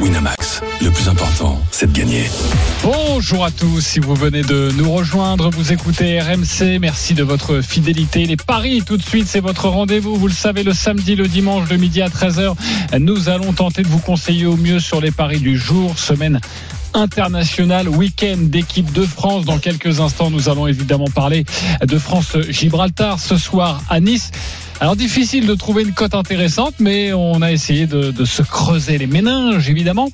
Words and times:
Winamax, 0.00 0.60
le 0.80 0.90
plus 0.90 1.08
important, 1.08 1.60
c'est 1.72 1.92
de 1.92 1.98
gagner. 1.98 2.24
Bonjour 2.82 3.44
à 3.44 3.50
tous, 3.50 3.80
si 3.80 3.98
vous 3.98 4.14
venez 4.14 4.42
de 4.42 4.70
nous 4.76 4.92
rejoindre, 4.92 5.50
vous 5.50 5.72
écoutez 5.72 6.20
RMC, 6.20 6.78
merci 6.80 7.14
de 7.14 7.24
votre 7.24 7.60
fidélité. 7.62 8.24
Les 8.24 8.36
paris, 8.36 8.82
tout 8.86 8.96
de 8.96 9.02
suite, 9.02 9.26
c'est 9.26 9.40
votre 9.40 9.68
rendez-vous, 9.68 10.14
vous 10.14 10.28
le 10.28 10.32
savez, 10.32 10.62
le 10.62 10.72
samedi, 10.72 11.16
le 11.16 11.26
dimanche, 11.26 11.68
de 11.68 11.76
midi 11.76 12.00
à 12.00 12.08
13h, 12.08 12.54
nous 13.00 13.28
allons 13.28 13.52
tenter 13.52 13.82
de 13.82 13.88
vous 13.88 13.98
conseiller 13.98 14.46
au 14.46 14.56
mieux 14.56 14.78
sur 14.78 15.00
les 15.00 15.10
paris 15.10 15.40
du 15.40 15.58
jour, 15.58 15.98
semaine 15.98 16.40
internationale, 16.94 17.88
week-end 17.88 18.36
d'équipe 18.38 18.92
de 18.92 19.02
France. 19.02 19.44
Dans 19.44 19.58
quelques 19.58 20.00
instants, 20.00 20.30
nous 20.30 20.48
allons 20.48 20.66
évidemment 20.66 21.08
parler 21.14 21.44
de 21.86 21.98
France-Gibraltar 21.98 23.18
ce 23.18 23.36
soir 23.36 23.82
à 23.88 24.00
Nice. 24.00 24.30
Alors 24.80 24.94
difficile 24.94 25.46
de 25.46 25.54
trouver 25.54 25.82
une 25.82 25.92
cote 25.92 26.14
intéressante, 26.14 26.74
mais 26.78 27.12
on 27.12 27.42
a 27.42 27.50
essayé 27.50 27.86
de, 27.86 28.12
de, 28.12 28.24
se 28.24 28.42
creuser 28.42 28.96
les 28.96 29.08
méninges 29.08 29.68
évidemment. 29.68 30.08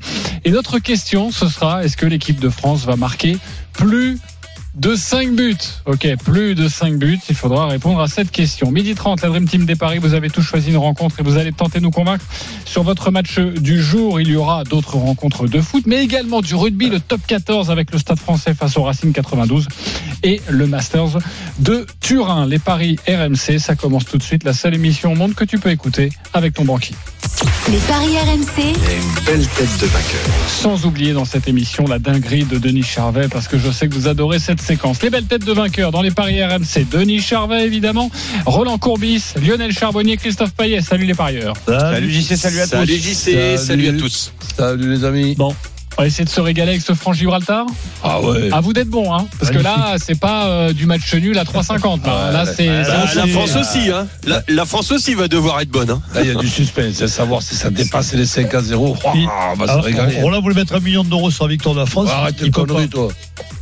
Et 0.44 0.50
notre 0.50 0.78
question, 0.78 1.30
ce 1.30 1.48
sera 1.48 1.84
est-ce 1.84 1.96
que 1.96 2.06
l'équipe 2.06 2.40
de 2.40 2.48
France 2.48 2.84
va 2.84 2.96
marquer 2.96 3.36
plus 3.74 4.18
de 4.74 4.94
5 4.94 5.34
buts. 5.34 5.56
Ok, 5.86 6.08
plus 6.24 6.54
de 6.54 6.68
5 6.68 6.96
buts. 6.96 7.20
Il 7.28 7.34
faudra 7.34 7.66
répondre 7.66 8.00
à 8.00 8.08
cette 8.08 8.30
question. 8.30 8.70
Midi 8.70 8.94
30, 8.94 9.22
la 9.22 9.28
Dream 9.28 9.48
Team 9.48 9.66
des 9.66 9.76
Paris. 9.76 9.98
Vous 9.98 10.14
avez 10.14 10.30
tous 10.30 10.42
choisi 10.42 10.70
une 10.70 10.76
rencontre 10.76 11.20
et 11.20 11.22
vous 11.22 11.36
allez 11.36 11.52
tenter 11.52 11.78
de 11.78 11.84
nous 11.84 11.90
convaincre 11.90 12.24
sur 12.64 12.82
votre 12.82 13.10
match 13.10 13.38
du 13.38 13.80
jour. 13.80 14.20
Il 14.20 14.28
y 14.28 14.36
aura 14.36 14.64
d'autres 14.64 14.96
rencontres 14.96 15.46
de 15.46 15.60
foot, 15.60 15.84
mais 15.86 16.02
également 16.02 16.40
du 16.40 16.54
rugby, 16.54 16.88
le 16.90 17.00
top 17.00 17.20
14 17.26 17.70
avec 17.70 17.92
le 17.92 17.98
Stade 17.98 18.18
français 18.18 18.54
face 18.54 18.76
au 18.76 18.82
Racing 18.82 19.12
92 19.12 19.68
et 20.22 20.40
le 20.48 20.66
Masters 20.66 21.18
de 21.58 21.86
Turin. 22.00 22.46
Les 22.46 22.58
Paris 22.58 22.98
RMC, 23.08 23.58
ça 23.58 23.76
commence 23.76 24.04
tout 24.04 24.18
de 24.18 24.22
suite. 24.22 24.44
La 24.44 24.52
seule 24.52 24.74
émission 24.74 25.12
au 25.12 25.14
monde 25.14 25.34
que 25.34 25.44
tu 25.44 25.58
peux 25.58 25.70
écouter 25.70 26.10
avec 26.32 26.54
ton 26.54 26.64
banquier. 26.64 26.94
Les 27.70 27.78
paris 27.78 28.18
RMC. 28.18 28.58
Il 28.58 28.64
y 28.64 28.68
a 28.68 28.96
une 28.96 29.24
belle 29.24 29.46
tête 29.48 29.80
de 29.80 29.86
vainqueur. 29.86 30.20
Sans 30.48 30.84
oublier 30.86 31.12
dans 31.12 31.24
cette 31.24 31.48
émission 31.48 31.84
la 31.86 31.98
dinguerie 31.98 32.44
de 32.44 32.58
Denis 32.58 32.82
Charvet, 32.82 33.28
parce 33.28 33.48
que 33.48 33.58
je 33.58 33.70
sais 33.70 33.88
que 33.88 33.94
vous 33.94 34.06
adorez 34.06 34.38
cette 34.38 34.60
séquence. 34.64 35.02
Les 35.02 35.10
belles 35.10 35.26
têtes 35.26 35.44
de 35.44 35.52
vainqueurs 35.52 35.92
dans 35.92 36.02
les 36.02 36.10
paris 36.10 36.42
RMC. 36.42 36.86
Denis 36.90 37.20
Charvet, 37.20 37.64
évidemment. 37.64 38.10
Roland 38.46 38.78
Courbis, 38.78 39.34
Lionel 39.40 39.72
Charbonnier, 39.72 40.16
Christophe 40.16 40.54
Payet. 40.54 40.80
Salut 40.80 41.06
les 41.06 41.14
parieurs. 41.14 41.54
Salut 41.66 42.10
JC, 42.10 42.36
salut 42.36 42.60
à 42.60 42.64
tous. 42.64 42.70
Salut 42.70 42.96
JC, 42.96 43.58
salut, 43.58 43.88
à 43.88 43.92
tous. 43.92 44.32
Salut 44.56 44.90
les 44.90 45.04
amis. 45.04 45.34
Bon. 45.36 45.54
On 45.96 46.02
va 46.02 46.08
essayer 46.08 46.24
de 46.24 46.30
se 46.30 46.40
régaler 46.40 46.70
avec 46.70 46.82
ce 46.82 46.92
franc 46.92 47.12
Gibraltar. 47.12 47.66
Ah 48.02 48.20
ouais. 48.20 48.50
À 48.52 48.60
vous 48.60 48.72
d'être 48.72 48.88
bon, 48.88 49.14
hein, 49.14 49.26
parce 49.38 49.52
que 49.52 49.58
là, 49.58 49.94
c'est 49.98 50.18
pas 50.18 50.46
euh, 50.46 50.72
du 50.72 50.86
match 50.86 51.14
nul 51.14 51.38
à 51.38 51.44
3,50. 51.44 52.04
Là, 52.04 52.32
là 52.32 52.46
c'est 52.46 52.66
La, 52.66 53.26
France 53.28 53.56
aussi, 53.56 53.90
hein. 53.90 54.08
La, 54.26 54.42
la 54.48 54.64
France 54.64 54.90
aussi 54.90 55.14
va 55.14 55.28
devoir 55.28 55.60
être 55.60 55.68
bonne. 55.68 55.90
Hein. 55.90 56.02
Là, 56.14 56.22
il 56.22 56.28
y 56.28 56.30
a 56.30 56.34
du 56.34 56.48
suspense, 56.48 57.00
à 57.00 57.08
savoir 57.08 57.42
si 57.42 57.54
ça 57.54 57.70
dépasse 57.70 58.12
les 58.14 58.26
5 58.26 58.52
à 58.54 58.60
0. 58.60 58.96
Ah, 59.04 59.54
bah, 59.56 59.66
ça 59.66 59.72
Alors, 59.74 59.84
régaler. 59.84 60.20
Roland 60.20 60.40
voulait 60.40 60.56
mettre 60.56 60.74
un 60.74 60.80
million 60.80 61.04
d'euros 61.04 61.30
sur 61.30 61.44
la 61.44 61.50
victoire 61.50 61.76
de 61.76 61.80
la 61.80 61.86
France. 61.86 62.10
Arrête 62.10 62.36
il 62.42 62.50
peut 62.50 62.66
pas. 62.66 62.86
toi. 62.88 63.08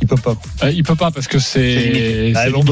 Il 0.01 0.07
peut 0.07 0.15
pas. 0.15 0.35
Euh, 0.63 0.71
il 0.71 0.83
peut 0.83 0.95
pas 0.95 1.11
parce 1.11 1.27
que 1.27 1.39
c'est 1.39 2.33
Ah, 2.35 2.45
on. 2.55 2.63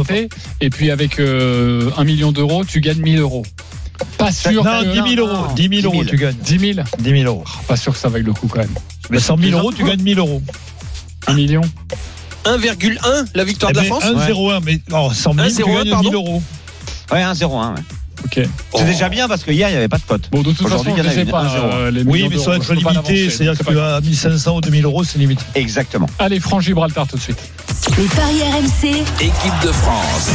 Et 0.60 0.70
puis 0.70 0.92
avec 0.92 1.20
euh, 1.20 1.90
un 1.98 2.04
million 2.04 2.32
d'euros, 2.32 2.66
tu 2.66 2.82
gagnes 2.82 3.02
1000 3.02 3.20
euros. 3.20 3.44
Pas 4.18 4.32
sûr. 4.32 4.64
Non, 4.64 4.82
que- 4.82 5.02
10 5.04 5.16
000 5.16 5.28
euros. 5.28 5.48
10 5.56 5.82
000 5.82 5.94
euros, 5.94 6.04
tu 6.06 6.18
gagnes. 6.18 6.36
10 6.44 6.74
000. 6.76 6.86
10 7.00 7.10
000 7.10 7.24
euros. 7.26 7.44
Pas 7.68 7.76
sûr 7.76 7.94
que 7.94 8.00
ça 8.00 8.10
vaille 8.10 8.24
le 8.24 8.34
coup 8.34 8.48
quand 8.48 8.60
même. 8.60 8.74
Mais 9.10 9.20
100 9.20 9.38
000 9.38 9.58
euros, 9.58 9.72
tu 9.72 9.84
gagnes 9.84 10.02
1000 10.02 10.20
euros. 10.20 10.42
Un 11.28 11.34
million. 11.34 11.62
1,1 12.46 13.26
la 13.36 13.44
victoire 13.44 13.72
Eh 13.72 13.74
de 13.74 13.78
la 13.80 13.84
ben, 13.84 13.88
France 13.90 14.04
1,01, 14.30 14.62
mais 14.66 14.80
oh, 14.92 15.12
100 15.14 15.34
000, 15.34 15.48
tu 15.48 15.54
1,01, 15.64 15.76
gagnes 15.76 15.90
pardon 15.92 16.10
1000 16.10 16.16
euros. 16.16 16.44
Ouais, 17.12 17.22
1-0-1. 17.24 17.74
Ouais. 17.76 17.82
Ok. 18.24 18.32
C'est 18.36 18.48
Oh. 18.74 18.82
déjà 18.84 19.10
bien 19.10 19.28
parce 19.28 19.44
que 19.44 19.52
hier, 19.52 19.68
il 19.70 19.72
n'y 19.74 19.78
avait 19.78 19.88
pas 19.88 19.98
de 19.98 20.04
cote. 20.04 20.30
Bon, 20.32 20.42
de 20.42 20.52
toute 20.52 20.68
façon, 20.68 20.84
il 20.86 20.98
y 20.98 21.02
en 21.02 21.04
je 21.04 21.10
a 21.10 21.12
sais 21.12 21.22
eu 21.24 21.26
pas. 21.26 21.44
1-0. 21.44 21.50
euh, 21.74 21.92
les 21.92 22.04
Oui, 22.04 22.28
mais 22.30 22.38
ça 22.38 22.52
va 22.52 22.56
être 22.58 22.74
limité. 22.74 23.30
C'est-à-dire 23.30 23.54
c'est 23.58 23.60
que 23.64 23.70
pas 23.70 23.74
grave. 23.74 23.94
à 23.96 24.02
1500 24.02 24.56
ou 24.58 24.62
2000 24.62 24.86
euros, 24.86 25.04
c'est 25.04 25.18
limite. 25.20 25.44
Exactement. 25.56 26.08
Allez, 26.20 26.40
franc 26.40 26.60
Gibraltar 26.60 27.08
tout 27.08 27.18
de 27.18 27.22
suite. 27.22 27.40
Les 27.98 28.06
paris 28.06 28.42
RMC. 28.44 28.90
Équipe 29.20 29.60
de 29.64 29.72
France. 29.72 30.30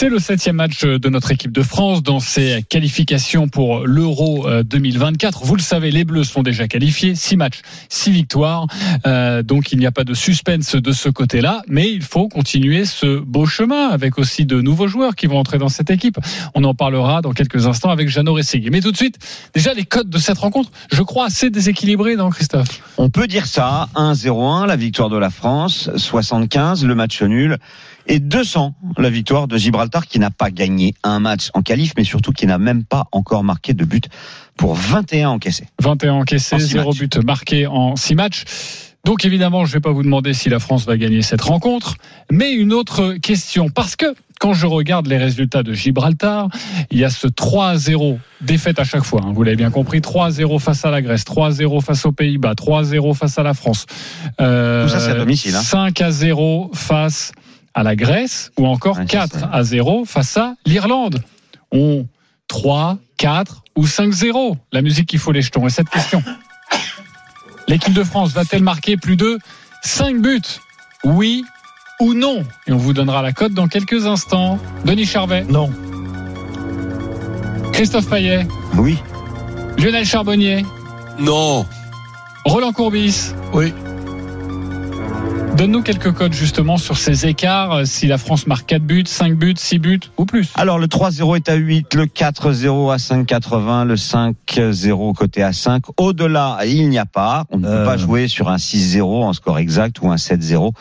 C'est 0.00 0.08
le 0.08 0.18
septième 0.18 0.56
match 0.56 0.82
de 0.82 1.08
notre 1.10 1.30
équipe 1.30 1.52
de 1.52 1.62
France 1.62 2.02
dans 2.02 2.20
ses 2.20 2.64
qualifications 2.66 3.48
pour 3.48 3.86
l'Euro 3.86 4.48
euh, 4.48 4.62
2024. 4.62 5.44
Vous 5.44 5.56
le 5.56 5.60
savez, 5.60 5.90
les 5.90 6.04
Bleus 6.04 6.24
sont 6.24 6.42
déjà 6.42 6.68
qualifiés. 6.68 7.14
Six 7.14 7.36
matchs, 7.36 7.60
six 7.90 8.10
victoires. 8.10 8.66
Euh, 9.06 9.42
donc 9.42 9.72
il 9.72 9.78
n'y 9.78 9.84
a 9.84 9.92
pas 9.92 10.04
de 10.04 10.14
suspense 10.14 10.74
de 10.74 10.92
ce 10.92 11.10
côté-là, 11.10 11.60
mais 11.68 11.90
il 11.90 12.00
faut 12.02 12.28
continuer 12.28 12.86
ce 12.86 13.18
beau 13.18 13.44
chemin 13.44 13.88
avec 13.88 14.18
aussi 14.18 14.46
de 14.46 14.62
nouveaux 14.62 14.86
joueurs 14.86 15.14
qui 15.14 15.26
vont 15.26 15.38
entrer 15.38 15.58
dans 15.58 15.68
cette 15.68 15.90
équipe. 15.90 16.18
On 16.54 16.64
en 16.64 16.74
parlera 16.74 17.20
dans 17.20 17.32
quelques 17.32 17.66
instants 17.66 17.90
avec 17.90 18.08
Jeannot 18.08 18.32
Rességui. 18.32 18.70
Mais 18.70 18.80
tout 18.80 18.92
de 18.92 18.96
suite, 18.96 19.18
déjà 19.52 19.74
les 19.74 19.84
codes 19.84 20.08
de 20.08 20.18
cette 20.18 20.38
rencontre, 20.38 20.70
je 20.90 21.02
crois 21.02 21.26
assez 21.26 21.50
déséquilibrés, 21.50 22.16
non 22.16 22.30
Christophe? 22.30 22.80
On 22.96 23.10
peut 23.10 23.26
dire 23.26 23.44
ça. 23.44 23.88
1-0-1, 23.96 24.66
la 24.66 24.76
victoire 24.76 25.10
de 25.10 25.18
la 25.18 25.28
France. 25.28 25.90
75, 25.94 26.86
le 26.86 26.94
match 26.94 27.20
nul. 27.22 27.58
Et 28.10 28.18
200, 28.18 28.74
la 28.98 29.08
victoire 29.08 29.46
de 29.46 29.56
Gibraltar 29.56 30.06
qui 30.08 30.18
n'a 30.18 30.32
pas 30.32 30.50
gagné 30.50 30.94
un 31.04 31.20
match 31.20 31.50
en 31.54 31.62
qualif, 31.62 31.92
mais 31.96 32.02
surtout 32.02 32.32
qui 32.32 32.44
n'a 32.44 32.58
même 32.58 32.82
pas 32.82 33.04
encore 33.12 33.44
marqué 33.44 33.72
de 33.72 33.84
but 33.84 34.08
pour 34.56 34.74
21 34.74 35.28
encaissés. 35.30 35.68
21 35.80 36.14
encaissés, 36.14 36.56
En 36.56 36.58
six 36.58 36.66
0 36.66 36.88
matchs. 36.90 36.98
but 36.98 37.16
marqué 37.24 37.66
en 37.68 37.94
6 37.94 38.14
matchs. 38.16 38.44
Donc 39.04 39.24
évidemment, 39.24 39.64
je 39.64 39.70
ne 39.70 39.74
vais 39.74 39.80
pas 39.80 39.92
vous 39.92 40.02
demander 40.02 40.34
si 40.34 40.48
la 40.48 40.58
France 40.58 40.86
va 40.86 40.96
gagner 40.98 41.22
cette 41.22 41.40
rencontre, 41.40 41.94
mais 42.32 42.50
une 42.52 42.72
autre 42.72 43.14
question, 43.14 43.68
parce 43.70 43.94
que 43.94 44.12
quand 44.40 44.54
je 44.54 44.66
regarde 44.66 45.06
les 45.06 45.16
résultats 45.16 45.62
de 45.62 45.72
Gibraltar, 45.72 46.48
il 46.90 46.98
y 46.98 47.04
a 47.04 47.10
ce 47.10 47.28
3-0, 47.28 48.18
défaite 48.40 48.80
à 48.80 48.84
chaque 48.84 49.04
fois, 49.04 49.20
hein, 49.24 49.30
vous 49.32 49.42
l'avez 49.44 49.56
bien 49.56 49.70
compris, 49.70 50.00
3-0 50.00 50.58
face 50.58 50.84
à 50.84 50.90
la 50.90 51.00
Grèce, 51.00 51.24
3-0 51.24 51.80
face 51.80 52.04
aux 52.06 52.12
Pays-Bas, 52.12 52.54
3-0 52.54 53.14
face 53.14 53.38
à 53.38 53.44
la 53.44 53.54
France. 53.54 53.86
Euh, 54.40 54.82
Tout 54.84 54.90
ça, 54.90 54.98
c'est 54.98 55.12
à 55.12 55.14
domicile, 55.14 55.54
hein. 55.54 55.60
5-0 55.62 56.74
face 56.74 57.32
à 57.74 57.82
la 57.82 57.96
Grèce, 57.96 58.50
ou 58.58 58.66
encore 58.66 58.98
Ouais, 58.98 59.06
ça, 59.08 59.26
4-0 59.26 60.04
face 60.06 60.36
à 60.36 60.54
l'Irlande. 60.66 61.22
On 61.72 62.06
3, 62.48 62.98
4 63.16 63.62
ou 63.76 63.86
5-0 63.86 64.56
La 64.72 64.82
musique 64.82 65.08
qui 65.08 65.18
faut 65.18 65.30
les 65.32 65.40
jetons. 65.42 65.66
Et 65.66 65.70
cette 65.70 65.88
question 65.88 66.22
L'équipe 67.68 67.92
de 67.94 68.02
France 68.02 68.32
va-t-elle 68.32 68.62
marquer 68.64 68.96
plus 68.96 69.16
de 69.16 69.38
5 69.82 70.20
buts? 70.20 70.40
Oui 71.04 71.44
ou 72.00 72.14
non? 72.14 72.44
Et 72.66 72.72
on 72.72 72.76
vous 72.78 72.92
donnera 72.92 73.22
la 73.22 73.32
cote 73.32 73.52
dans 73.52 73.68
quelques 73.68 74.06
instants. 74.06 74.58
Denis 74.84 75.06
Charvet, 75.06 75.44
Non. 75.44 75.70
Christophe 77.72 78.08
Payet, 78.08 78.46
Oui. 78.76 78.98
Lionel 79.78 80.04
Charbonnier, 80.04 80.64
Non. 81.18 81.66
Roland 82.44 82.72
Courbis. 82.72 83.32
Oui. 83.52 83.72
Donne-nous 85.60 85.82
quelques 85.82 86.12
codes 86.14 86.32
justement 86.32 86.78
sur 86.78 86.96
ces 86.96 87.26
écarts, 87.26 87.72
euh, 87.74 87.84
si 87.84 88.06
la 88.06 88.16
France 88.16 88.46
marque 88.46 88.64
4 88.64 88.82
buts, 88.82 89.04
5 89.06 89.34
buts, 89.34 89.52
6 89.58 89.78
buts 89.78 90.00
ou 90.16 90.24
plus. 90.24 90.48
Alors, 90.54 90.78
le 90.78 90.86
3-0 90.86 91.36
est 91.36 91.50
à 91.50 91.54
8, 91.54 91.92
le 91.92 92.06
4-0 92.06 92.90
à 92.90 92.96
5,80, 92.96 93.84
le 93.84 93.96
5-0 93.96 95.12
côté 95.12 95.42
à 95.42 95.52
5. 95.52 95.82
Au-delà, 95.98 96.60
il 96.64 96.88
n'y 96.88 96.96
a 96.96 97.04
pas. 97.04 97.44
On 97.50 97.58
ne 97.58 97.64
peut 97.66 97.68
Euh. 97.74 97.84
pas 97.84 97.98
jouer 97.98 98.26
sur 98.26 98.48
un 98.48 98.56
6-0 98.56 99.22
en 99.22 99.34
score 99.34 99.58
exact 99.58 100.00
ou 100.00 100.10
un 100.10 100.16
7-0. 100.16 100.72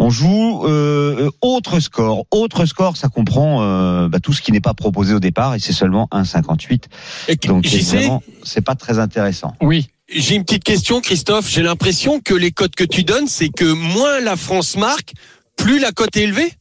On 0.00 0.10
joue 0.10 0.64
euh, 0.66 1.30
autre 1.40 1.78
score. 1.78 2.24
Autre 2.32 2.66
score, 2.66 2.96
ça 2.96 3.06
comprend 3.08 3.58
euh, 3.62 4.08
bah, 4.08 4.18
tout 4.18 4.32
ce 4.32 4.42
qui 4.42 4.50
n'est 4.50 4.60
pas 4.60 4.74
proposé 4.74 5.14
au 5.14 5.20
départ 5.20 5.54
et 5.54 5.60
c'est 5.60 5.72
seulement 5.72 6.08
1,58. 6.10 6.82
Et 7.28 7.36
Donc, 7.46 7.64
évidemment, 7.64 8.24
c'est 8.42 8.60
pas 8.60 8.74
très 8.74 8.98
intéressant. 8.98 9.54
Oui. 9.62 9.86
J'ai 10.08 10.34
une 10.36 10.44
petite 10.44 10.64
question, 10.64 11.00
Christophe. 11.00 11.48
J'ai 11.50 11.62
l'impression 11.62 12.20
que 12.20 12.34
les 12.34 12.52
cotes 12.52 12.74
que 12.74 12.84
tu 12.84 13.02
donnes, 13.04 13.26
c'est 13.28 13.48
que 13.48 13.64
moins 13.64 14.20
la 14.20 14.36
France 14.36 14.76
marque, 14.76 15.12
plus 15.56 15.78
la 15.78 15.92
cote 15.92 16.16
est 16.16 16.22
élevée 16.22 16.52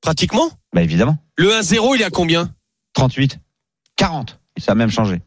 Pratiquement 0.00 0.50
Bah, 0.72 0.82
évidemment. 0.82 1.18
Le 1.36 1.50
1-0, 1.50 1.96
il 1.96 2.02
est 2.02 2.04
à 2.04 2.10
combien? 2.10 2.50
38, 2.94 3.38
40. 3.96 4.38
Et 4.56 4.60
ça 4.60 4.72
a 4.72 4.74
même 4.74 4.90
changé. 4.90 5.20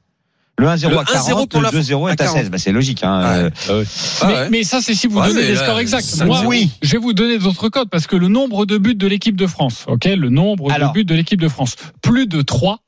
Le 0.58 0.68
1-0 0.68 0.90
Le 0.90 0.98
à 0.98 1.04
1-0 1.04 1.14
40, 1.28 1.52
pour 1.52 1.62
le 1.62 1.68
la 1.72 1.72
2-0 1.72 2.08
à 2.08 2.10
est 2.10 2.14
à 2.14 2.16
40. 2.26 2.38
16. 2.38 2.50
Bah, 2.50 2.58
c'est 2.58 2.72
logique. 2.72 3.04
Hein. 3.04 3.46
Ouais. 3.46 3.52
Euh, 3.70 3.86
mais, 4.28 4.50
mais 4.50 4.64
ça, 4.64 4.82
c'est 4.82 4.94
si 4.96 5.08
vous 5.08 5.20
Ouais, 5.20 5.28
donnez 5.28 5.44
les 5.44 5.54
là, 5.54 5.64
scores 5.64 5.80
exacts. 5.80 6.06
5-0. 6.08 6.26
Moi, 6.26 6.44
Oui. 6.48 6.72
je 6.82 6.92
vais 6.94 6.98
vous 6.98 7.14
donner 7.14 7.38
d'autres 7.38 7.70
codes 7.70 7.90
parce 7.90 8.08
que 8.08 8.16
le 8.16 8.28
nombre 8.28 8.66
de 8.66 8.78
buts 8.78 8.96
de 8.96 9.08
l'équipe 9.08 9.36
de 9.38 9.48
France, 9.48 9.86
ok, 9.88 10.06
le 10.06 10.30
nombre 10.30 10.72
Alors. 10.72 10.90
de 10.92 10.94
buts 11.00 11.06
de 11.06 11.16
l'équipe 11.16 11.40
de 11.40 11.48
France, 11.48 11.76
plus 12.02 12.28
de 12.28 12.42
3, 12.42 12.80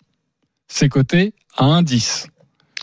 c'est 0.67 0.89
coté 0.89 1.33
à 1.57 1.65
1,10. 1.65 2.27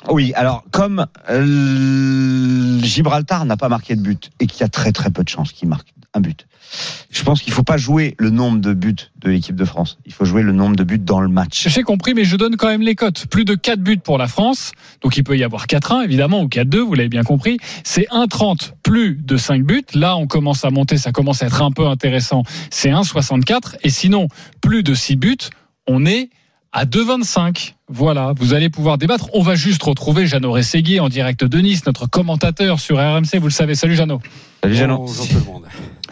Oui, 0.09 0.33
alors 0.35 0.65
comme 0.71 1.07
euh, 1.29 2.81
Gibraltar 2.81 3.45
n'a 3.45 3.57
pas 3.57 3.69
marqué 3.69 3.97
de 3.97 4.01
but 4.01 4.31
et 4.41 4.47
qu'il 4.47 4.61
y 4.61 4.65
a 4.65 4.69
très 4.69 4.93
très 4.93 5.11
peu 5.11 5.25
de 5.25 5.29
chances 5.29 5.53
qu'il 5.53 5.69
marque 5.69 5.93
un 6.15 6.21
but, 6.21 6.47
je 7.11 7.23
pense 7.23 7.43
qu'il 7.43 7.53
faut 7.53 7.63
pas 7.63 7.77
jouer 7.77 8.15
le 8.19 8.31
nombre 8.31 8.61
de 8.61 8.73
buts 8.73 9.11
de 9.17 9.31
l'équipe 9.31 9.57
de 9.57 9.65
France. 9.65 9.99
Il 10.07 10.13
faut 10.13 10.25
jouer 10.25 10.43
le 10.43 10.53
nombre 10.53 10.77
de 10.77 10.85
buts 10.85 10.99
dans 10.99 11.21
le 11.21 11.29
match. 11.29 11.69
J'ai 11.69 11.83
compris, 11.83 12.15
mais 12.15 12.25
je 12.25 12.37
donne 12.37 12.57
quand 12.57 12.69
même 12.69 12.83
les 12.83 12.95
cotes. 12.95 13.27
Plus 13.27 13.45
de 13.45 13.55
4 13.55 13.81
buts 13.81 13.99
pour 13.99 14.19
la 14.19 14.27
France. 14.27 14.73
Donc 15.01 15.17
il 15.17 15.25
peut 15.25 15.37
y 15.37 15.45
avoir 15.45 15.67
4-1, 15.67 16.05
évidemment, 16.05 16.43
ou 16.43 16.47
4-2, 16.47 16.79
vous 16.79 16.95
l'avez 16.95 17.09
bien 17.09 17.25
compris. 17.25 17.59
C'est 17.85 18.07
1-30, 18.11 18.73
plus 18.83 19.17
de 19.17 19.37
5 19.37 19.63
buts. 19.63 19.85
Là, 19.95 20.17
on 20.17 20.27
commence 20.27 20.65
à 20.65 20.71
monter, 20.71 20.99
ça 20.99 21.13
commence 21.13 21.43
à 21.43 21.47
être 21.47 21.63
un 21.63 21.73
peu 21.73 21.87
intéressant. 21.87 22.43
C'est 22.71 22.91
1-64. 22.91 23.77
Et 23.83 23.91
sinon, 23.91 24.29
plus 24.61 24.83
de 24.83 24.95
6 24.95 25.17
buts, 25.17 25.37
on 25.87 26.07
est 26.07 26.31
à 26.79 26.85
2,25. 26.85 27.75
Voilà, 27.89 28.35
vous 28.37 28.55
allez 28.55 28.69
pouvoir 28.71 28.99
débattre. 28.99 29.31
On 29.33 29.43
va 29.43 29.57
juste 29.57 29.83
retrouver 29.83 30.29
Jeannot 30.29 30.53
Rességuier 30.53 31.01
en 31.01 31.09
direct 31.09 31.43
de 31.45 31.59
Nice, 31.59 31.85
notre 31.87 32.07
commentateur 32.07 32.79
sur 32.79 32.99
RMC, 32.99 33.39
vous 33.41 33.49
le 33.49 33.53
savez. 33.53 33.75
Salut 33.75 33.97
Jeannot. 33.97 34.21
Salut 34.63 34.77
Jeannot. 34.77 34.99
Bonjour 34.99 35.27
tout 35.27 35.35
le 35.35 35.41
monde. 35.45 35.65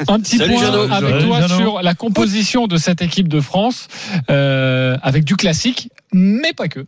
Un 0.08 0.18
petit 0.18 0.38
Salut, 0.38 0.54
point 0.54 0.64
Jeannot. 0.64 0.92
avec 0.92 1.10
Salut, 1.10 1.24
toi 1.24 1.40
Jeannot. 1.42 1.56
sur 1.56 1.82
la 1.82 1.94
composition 1.94 2.66
de 2.66 2.78
cette 2.78 3.00
équipe 3.00 3.28
de 3.28 3.40
France, 3.40 3.86
euh, 4.28 4.96
avec 5.02 5.22
du 5.22 5.36
classique, 5.36 5.90
mais 6.12 6.52
pas 6.52 6.66
que. 6.66 6.86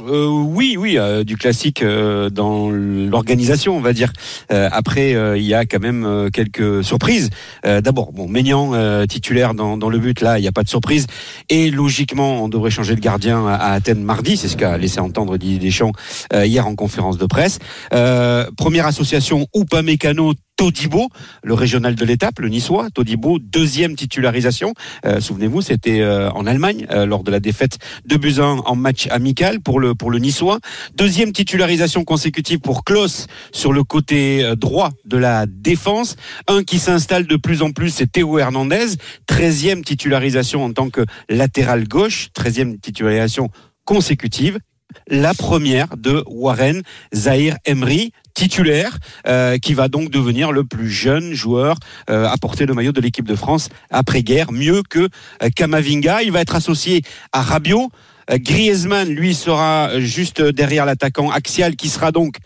Euh, 0.00 0.28
oui, 0.28 0.76
oui, 0.78 0.98
euh, 0.98 1.24
du 1.24 1.36
classique 1.36 1.82
euh, 1.82 2.30
dans 2.30 2.70
l'organisation, 2.70 3.76
on 3.76 3.80
va 3.80 3.92
dire. 3.92 4.12
Après, 4.50 5.12
il 5.36 5.44
y 5.44 5.54
a 5.54 5.64
quand 5.64 5.80
même 5.80 6.30
quelques 6.32 6.84
surprises. 6.84 7.30
D'abord, 7.64 8.12
bon, 8.12 8.28
Maignan 8.28 8.72
titulaire 9.06 9.54
dans, 9.54 9.88
le 9.88 9.98
but, 9.98 10.20
là, 10.20 10.38
il 10.38 10.42
n'y 10.42 10.48
a 10.48 10.52
pas 10.52 10.62
de 10.62 10.68
surprise. 10.68 11.06
Et 11.48 11.70
logiquement, 11.70 12.42
on 12.42 12.48
devrait 12.48 12.70
changer 12.70 12.94
de 12.94 13.00
gardien 13.00 13.46
à, 13.46 13.72
Athènes 13.72 14.02
mardi. 14.02 14.36
C'est 14.36 14.48
ce 14.48 14.56
qu'a 14.56 14.78
laissé 14.78 15.00
entendre 15.00 15.36
Didier 15.36 15.58
Deschamps 15.58 15.92
hier 16.32 16.66
en 16.66 16.74
conférence 16.74 17.18
de 17.18 17.26
presse. 17.26 17.58
Première 17.90 18.86
association 18.86 19.46
Upamecano. 19.54 20.34
Todibo, 20.58 21.08
le 21.44 21.54
régional 21.54 21.94
de 21.94 22.04
l'étape, 22.04 22.40
le 22.40 22.48
niçois. 22.48 22.90
Todibo, 22.90 23.38
deuxième 23.38 23.94
titularisation. 23.94 24.74
Euh, 25.06 25.20
Souvenez-vous, 25.20 25.62
c'était 25.62 26.00
euh, 26.00 26.32
en 26.32 26.46
Allemagne 26.46 26.84
euh, 26.90 27.06
lors 27.06 27.22
de 27.22 27.30
la 27.30 27.38
défaite 27.38 27.78
de 28.06 28.16
Buzyn 28.16 28.60
en 28.66 28.74
match 28.74 29.06
amical 29.12 29.60
pour 29.60 29.78
le 29.78 29.94
pour 29.94 30.10
le 30.10 30.18
niçois. 30.18 30.58
Deuxième 30.96 31.30
titularisation 31.30 32.02
consécutive 32.02 32.58
pour 32.58 32.82
Klaus 32.82 33.28
sur 33.52 33.72
le 33.72 33.84
côté 33.84 34.52
droit 34.56 34.90
de 35.04 35.16
la 35.16 35.46
défense. 35.46 36.16
Un 36.48 36.64
qui 36.64 36.80
s'installe 36.80 37.28
de 37.28 37.36
plus 37.36 37.62
en 37.62 37.70
plus, 37.70 37.90
c'est 37.90 38.10
Théo 38.10 38.40
Hernandez. 38.40 38.96
Treizième 39.26 39.84
titularisation 39.84 40.64
en 40.64 40.72
tant 40.72 40.90
que 40.90 41.06
latéral 41.28 41.86
gauche. 41.86 42.30
Treizième 42.34 42.80
titularisation 42.80 43.48
consécutive. 43.84 44.58
La 45.06 45.34
première 45.34 45.96
de 45.96 46.24
Warren 46.26 46.82
Zahir 47.14 47.56
Emery, 47.66 48.12
titulaire, 48.38 48.98
euh, 49.26 49.58
qui 49.58 49.74
va 49.74 49.88
donc 49.88 50.10
devenir 50.10 50.52
le 50.52 50.62
plus 50.62 50.88
jeune 50.88 51.32
joueur 51.32 51.76
euh, 52.08 52.28
à 52.28 52.36
porter 52.36 52.66
le 52.66 52.74
maillot 52.74 52.92
de 52.92 53.00
l'équipe 53.00 53.26
de 53.26 53.34
France 53.34 53.68
après-guerre, 53.90 54.52
mieux 54.52 54.84
que 54.88 55.08
euh, 55.42 55.48
Kamavinga. 55.52 56.22
Il 56.22 56.30
va 56.30 56.40
être 56.40 56.54
associé 56.54 57.02
à 57.32 57.42
Rabiot. 57.42 57.90
Griezmann, 58.30 59.08
lui, 59.08 59.34
sera 59.34 59.98
juste 59.98 60.40
derrière 60.42 60.84
l'attaquant 60.84 61.30
axial, 61.30 61.74
qui 61.76 61.88
sera 61.88 62.12
donc 62.12 62.36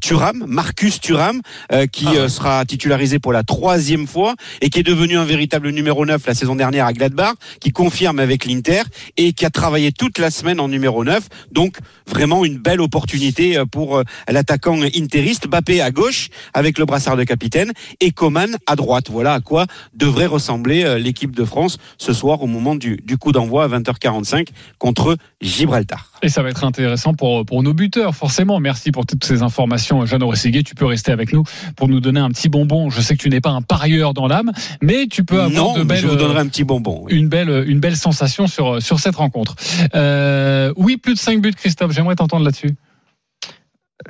Thuram, 0.00 0.44
Marcus 0.46 1.00
Thuram, 1.00 1.40
euh, 1.72 1.86
qui 1.86 2.06
euh, 2.06 2.28
sera 2.28 2.64
titularisé 2.64 3.18
pour 3.18 3.32
la 3.32 3.42
troisième 3.42 4.06
fois 4.06 4.34
et 4.60 4.70
qui 4.70 4.80
est 4.80 4.84
devenu 4.84 5.16
un 5.18 5.24
véritable 5.24 5.70
numéro 5.70 6.04
9 6.04 6.26
la 6.26 6.34
saison 6.34 6.54
dernière 6.54 6.86
à 6.86 6.92
Gladbach, 6.92 7.34
qui 7.60 7.72
confirme 7.72 8.18
avec 8.18 8.44
l'Inter 8.44 8.82
et 9.16 9.32
qui 9.32 9.44
a 9.44 9.50
travaillé 9.50 9.92
toute 9.92 10.18
la 10.18 10.30
semaine 10.30 10.60
en 10.60 10.68
numéro 10.68 11.04
9. 11.04 11.28
Donc 11.52 11.78
vraiment 12.10 12.44
une 12.44 12.58
belle 12.58 12.80
opportunité 12.80 13.56
euh, 13.56 13.64
pour 13.64 13.98
euh, 13.98 14.02
l'attaquant 14.28 14.80
interiste. 14.82 15.46
Bappé 15.46 15.80
à 15.80 15.90
gauche 15.90 16.28
avec 16.52 16.78
le 16.78 16.84
brassard 16.84 17.16
de 17.16 17.24
capitaine 17.24 17.72
et 18.00 18.10
Coman 18.10 18.56
à 18.66 18.76
droite. 18.76 19.06
Voilà 19.10 19.34
à 19.34 19.40
quoi 19.40 19.66
devrait 19.94 20.26
ressembler 20.26 20.84
euh, 20.84 20.98
l'équipe 20.98 21.34
de 21.34 21.44
France 21.44 21.78
ce 21.98 22.12
soir 22.12 22.42
au 22.42 22.46
moment 22.46 22.74
du, 22.74 23.00
du 23.02 23.16
coup 23.16 23.32
d'envoi 23.32 23.64
à 23.64 23.68
20h45 23.68 24.48
contre 24.78 25.16
Gibraltar. 25.40 26.09
Et 26.22 26.28
ça 26.28 26.42
va 26.42 26.50
être 26.50 26.64
intéressant 26.64 27.14
pour, 27.14 27.46
pour 27.46 27.62
nos 27.62 27.72
buteurs, 27.72 28.14
forcément. 28.14 28.60
Merci 28.60 28.92
pour 28.92 29.06
toutes 29.06 29.24
ces 29.24 29.42
informations. 29.42 30.04
Jeannot 30.04 30.28
Rességuier, 30.28 30.62
tu 30.62 30.74
peux 30.74 30.84
rester 30.84 31.12
avec 31.12 31.32
nous 31.32 31.44
pour 31.76 31.88
nous 31.88 32.00
donner 32.00 32.20
un 32.20 32.28
petit 32.28 32.48
bonbon. 32.48 32.90
Je 32.90 33.00
sais 33.00 33.16
que 33.16 33.22
tu 33.22 33.30
n'es 33.30 33.40
pas 33.40 33.50
un 33.50 33.62
parieur 33.62 34.12
dans 34.14 34.26
l'âme, 34.26 34.52
mais 34.82 35.06
tu 35.06 35.24
peux 35.24 35.40
avoir 35.40 35.74
non, 35.74 35.78
de 35.78 35.82
belles, 35.82 35.98
je 35.98 36.06
vous 36.06 36.16
donnerai 36.16 36.40
un 36.40 36.46
petit 36.46 36.64
bonbon. 36.64 37.04
oui. 37.04 37.14
une 37.14 37.28
belle, 37.28 37.64
une 37.66 37.80
belle 37.80 37.96
sensation 37.96 38.46
sur, 38.46 38.82
sur 38.82 39.00
cette 39.00 39.16
rencontre. 39.16 39.56
Euh, 39.94 40.72
oui, 40.76 40.96
plus 40.96 41.14
de 41.14 41.18
5 41.18 41.40
buts, 41.40 41.54
Christophe. 41.54 41.92
J'aimerais 41.92 42.16
t'entendre 42.16 42.44
là-dessus. 42.44 42.76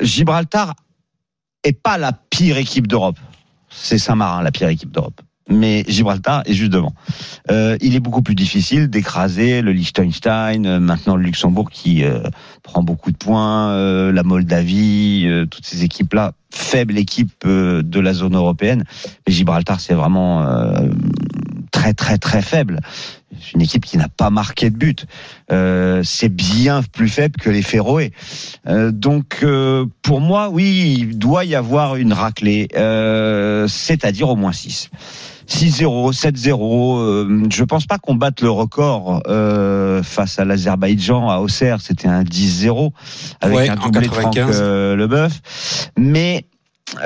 Gibraltar 0.00 0.74
est 1.64 1.80
pas 1.80 1.98
la 1.98 2.12
pire 2.12 2.56
équipe 2.56 2.86
d'Europe. 2.86 3.18
C'est 3.68 3.98
Saint-Marin 3.98 4.42
la 4.42 4.50
pire 4.50 4.68
équipe 4.68 4.90
d'Europe. 4.90 5.20
Mais 5.50 5.84
Gibraltar 5.88 6.42
est 6.46 6.54
juste 6.54 6.70
devant. 6.70 6.94
Euh, 7.50 7.76
il 7.80 7.96
est 7.96 8.00
beaucoup 8.00 8.22
plus 8.22 8.36
difficile 8.36 8.88
d'écraser 8.88 9.62
le 9.62 9.72
Liechtenstein, 9.72 10.64
euh, 10.64 10.80
maintenant 10.80 11.16
le 11.16 11.24
Luxembourg 11.24 11.70
qui 11.70 12.04
euh, 12.04 12.20
prend 12.62 12.82
beaucoup 12.82 13.10
de 13.10 13.16
points, 13.16 13.70
euh, 13.72 14.12
la 14.12 14.22
Moldavie, 14.22 15.24
euh, 15.26 15.46
toutes 15.46 15.66
ces 15.66 15.82
équipes-là, 15.82 16.32
faible 16.50 16.96
équipe 16.98 17.44
euh, 17.46 17.82
de 17.82 17.98
la 17.98 18.14
zone 18.14 18.36
européenne. 18.36 18.84
Mais 19.26 19.32
Gibraltar, 19.32 19.80
c'est 19.80 19.94
vraiment 19.94 20.46
très 21.72 21.94
très 21.94 22.18
très 22.18 22.42
faible. 22.42 22.80
C'est 23.40 23.52
une 23.52 23.62
équipe 23.62 23.84
qui 23.84 23.96
n'a 23.96 24.08
pas 24.08 24.30
marqué 24.30 24.70
de 24.70 24.76
but. 24.76 25.06
Euh, 25.50 26.02
c'est 26.04 26.28
bien 26.28 26.82
plus 26.82 27.08
faible 27.08 27.36
que 27.40 27.48
les 27.48 27.62
Féroé. 27.62 28.12
Euh, 28.66 28.90
donc 28.90 29.38
euh, 29.42 29.86
pour 30.02 30.20
moi, 30.20 30.50
oui, 30.50 30.96
il 30.98 31.18
doit 31.18 31.44
y 31.44 31.54
avoir 31.54 31.96
une 31.96 32.12
raclée, 32.12 32.68
c'est-à-dire 33.68 34.28
au 34.28 34.36
moins 34.36 34.52
6. 34.52 34.90
6-0, 35.50 36.12
7-0. 36.12 36.98
Euh, 36.98 37.46
je 37.50 37.64
pense 37.64 37.86
pas 37.86 37.98
qu'on 37.98 38.14
batte 38.14 38.40
le 38.40 38.50
record 38.50 39.22
euh, 39.26 40.02
face 40.02 40.38
à 40.38 40.44
l'Azerbaïdjan 40.44 41.28
à 41.28 41.38
Auxerre. 41.38 41.80
C'était 41.80 42.08
un 42.08 42.22
10-0 42.22 42.90
avec 43.40 43.56
Ouais, 43.56 43.68
un 43.68 43.76
doublé 43.76 44.06
de 44.08 44.12
Franck 44.12 44.34
95. 44.34 44.58
euh, 44.62 44.96
Leboeuf. 44.96 45.40
Mais 45.98 46.44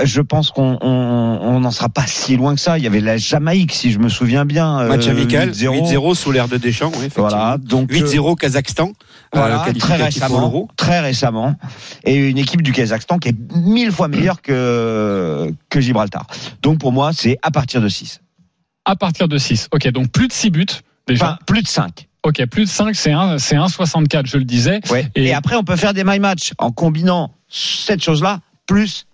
je 0.05 0.21
pense 0.23 0.51
qu'on 0.51 0.79
on 0.83 1.61
n'en 1.61 1.71
sera 1.71 1.89
pas 1.91 2.07
si 2.07 2.37
loin 2.37 2.55
que 2.55 2.61
ça. 2.61 2.79
Il 2.79 2.85
y 2.85 2.87
avait 2.87 3.01
la 3.01 3.17
Jamaïque, 3.19 3.73
si 3.73 3.93
je 3.93 3.99
me 3.99 4.09
souviens 4.09 4.45
bien. 4.45 4.81
euh, 4.81 4.89
Match 4.89 5.09
amical, 5.09 5.51
8-0. 5.51 5.93
8-0 5.93 6.15
sous 6.15 6.33
l'air 6.33 6.49
de 6.49 6.57
Deschamps. 6.57 6.93
Oui. 6.99 7.09
Voilà, 7.17 7.57
donc 7.59 7.93
euh, 7.93 7.97
8-0 7.97 8.35
Kazakhstan. 8.37 8.89
euh, 8.89 8.93
voilà, 9.33 9.65
très 9.79 9.97
récemment, 9.97 10.69
très 10.77 11.01
récemment, 11.01 11.55
et 12.05 12.15
une 12.15 12.39
équipe 12.39 12.63
du 12.63 12.73
Kazakhstan 12.73 13.19
qui 13.19 13.29
est 13.31 13.37
mille 13.57 13.91
fois 13.93 14.09
meilleure 14.09 14.41
que 14.41 15.51
que 15.69 15.81
Gibraltar. 15.81 16.27
Donc 16.63 16.79
pour 16.79 16.93
moi, 16.93 17.11
c'est 17.13 17.37
à 17.43 17.51
partir 17.51 17.83
de 17.83 17.89
6. 17.89 18.21
À 18.85 18.97
partir 18.97 19.29
de 19.29 19.39
6. 19.39 19.69
Ok, 19.73 19.89
donc 19.89 20.11
plus 20.11 20.29
de 20.29 20.33
6 20.33 20.51
buts, 20.51 20.67
déjà. 21.07 21.25
Enfin, 21.27 21.39
plus 21.47 21.63
de 21.63 21.69
5. 21.69 22.09
ok, 22.23 22.45
plus 22.47 22.65
de 22.65 22.69
5, 22.69 22.95
c'est 22.95 23.13
1, 23.13 23.39
c'est 23.39 23.57
1,64, 23.57 24.27
je 24.27 24.37
le 24.39 24.45
disais. 24.45 24.81
Ouais. 24.91 25.11
Et- 25.15 25.25
Et, 25.27 25.35
après, 25.35 25.57
on 25.57 25.65
peut 25.65 25.77
faire 25.77 25.95
des 25.95 26.05
my 26.05 26.19
match 26.19 26.53
en 26.59 26.71
combinant 26.71 27.35
cette 27.49 28.03
chose-là 28.03 28.41
plus 28.67 29.07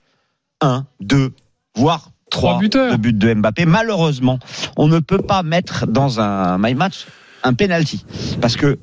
1, 0.61 0.87
2, 1.01 1.33
voire 1.77 2.11
Trois 2.31 2.51
3 2.53 2.61
buteurs. 2.61 2.93
de 2.93 2.97
buts 2.97 3.13
de 3.13 3.35
Mbappé. 3.35 3.65
Malheureusement, 3.67 4.39
on 4.77 4.87
ne 4.89 4.99
peut 5.01 5.23
pas 5.23 5.43
mettre 5.43 5.87
dans 5.87 6.21
un 6.21 6.59
my 6.59 6.75
match 6.75 7.07
un 7.43 7.55
penalty 7.55 8.05
parce 8.41 8.57
que 8.57 8.79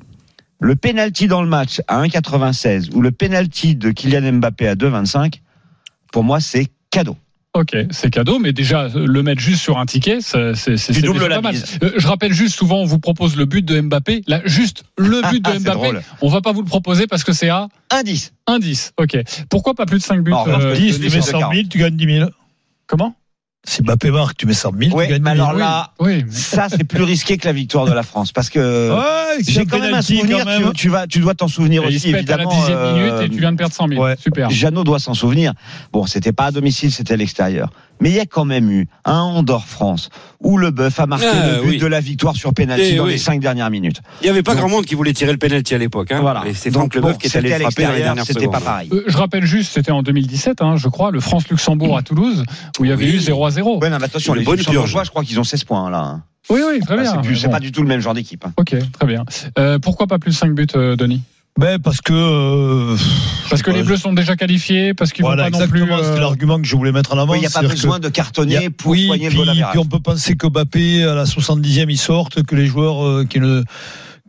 le 0.60 0.74
penalty 0.76 1.28
dans 1.28 1.40
le 1.40 1.48
match 1.48 1.80
à 1.86 2.02
1,96 2.02 2.90
ou 2.94 3.00
le 3.00 3.10
penalty 3.12 3.74
de 3.76 3.90
Kylian 3.90 4.32
Mbappé 4.34 4.68
à 4.68 4.74
2,25, 4.74 5.40
pour 6.12 6.24
moi, 6.24 6.40
c'est 6.40 6.66
cadeau. 6.90 7.16
Ok, 7.58 7.76
c'est 7.90 8.10
cadeau, 8.10 8.38
mais 8.38 8.52
déjà 8.52 8.86
le 8.94 9.20
mettre 9.24 9.40
juste 9.40 9.60
sur 9.62 9.78
un 9.78 9.86
ticket, 9.86 10.18
c'est 10.20 10.52
déjà 10.92 11.28
la 11.28 11.34
pas 11.36 11.40
mal. 11.40 11.54
mise. 11.54 11.78
Euh, 11.82 11.90
Je 11.96 12.06
rappelle 12.06 12.32
juste 12.32 12.54
souvent, 12.56 12.76
on 12.82 12.84
vous 12.84 13.00
propose 13.00 13.34
le 13.36 13.46
but 13.46 13.64
de 13.64 13.80
Mbappé. 13.80 14.22
Là, 14.28 14.40
juste 14.44 14.84
le 14.96 15.28
but 15.28 15.44
de 15.44 15.50
C'est 15.50 15.58
Mbappé. 15.58 15.76
drôle. 15.76 16.02
On 16.22 16.28
va 16.28 16.40
pas 16.40 16.52
vous 16.52 16.60
le 16.62 16.68
proposer 16.68 17.08
parce 17.08 17.24
que 17.24 17.32
c'est 17.32 17.48
à 17.48 17.66
1,10. 17.90 18.30
1,10. 18.46 18.92
Ok. 18.96 19.16
Pourquoi 19.50 19.74
pas 19.74 19.86
plus 19.86 19.98
de 19.98 20.04
5 20.04 20.20
buts 20.22 20.30
Non, 20.30 20.44
euh, 20.46 20.76
10, 20.76 20.96
tu 20.98 21.02
mets 21.02 21.10
c'est 21.10 21.20
100 21.22 21.38
000, 21.52 21.52
tu 21.68 21.78
gagnes 21.78 21.96
10 21.96 22.18
000. 22.18 22.30
Comment? 22.86 23.16
Si 23.68 23.82
Mbappé 23.82 24.10
marque, 24.10 24.36
tu 24.38 24.46
mets 24.46 24.54
100 24.54 24.72
000, 24.78 24.96
Ouais, 24.96 25.04
tu 25.06 25.12
gagnes 25.12 25.22
mais 25.22 25.32
10 25.32 25.36
000. 25.36 25.46
alors 25.48 25.58
là, 25.58 25.92
Oui. 26.00 26.24
ça, 26.30 26.68
c'est 26.70 26.84
plus 26.84 27.02
risqué 27.02 27.36
que 27.36 27.46
la 27.46 27.52
victoire 27.52 27.84
de 27.84 27.92
la 27.92 28.02
France 28.02 28.32
parce 28.32 28.48
que 28.48 28.90
Ouais, 28.96 29.42
j'ai 29.46 29.66
quand 29.66 29.78
même 29.78 29.92
un 29.92 30.00
souvenir. 30.00 30.46
même. 30.46 30.68
Tu, 30.68 30.72
tu 30.72 30.88
vas, 30.88 31.06
tu 31.06 31.18
dois 31.18 31.34
t'en 31.34 31.48
souvenir 31.48 31.82
Et 31.82 31.88
il 31.90 31.96
aussi, 31.96 32.10
se 32.10 32.16
pète 32.16 32.30
à 32.30 32.36
la 32.38 32.42
évidemment. 32.44 32.60
dixième 32.60 32.78
euh, 32.78 32.94
minute 32.94 33.22
et 33.26 33.28
tu 33.34 33.40
viens 33.40 33.52
de 33.52 33.58
perdre 33.58 33.74
100 33.74 33.88
000. 33.88 34.02
ouais. 34.02 34.16
Super. 34.18 34.48
Jeannot 34.50 34.84
doit 34.84 34.98
s'en 34.98 35.12
souvenir. 35.12 35.52
Bon, 35.92 36.06
c'était 36.06 36.32
pas 36.32 36.46
à 36.46 36.50
domicile, 36.50 36.90
c'était 36.90 37.12
à 37.12 37.16
l'extérieur. 37.18 37.68
Mais 38.00 38.10
il 38.10 38.14
y 38.14 38.20
a 38.20 38.26
quand 38.26 38.44
même 38.44 38.70
eu 38.70 38.86
un 39.04 39.20
Andorre-France 39.20 40.10
où 40.40 40.56
le 40.58 40.70
bœuf 40.70 41.00
a 41.00 41.06
marqué 41.06 41.26
Ah, 41.30 41.56
le 41.56 41.62
but 41.62 41.68
oui. 41.70 41.78
de 41.78 41.86
la 41.86 42.00
victoire 42.00 42.36
sur 42.36 42.54
pénalty 42.54 42.90
Eh 42.92 42.96
dans 42.96 43.04
oui. 43.04 43.12
les 43.12 43.18
cinq 43.18 43.40
dernières 43.40 43.70
minutes. 43.70 44.00
Il 44.20 44.24
n'y 44.24 44.30
avait 44.30 44.42
pas 44.42 44.52
Donc- 44.52 44.60
grand 44.60 44.68
monde 44.70 44.84
qui 44.86 44.94
voulait 44.94 45.12
tirer 45.12 45.32
le 45.32 45.38
penalty 45.38 45.74
à 45.74 45.78
l'époque. 45.78 46.12
Hein. 46.12 46.20
Voilà. 46.20 46.44
Et 46.46 46.54
c'est 46.54 46.70
Donc, 46.70 46.94
Leboeuf 46.94 47.12
bon, 47.14 47.18
qui 47.18 47.26
est 47.26 47.36
allé 47.36 47.50
frapper 47.50 47.84
dans 47.84 47.92
les 47.92 47.98
dernières 47.98 48.24
C'était 48.24 48.40
secondes. 48.40 48.52
pas 48.52 48.60
pareil. 48.60 48.88
Euh, 48.92 49.02
je 49.06 49.16
rappelle 49.16 49.44
juste, 49.44 49.72
c'était 49.72 49.90
en 49.92 50.02
2017, 50.02 50.62
hein, 50.62 50.76
je 50.76 50.88
crois, 50.88 51.10
le 51.10 51.20
France-Luxembourg 51.20 51.96
à 51.96 52.02
Toulouse, 52.02 52.44
où 52.78 52.84
il 52.84 52.90
y 52.90 52.92
avait 52.92 53.04
Oui. 53.06 53.14
eu 53.16 53.18
0 53.18 53.44
à 53.46 53.50
0. 53.50 53.78
Ouais, 53.80 53.90
non, 53.90 53.98
mais 53.98 54.04
attention, 54.04 54.34
les 54.34 54.44
bonne 54.44 54.56
Luxembourgeois, 54.56 55.00
purge. 55.00 55.06
je 55.06 55.10
crois 55.10 55.24
qu'ils 55.24 55.40
ont 55.40 55.44
16 55.44 55.64
points 55.64 55.90
là. 55.90 55.98
hein. 56.00 56.22
Oui, 56.50 56.60
oui, 56.66 56.80
très 56.80 56.94
Ah, 56.94 57.02
bien. 57.02 57.12
c'est 57.12 57.20
plus- 57.28 57.36
c'est 57.36 57.46
bon. 57.48 57.52
pas 57.52 57.60
du 57.60 57.72
tout 57.72 57.82
le 57.82 57.88
même 57.88 58.00
genre 58.00 58.14
d'équipe. 58.14 58.42
hein. 58.46 58.52
Ok, 58.56 58.74
très 58.92 59.06
bien. 59.06 59.24
Euh, 59.58 59.78
pourquoi 59.78 60.06
pas 60.06 60.18
plus 60.18 60.30
de 60.30 60.36
5 60.36 60.54
buts, 60.54 60.66
euh, 60.76 60.96
Denis? 60.96 61.20
Ben 61.58 61.80
parce 61.80 62.00
que 62.00 62.12
euh, 62.12 62.96
Parce 63.50 63.62
que 63.62 63.72
les 63.72 63.82
Bleus 63.82 63.96
sont 63.96 64.12
déjà 64.12 64.36
qualifiés, 64.36 64.94
parce 64.94 65.12
qu'ils 65.12 65.24
voilà 65.24 65.46
vont 65.46 65.50
pas 65.50 65.58
non 65.64 65.68
plus. 65.68 65.82
euh, 65.82 66.18
l'argument 66.20 66.60
que 66.60 66.66
je 66.68 66.76
voulais 66.76 66.92
mettre 66.92 67.12
en 67.12 67.18
avant. 67.18 67.32
Oui, 67.32 67.38
il 67.38 67.40
n'y 67.40 67.46
a 67.48 67.50
pas 67.50 67.62
besoin 67.66 67.98
que- 67.98 68.04
de 68.04 68.08
cartonner 68.10 68.66
a- 68.66 68.70
pour 68.70 68.92
oui, 68.92 69.06
soigner 69.06 69.28
puis, 69.28 69.38
le 69.38 69.52
puis 69.52 69.78
on 69.78 69.84
peut 69.84 69.98
penser 69.98 70.36
que 70.36 70.46
Mbappé 70.46 71.02
à 71.02 71.14
la 71.16 71.26
70e 71.26 71.90
il 71.90 71.98
sorte, 71.98 72.44
que 72.44 72.54
les 72.54 72.66
joueurs 72.66 73.04
euh, 73.04 73.24
qui 73.28 73.40
ne 73.40 73.64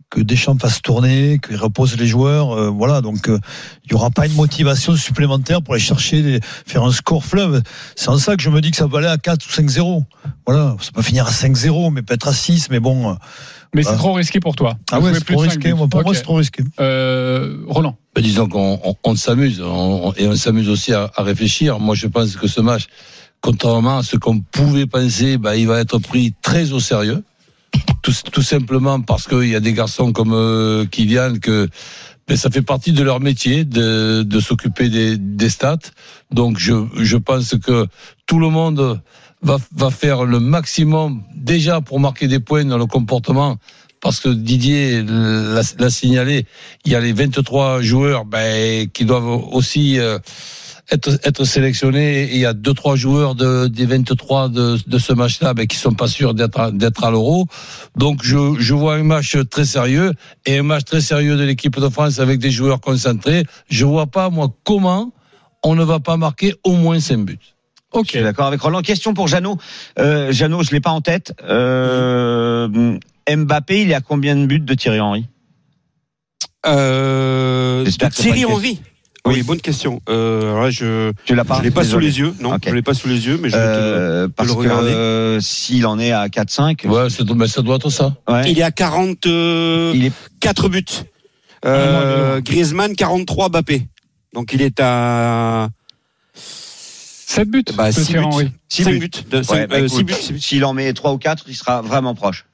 que 0.09 0.21
Deschamps 0.21 0.57
fasse 0.59 0.81
tourner, 0.81 1.37
qu'il 1.45 1.55
repose 1.57 1.95
les 1.97 2.07
joueurs, 2.07 2.51
euh, 2.57 2.69
voilà. 2.69 3.01
Donc 3.01 3.29
euh, 3.29 3.37
il 3.85 3.91
y 3.91 3.95
aura 3.95 4.09
pas 4.09 4.25
une 4.25 4.33
motivation 4.33 4.95
supplémentaire 4.95 5.61
pour 5.61 5.75
aller 5.75 5.83
chercher, 5.83 6.21
des- 6.23 6.39
faire 6.65 6.83
un 6.83 6.91
score 6.91 7.23
fleuve. 7.23 7.61
C'est 7.95 8.09
en 8.09 8.17
ça 8.17 8.35
que 8.35 8.41
je 8.41 8.49
me 8.49 8.59
dis 8.61 8.71
que 8.71 8.77
ça 8.77 8.87
va 8.87 8.97
aller 8.99 9.07
à 9.07 9.17
4 9.17 9.45
ou 9.45 9.49
5-0. 9.49 10.03
Voilà, 10.47 10.75
ça 10.81 10.91
peut 10.91 11.01
finir 11.03 11.27
à 11.27 11.31
5-0, 11.31 11.91
mais 11.91 12.01
peut-être 12.01 12.27
à 12.27 12.33
6, 12.33 12.69
mais 12.71 12.79
bon. 12.79 13.11
euh, 13.11 13.13
Mais 13.75 13.83
c'est 13.83 13.95
trop 13.97 14.13
risqué 14.13 14.39
pour 14.39 14.55
toi. 14.55 14.77
Ah 14.91 14.99
ouais, 14.99 15.11
c'est 15.13 15.23
trop 15.25 15.41
risqué. 15.41 15.73
Moi, 15.73 15.87
pour 15.87 16.01
moi, 16.01 16.13
c'est 16.15 16.23
trop 16.23 16.35
risqué. 16.35 16.63
Euh, 16.79 17.57
Roland. 17.67 17.95
Ben, 18.15 18.23
disons 18.23 18.47
qu'on 18.47 18.79
on, 18.83 18.95
on 19.03 19.15
s'amuse 19.15 19.61
on- 19.61 20.07
on- 20.09 20.13
et 20.13 20.27
on 20.27 20.35
s'amuse 20.35 20.69
aussi 20.69 20.91
à, 20.91 21.11
à 21.15 21.21
réfléchir. 21.21 21.79
Moi, 21.79 21.93
je 21.93 22.07
pense 22.07 22.35
que 22.35 22.47
ce 22.47 22.61
match, 22.61 22.87
contrairement 23.41 23.99
à 23.99 24.03
ce 24.03 24.15
qu'on 24.17 24.39
pouvait 24.39 24.87
penser, 24.87 25.37
ben, 25.37 25.53
il 25.53 25.67
va 25.67 25.79
être 25.79 25.99
pris 25.99 26.33
très 26.41 26.71
au 26.71 26.79
sérieux. 26.79 27.23
Tout, 28.01 28.13
tout 28.31 28.41
simplement 28.41 29.01
parce 29.01 29.27
qu'il 29.27 29.49
y 29.49 29.55
a 29.55 29.59
des 29.59 29.73
garçons 29.73 30.13
comme 30.13 30.33
euh, 30.33 30.85
Kylian 30.85 31.39
que 31.41 31.67
ben, 32.27 32.37
ça 32.37 32.49
fait 32.49 32.61
partie 32.61 32.93
de 32.93 33.03
leur 33.03 33.19
métier 33.19 33.65
de, 33.65 34.23
de 34.23 34.39
s'occuper 34.39 34.89
des, 34.89 35.17
des 35.17 35.49
stats. 35.49 35.77
Donc 36.31 36.59
je, 36.59 36.73
je 36.95 37.17
pense 37.17 37.55
que 37.57 37.87
tout 38.25 38.39
le 38.39 38.49
monde 38.49 39.01
va, 39.41 39.57
va 39.75 39.89
faire 39.89 40.25
le 40.25 40.39
maximum 40.39 41.23
déjà 41.35 41.81
pour 41.81 41.99
marquer 41.99 42.27
des 42.27 42.39
points 42.39 42.65
dans 42.65 42.77
le 42.77 42.85
comportement. 42.85 43.57
Parce 44.01 44.21
que 44.21 44.29
Didier 44.29 45.03
l'a 45.03 45.89
signalé, 45.89 46.45
il 46.85 46.91
y 46.93 46.95
a 46.95 47.01
les 47.01 47.11
23 47.11 47.81
joueurs 47.81 48.23
ben, 48.23 48.87
qui 48.89 49.03
doivent 49.03 49.27
aussi 49.51 49.99
euh, 49.99 50.19
être, 50.91 51.19
être 51.23 51.43
sélectionnés. 51.45 52.23
Et 52.23 52.33
il 52.35 52.39
y 52.39 52.45
a 52.45 52.53
deux 52.53 52.73
trois 52.73 52.95
joueurs 52.95 53.35
de, 53.35 53.67
des 53.67 53.85
23 53.85 54.49
de, 54.49 54.77
de 54.85 54.97
ce 54.97 55.13
match-là 55.13 55.53
ben, 55.53 55.67
qui 55.67 55.77
sont 55.77 55.93
pas 55.93 56.07
sûrs 56.07 56.33
d'être 56.33 56.59
à- 56.59 56.71
d'être 56.71 57.03
à 57.03 57.11
l'Euro. 57.11 57.45
Donc 57.95 58.21
je, 58.23 58.55
je 58.59 58.73
vois 58.73 58.95
un 58.95 59.03
match 59.03 59.37
très 59.49 59.65
sérieux 59.65 60.13
et 60.45 60.57
un 60.57 60.63
match 60.63 60.83
très 60.85 61.01
sérieux 61.01 61.37
de 61.37 61.43
l'équipe 61.43 61.79
de 61.79 61.89
France 61.89 62.19
avec 62.19 62.39
des 62.39 62.51
joueurs 62.51 62.79
concentrés. 62.81 63.43
Je 63.69 63.85
vois 63.85 64.07
pas 64.07 64.29
moi 64.29 64.53
comment 64.63 65.13
on 65.63 65.75
ne 65.75 65.83
va 65.83 65.99
pas 65.99 66.17
marquer 66.17 66.53
au 66.63 66.73
moins 66.75 66.99
5 66.99 67.17
buts. 67.25 67.39
Je 68.05 68.17
suis 68.17 68.21
d'accord 68.21 68.45
avec 68.45 68.61
Roland. 68.61 68.81
Question 68.81 69.13
pour 69.15 69.27
Jeannot. 69.27 69.57
Euh, 69.97 70.31
Jeannot, 70.31 70.61
je 70.63 70.71
l'ai 70.71 70.79
pas 70.79 70.91
en 70.91 71.01
tête. 71.01 71.33
Euh, 71.43 72.97
Mbappé, 73.27 73.81
il 73.81 73.91
est 73.91 73.95
à 73.95 74.01
combien 74.01 74.35
de 74.35 74.45
buts 74.45 74.59
de 74.59 74.73
Thierry 74.75 74.99
Henry? 74.99 75.25
Euh, 76.65 77.83
de 77.83 77.89
Thierry 78.09 78.45
Henry. 78.45 78.79
Oui. 79.25 79.35
Oui, 79.35 79.43
bonne 79.43 79.59
question. 79.59 80.01
Euh, 80.09 80.41
alors 80.51 80.63
là, 80.63 80.69
je 80.69 81.11
Tu 81.25 81.35
l'as 81.35 81.43
pas 81.43 81.57
je 81.57 81.63
l'ai 81.63 81.71
pas 81.71 81.81
Désolé. 81.83 82.11
sous 82.11 82.21
les 82.21 82.27
yeux. 82.29 82.35
Non, 82.39 82.53
Ok. 82.55 82.61
je 82.67 82.73
l'ai 82.73 82.81
pas 82.81 82.93
sous 82.93 83.07
les 83.09 83.27
yeux, 83.27 83.37
mais 83.41 83.49
je 83.49 83.55
vais 83.57 83.61
te 83.61 83.67
le- 83.67 83.75
Euh, 83.75 84.27
parce 84.33 84.47
le 84.49 84.55
que 84.55 84.59
regarder. 84.59 84.91
euh, 84.91 85.39
s'il 85.41 85.85
en 85.85 85.99
est 85.99 86.11
à 86.13 86.29
4-5, 86.29 86.85
Ouais, 86.85 87.09
ça 87.09 87.23
doit, 87.23 87.35
mais 87.35 87.47
ça 87.47 87.61
doit 87.61 87.75
être 87.75 87.89
ça. 87.89 88.15
ouais, 88.29 88.49
Il 88.49 88.57
est 88.59 88.63
à 88.63 88.71
44 88.71 89.93
il 89.95 90.05
est 90.05 90.69
buts. 90.69 90.85
Euh, 91.65 92.39
Griezmann 92.39 92.95
43, 92.95 93.49
Mbappé. 93.49 93.87
Donc 94.33 94.53
il 94.53 94.61
est 94.61 94.79
à 94.79 95.67
7 96.33 97.49
buts 97.49 97.63
bah, 97.75 97.89
de 97.89 97.95
6 97.95 98.05
Thierry 98.05 98.25
buts. 98.45 98.51
6 98.69 98.85
buts. 98.85 98.99
buts. 98.99 99.11
De- 99.29 99.37
Ouais, 99.37 99.43
cinq- 99.43 99.69
bah, 99.69 99.75
euh, 99.75 99.79
écoute, 99.85 99.97
six 99.97 100.03
buts, 100.05 100.13
six 100.13 100.33
buts. 100.33 100.39
S'il 100.41 100.65
en 100.65 100.73
met 100.73 100.91
3 100.93 101.11
ou 101.11 101.17
4, 101.17 101.43
il 101.47 101.55
sera 101.55 101.81
vraiment 101.81 102.15
proche. 102.15 102.45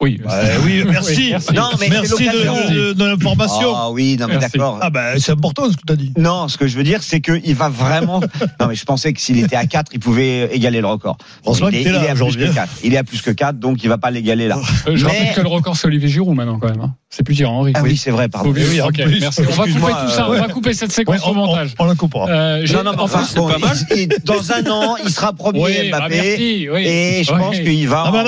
Oui. 0.00 0.20
oui, 0.64 0.84
merci. 0.86 1.28
merci. 1.30 1.52
Non, 1.54 1.70
mais 1.80 1.88
Merci 1.88 2.14
c'est 2.18 2.24
l'occasion. 2.26 2.54
de, 2.70 2.74
de, 2.74 2.92
de 2.92 3.04
l'information. 3.04 3.72
Ah 3.74 3.90
oui, 3.90 4.16
non 4.18 4.28
mais 4.28 4.38
d'accord. 4.38 4.78
Ah 4.80 4.90
ben 4.90 5.18
c'est 5.18 5.32
important 5.32 5.68
ce 5.68 5.76
que 5.76 5.82
tu 5.84 5.92
as 5.92 5.96
dit. 5.96 6.12
Non, 6.16 6.46
ce 6.46 6.56
que 6.56 6.68
je 6.68 6.76
veux 6.76 6.84
dire, 6.84 7.02
c'est 7.02 7.20
qu'il 7.20 7.54
va 7.56 7.68
vraiment. 7.68 8.20
non, 8.60 8.68
mais 8.68 8.76
je 8.76 8.84
pensais 8.84 9.12
que 9.12 9.20
s'il 9.20 9.38
était 9.42 9.56
à 9.56 9.66
4, 9.66 9.90
il 9.92 9.98
pouvait 9.98 10.54
égaler 10.54 10.80
le 10.80 10.86
record. 10.86 11.18
Heureusement 11.44 11.68
il, 11.70 11.78
est, 11.84 11.90
là 11.90 11.98
il 12.00 12.04
est 12.04 12.10
à 12.10 12.14
plus 12.14 12.36
que 12.36 12.44
hein. 12.44 12.52
4. 12.54 12.72
Il 12.84 12.94
est 12.94 12.98
à 12.98 13.02
plus 13.04 13.22
que 13.22 13.30
4, 13.32 13.58
donc 13.58 13.82
il 13.82 13.88
va 13.88 13.98
pas 13.98 14.12
l'égaler 14.12 14.46
là. 14.46 14.58
Euh, 14.86 14.92
je 14.94 15.04
Mais- 15.04 15.10
rappelle 15.18 15.34
que 15.34 15.40
le 15.40 15.48
record 15.48 15.76
c'est 15.76 15.88
Olivier 15.88 16.08
Giroud 16.08 16.36
maintenant 16.36 16.60
quand 16.60 16.68
même. 16.68 16.80
hein. 16.80 16.94
C'est 17.10 17.22
plus 17.24 17.34
Thierry 17.34 17.50
Henry. 17.50 17.72
Ah 17.74 17.80
oui, 17.82 17.96
c'est 17.96 18.10
vrai, 18.10 18.28
pardon. 18.28 18.50
Oui, 18.54 18.80
en 18.82 18.88
ok, 18.88 19.02
plus. 19.02 19.18
merci. 19.20 19.40
On 19.40 19.50
va 19.50 19.64
couper 19.64 19.80
tout 19.80 20.10
ça. 20.10 20.26
euh, 20.26 20.28
On 20.28 20.40
va 20.40 20.48
couper 20.48 20.74
cette 20.74 20.90
Ouais, 20.90 20.94
séquence 20.94 21.20
on, 21.24 21.28
au 21.30 21.32
on, 21.32 21.34
montage. 21.34 21.74
on 21.78 21.86
la 21.86 21.94
coupera. 21.94 22.28
Euh, 22.28 22.66
Non, 22.70 22.84
non, 22.84 22.92
mais 22.92 23.00
enfin, 23.00 23.22
bon, 23.34 23.48
il- 23.96 24.02
il- 24.02 24.08
dans 24.24 24.52
un 24.52 24.70
an, 24.70 24.96
il 25.02 25.10
sera 25.10 25.32
premier 25.32 25.64
oui, 25.64 25.90
bah, 25.90 26.00
Mbappé. 26.00 26.14
merci, 26.22 26.68
oui. 26.70 26.84
Et 26.86 27.24
je 27.24 27.32
Ouais. 27.32 27.38
pense 27.38 27.56
qu'il 27.58 27.88
va. 27.88 28.04
Ah, 28.06 28.10
mais 28.12 28.18
on 28.22 28.26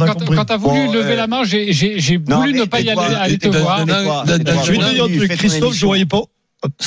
a 0.00 0.08
compris. 0.08 0.34
quand 0.36 0.44
t'as 0.44 0.56
voulu 0.56 0.81
Bon, 0.86 0.92
lever 0.92 1.12
euh, 1.12 1.16
la 1.16 1.26
main, 1.26 1.42
j'ai, 1.44 1.66
voulu 2.18 2.52
ne 2.54 2.64
pas 2.64 2.80
y 2.80 2.90
aller, 2.90 3.38
te 3.38 3.48
voir. 3.48 3.84
Je 3.86 4.32
vais 4.72 4.78
te 4.78 4.92
dire 4.92 5.04
un 5.04 5.08
truc, 5.08 5.36
Christophe, 5.36 5.60
je 5.60 5.66
émission. 5.68 5.86
voyais 5.88 6.06
pas, 6.06 6.22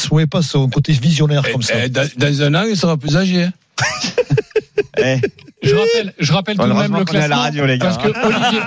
voyais 0.10 0.28
pas 0.28 0.42
son 0.42 0.70
côté 0.70 0.94
visionnaire 0.94 1.44
comme 1.52 1.62
ça. 1.62 1.74
Eh, 1.86 1.90
dans, 1.90 2.42
un 2.44 2.56
an, 2.56 2.64
il 2.70 2.78
sera 2.78 2.98
plus 2.98 3.16
âgé. 3.18 3.44
hein. 3.44 3.52
Eh, 4.98 5.18
Je 5.62 5.76
rappelle, 5.76 6.14
je 6.20 6.32
rappelle 6.34 6.58
tout 6.58 6.64
de 6.64 6.72
même 6.72 6.96
le 6.96 7.04
classement. 7.04 7.36
radio, 7.36 7.66
les 7.66 7.78
gars. 7.78 7.88
Parce 7.88 7.98
que 7.98 8.26
Olivier, 8.26 8.62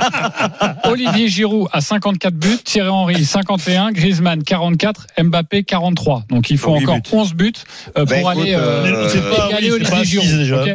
Olivier 0.84 1.28
Giroud 1.28 1.68
a 1.72 1.80
54 1.80 2.34
buts, 2.34 2.58
Thierry 2.64 2.88
Henry 2.88 3.24
51, 3.24 3.92
Griezmann 3.92 4.42
44, 4.42 5.06
Mbappé 5.22 5.64
43. 5.64 6.24
Donc 6.28 6.50
il 6.50 6.58
faut 6.58 6.74
encore 6.74 6.96
buts. 6.96 7.10
11 7.12 7.34
buts 7.34 7.52
euh, 7.96 8.04
Bah, 8.04 8.16
pour 8.20 8.32
écoute, 8.32 8.42
aller 8.42 8.54
euh, 8.54 8.58
euh, 8.58 9.08
c'est 9.10 9.20
pas- 9.20 9.48
oui, 9.58 9.70
Olivier 9.70 9.96
assise 9.96 10.10
Giroud. 10.10 10.38
déjà. 10.38 10.62
ok 10.62 10.70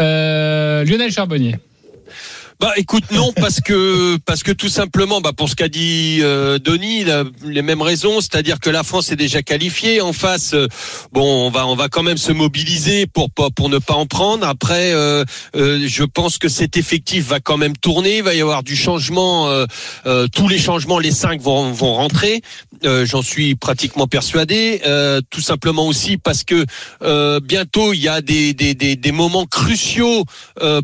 Euh, 0.00 0.84
Lionel 0.84 1.12
Charbonnier. 1.12 1.56
Bah 2.64 2.72
écoute 2.78 3.10
non 3.10 3.30
parce 3.36 3.60
que 3.60 4.16
parce 4.24 4.42
que 4.42 4.50
tout 4.50 4.70
simplement 4.70 5.20
bah 5.20 5.32
pour 5.36 5.50
ce 5.50 5.54
qu'a 5.54 5.68
dit 5.68 6.20
euh, 6.22 6.58
Denis 6.58 7.04
les 7.44 7.60
mêmes 7.60 7.82
raisons 7.82 8.22
c'est-à-dire 8.22 8.58
que 8.58 8.70
la 8.70 8.82
France 8.82 9.12
est 9.12 9.16
déjà 9.16 9.42
qualifiée. 9.42 10.00
En 10.00 10.14
face 10.14 10.54
euh, 10.54 10.66
bon 11.12 11.46
on 11.46 11.50
va 11.50 11.66
on 11.66 11.74
va 11.74 11.88
quand 11.88 12.02
même 12.02 12.16
se 12.16 12.32
mobiliser 12.32 13.06
pour 13.06 13.30
pas 13.30 13.50
pour 13.50 13.68
ne 13.68 13.76
pas 13.76 13.92
en 13.92 14.06
prendre. 14.06 14.48
Après 14.48 14.94
euh, 14.94 15.26
euh, 15.56 15.84
je 15.86 16.04
pense 16.04 16.38
que 16.38 16.48
cet 16.48 16.78
effectif 16.78 17.26
va 17.26 17.38
quand 17.38 17.58
même 17.58 17.76
tourner. 17.76 18.16
Il 18.16 18.22
va 18.22 18.32
y 18.32 18.40
avoir 18.40 18.62
du 18.62 18.76
changement 18.76 19.46
tous 20.32 20.48
les 20.48 20.58
changements 20.58 20.98
les 20.98 21.12
cinq 21.12 21.42
vont 21.42 21.70
vont 21.70 21.92
rentrer 21.92 22.40
Euh, 22.84 23.06
j'en 23.06 23.22
suis 23.22 23.54
pratiquement 23.54 24.06
persuadé 24.06 24.82
euh, 24.86 25.20
tout 25.30 25.40
simplement 25.40 25.86
aussi 25.86 26.16
parce 26.16 26.44
que 26.44 26.64
euh, 27.02 27.40
bientôt 27.40 27.92
il 27.92 28.00
y 28.00 28.08
a 28.08 28.20
des 28.20 28.52
des 28.54 28.74
des, 28.74 29.12
moments 29.12 29.46
cruciaux 29.46 30.24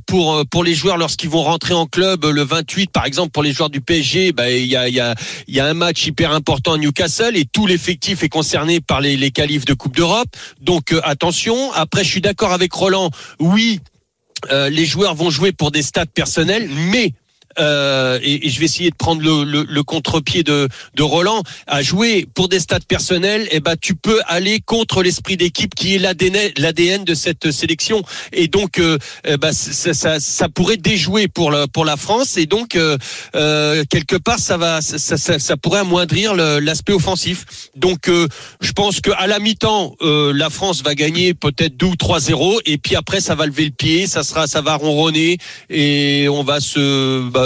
pour 0.06 0.44
pour 0.50 0.64
les 0.64 0.74
joueurs 0.74 0.96
lorsqu'ils 0.96 1.28
vont 1.28 1.42
rentrer 1.42 1.74
en 1.74 1.86
club. 1.86 2.24
Le 2.24 2.42
28 2.42 2.90
par 2.90 3.06
exemple 3.06 3.30
pour 3.30 3.42
les 3.42 3.52
joueurs 3.52 3.70
du 3.70 3.80
PSG 3.80 4.32
bah, 4.32 4.50
il 4.50 4.66
y 4.66 4.76
a 4.76 4.88
y 4.88 5.60
a 5.60 5.66
un 5.66 5.74
match 5.74 6.06
hyper 6.06 6.32
important 6.32 6.74
à 6.74 6.78
Newcastle 6.78 7.36
et 7.36 7.44
tout 7.44 7.66
l'effectif 7.66 8.22
est 8.22 8.28
concerné 8.28 8.80
par 8.80 9.00
les 9.00 9.16
les 9.16 9.30
qualifs 9.30 9.64
de 9.64 9.74
Coupe 9.74 9.96
d'Europe. 9.96 10.28
Donc 10.60 10.94
attention. 11.02 11.72
Après 11.72 12.04
je 12.04 12.10
suis 12.10 12.20
d'accord 12.20 12.52
avec 12.52 12.72
Roland. 12.72 13.10
Oui 13.38 13.80
euh, 14.50 14.70
les 14.70 14.86
joueurs 14.86 15.14
vont 15.14 15.28
jouer 15.28 15.52
pour 15.52 15.70
des 15.70 15.82
stats 15.82 16.06
personnels 16.06 16.68
mais 16.90 17.12
euh, 17.58 18.18
et, 18.22 18.46
et 18.46 18.50
je 18.50 18.58
vais 18.58 18.66
essayer 18.66 18.90
de 18.90 18.96
prendre 18.96 19.22
le, 19.22 19.44
le, 19.44 19.66
le 19.68 19.82
contre-pied 19.82 20.42
de, 20.42 20.68
de 20.94 21.02
Roland. 21.02 21.42
À 21.66 21.82
jouer 21.82 22.26
pour 22.34 22.48
des 22.48 22.60
stats 22.60 22.80
personnels 22.86 23.48
et 23.50 23.60
ben 23.60 23.74
tu 23.80 23.94
peux 23.94 24.20
aller 24.26 24.60
contre 24.60 25.02
l'esprit 25.02 25.36
d'équipe 25.36 25.74
qui 25.74 25.94
est 25.94 25.98
l'ADN 25.98 27.04
de 27.04 27.14
cette 27.14 27.50
sélection. 27.50 28.02
Et 28.32 28.48
donc 28.48 28.78
euh, 28.78 28.98
eh 29.24 29.36
ben, 29.36 29.52
ça, 29.52 29.94
ça, 29.94 30.20
ça 30.20 30.48
pourrait 30.48 30.76
déjouer 30.76 31.28
pour 31.28 31.50
la, 31.50 31.66
pour 31.66 31.84
la 31.84 31.96
France. 31.96 32.36
Et 32.36 32.46
donc 32.46 32.76
euh, 32.76 32.96
euh, 33.34 33.84
quelque 33.90 34.16
part 34.16 34.38
ça 34.38 34.56
va 34.56 34.80
ça, 34.80 35.16
ça, 35.16 35.56
pourrait 35.56 35.80
amoindrir 35.80 36.34
l'aspect 36.34 36.92
offensif. 36.92 37.44
Donc 37.76 38.08
euh, 38.08 38.28
je 38.60 38.72
pense 38.72 39.00
que 39.00 39.10
à 39.12 39.26
la 39.26 39.38
mi-temps 39.38 39.96
euh, 40.02 40.32
la 40.34 40.50
France 40.50 40.82
va 40.82 40.94
gagner 40.94 41.34
peut-être 41.34 41.76
2 41.76 41.86
ou 41.86 41.94
3-0 41.94 42.60
et 42.66 42.78
puis 42.78 42.96
après 42.96 43.20
ça 43.20 43.34
va 43.34 43.46
lever 43.46 43.64
le 43.64 43.70
pied 43.70 44.06
ça 44.06 44.22
sera 44.22 44.46
ça 44.46 44.60
va 44.60 44.76
ronronner. 44.76 45.38
Et 45.68 46.28
on 46.28 46.42
va 46.42 46.60
se 46.60 47.22
bah, 47.30 47.39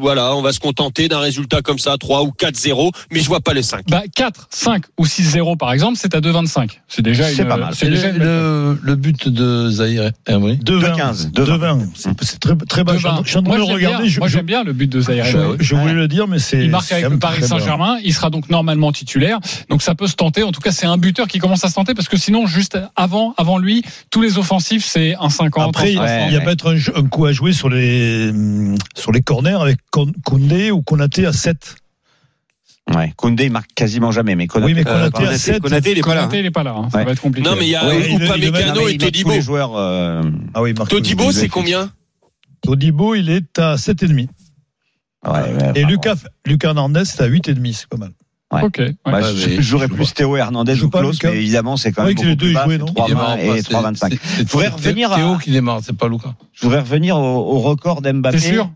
voilà 0.00 0.34
on 0.36 0.42
va 0.42 0.52
se 0.52 0.60
contenter 0.60 1.08
d'un 1.08 1.18
résultat 1.20 1.62
comme 1.62 1.78
ça 1.78 1.96
3 1.98 2.22
ou 2.22 2.32
4-0 2.38 2.90
mais 3.10 3.20
je 3.20 3.26
vois 3.26 3.40
pas 3.40 3.52
le 3.54 3.62
5 3.62 3.84
Bah 3.88 4.02
4, 4.14 4.48
5 4.50 4.84
ou 4.98 5.04
6-0 5.06 5.56
par 5.56 5.72
exemple, 5.72 5.98
c'est 6.00 6.14
à 6.14 6.20
2,25. 6.20 6.80
C'est 6.88 7.02
déjà 7.02 7.24
C'est 7.28 7.42
une- 7.42 7.48
pas 7.48 7.56
mal. 7.56 7.74
C'est 7.74 7.88
déjà 7.90 8.12
le, 8.12 8.18
le, 8.18 8.78
le 8.82 8.94
but 8.96 9.28
de 9.28 9.70
Zahir 9.70 10.10
Emery 10.26 10.56
2-20. 10.58 10.96
2-15, 10.96 11.32
2-20. 11.32 11.86
C'est 11.94 12.10
c'est 12.24 12.38
très, 12.38 12.56
très 12.56 12.84
bas. 12.84 12.92
Je 12.94 12.98
suis 13.28 13.38
en- 13.38 13.42
train 13.42 13.42
Moi 13.42 13.56
de 13.56 13.60
le 13.60 13.66
j'aime 13.66 13.76
bien, 13.78 13.88
regarder. 13.88 14.08
Je, 14.08 14.18
moi, 14.20 14.28
je- 14.28 14.32
j'aime 14.36 14.46
bien 14.46 14.64
le 14.64 14.72
but 14.72 14.88
de 14.90 15.00
Zaire 15.00 15.24
je- 15.24 15.36
Emery. 15.38 15.56
je 15.60 15.74
voulais 15.74 15.92
le 15.92 16.08
dire, 16.08 16.28
mais 16.28 16.38
c'est. 16.38 16.62
Il 16.64 16.70
marque 16.70 16.90
avec 16.92 17.08
le 17.08 17.18
Paris. 17.18 17.42
Saint-Germain. 17.42 17.98
Il 18.04 18.12
sera 18.14 18.30
donc 18.30 18.48
normalement 18.50 18.92
titulaire. 18.92 19.38
Donc 19.68 19.82
ça 19.82 19.94
peut 19.94 20.06
se 20.06 20.14
tenter. 20.14 20.42
En 20.42 20.52
tout 20.52 20.60
cas, 20.60 20.72
c'est 20.72 20.86
un 20.86 20.96
buteur 20.98 21.26
qui 21.28 21.38
commence 21.38 21.64
à 21.64 21.68
se 21.68 21.74
tenter 21.74 21.94
parce 21.94 22.08
que 22.08 22.16
sinon, 22.16 22.46
juste 22.46 22.78
avant, 22.96 23.34
avant 23.38 23.58
lui, 23.58 23.82
tous 24.10 24.20
les 24.22 24.38
offensifs, 24.38 24.84
c'est 24.84 25.14
un 25.20 25.30
50. 25.30 25.68
Après, 25.70 25.90
il 25.92 25.96
y 25.96 25.98
a- 25.98 26.06
60. 26.06 26.24
il 26.28 26.32
y 26.32 26.36
a 26.36 26.38
ouais. 26.40 26.44
peut-être 26.44 26.76
un, 26.96 27.02
coup 27.08 27.26
à 27.26 27.32
jouer 27.32 27.52
sur 27.52 27.68
les, 27.68 28.32
sur 28.96 29.12
les 29.12 29.19
corners 29.22 29.60
avec 29.60 29.78
Koundé 30.24 30.70
ou 30.70 30.82
Konaté 30.82 31.26
à 31.26 31.32
7. 31.32 31.76
Ouais, 32.94 33.12
Koundé 33.16 33.44
il 33.44 33.52
marque 33.52 33.70
quasiment 33.74 34.10
jamais, 34.10 34.34
mais 34.34 34.46
Konaté. 34.48 34.72
Oui, 34.72 34.74
mais 34.84 34.88
euh, 34.90 35.10
Konaté 35.10 35.26
à 35.34 35.38
7. 35.38 35.62
Konaté, 35.62 35.92
il 35.92 35.98
est 35.98 36.00
pas 36.02 36.14
là. 36.14 36.22
Konaté, 36.22 36.38
il 36.40 36.46
est 36.46 36.50
pas 36.50 36.62
là. 36.64 36.74
hein. 36.76 36.88
Ça 36.90 36.98
Ouais. 36.98 37.04
va 37.04 37.12
être 37.12 37.20
compliqué. 37.20 37.48
non 37.48 37.54
mais 37.56 37.66
il 37.66 37.70
y 37.70 37.76
a 37.76 37.84
met- 37.84 38.14
Upamecano 38.14 38.88
et 38.88 38.98
Todibo 38.98 39.30
les 39.30 39.42
joueurs. 39.42 39.76
euh, 39.76 40.22
Ah 40.54 40.62
oui. 40.62 40.74
Todibo 40.74 41.30
c'est 41.32 41.48
combien 41.48 41.90
Todibo, 42.62 43.14
il 43.14 43.30
est 43.30 43.58
à 43.58 43.76
7,5. 43.76 44.28
ouais, 45.26 45.30
ouais, 45.32 45.72
Et 45.76 45.84
Lucas, 45.84 46.16
Lucas 46.44 46.68
Hernandez, 46.68 47.04
c'est 47.04 47.22
à 47.22 47.26
8,5. 47.26 47.72
C'est 47.74 47.88
pas 47.88 47.96
mal. 47.96 48.10
Ouais. 48.52 48.62
Ok. 48.64 48.76
ouais. 48.80 48.94
Bah, 49.04 49.12
Ouais, 49.12 49.22
je- 49.36 49.46
mais 49.48 49.56
je 49.56 49.60
jouerais 49.62 49.86
je 49.88 49.94
plus. 49.94 50.12
Théo 50.12 50.36
Hernandez 50.36 50.72
Il 50.72 50.78
joue 50.78 50.86
ou 50.86 50.90
Klaus, 50.90 51.18
mais 51.22 51.36
évidemment, 51.36 51.76
c'est 51.76 51.92
quand 51.92 52.02
Ouais, 52.02 52.08
même 52.08 52.16
que 52.16 52.22
les 52.22 52.34
beaucoup 52.34 52.38
deux, 52.40 52.46
plus 52.46 52.50
ils 52.50 52.54
bas, 52.54 52.64
jouaient, 52.64 52.72
c'est 52.74 52.78
non 52.80 52.86
3 52.86 53.06
Il 53.06 53.08
démarre 53.10 53.28
20 53.30 53.36
pas, 53.36 53.42
et 53.56 53.62
c'est- 53.62 53.70
3,25. 53.70 54.10
c'est- 54.10 54.18
c'est- 54.36 54.42
Je 54.48 54.52
voudrais 54.52 54.68
revenir 54.68 55.12
à- 55.12 55.16
Théo 55.16 55.36
qui 55.38 55.50
démarre, 55.52 55.80
c'est 55.84 55.96
pas 55.96 56.08
Lucas. 56.08 56.34
Je 56.52 56.62
voudrais 56.62 56.80
revenir 56.80 57.16
au, 57.16 57.20
au 57.20 57.60
record 57.60 58.02
d'Mbappé. 58.02 58.38
T'es 58.38 58.50
sûr 58.52 58.70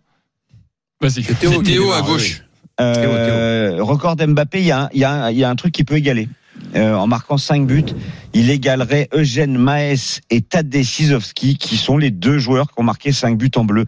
Vas-y. 1.01 1.23
Théo, 1.23 1.63
Théo 1.63 1.93
à 1.93 2.03
gauche. 2.03 2.43
Euh, 2.81 3.77
record 3.81 4.17
d'Mbappé, 4.17 4.59
il 4.61 4.67
y, 4.67 4.73
a 4.73 4.83
un- 4.85 4.89
il 4.93 5.01
y, 5.01 5.05
a 5.05 5.11
un- 5.13 5.31
il 5.31 5.39
y 5.39 5.45
a 5.45 5.51
un 5.51 5.55
truc 5.57 5.73
qui 5.73 5.85
peut 5.85 5.95
égaler. 5.97 6.29
Euh, 6.77 6.95
en 6.95 7.07
marquant 7.07 7.39
5 7.39 7.67
buts, 7.67 7.85
il 8.33 8.51
égalerait 8.51 9.09
Eugène 9.13 9.57
Maes 9.57 10.21
et 10.31 10.41
Tadej 10.41 10.85
Sizowski, 10.85 11.57
qui 11.57 11.77
sont 11.77 11.97
les 11.99 12.11
deux 12.11 12.39
joueurs 12.39 12.67
qui 12.67 12.75
ont 12.79 12.83
marqué 12.85 13.13
5 13.13 13.39
buts 13.39 13.51
en 13.57 13.65
bleu. 13.65 13.85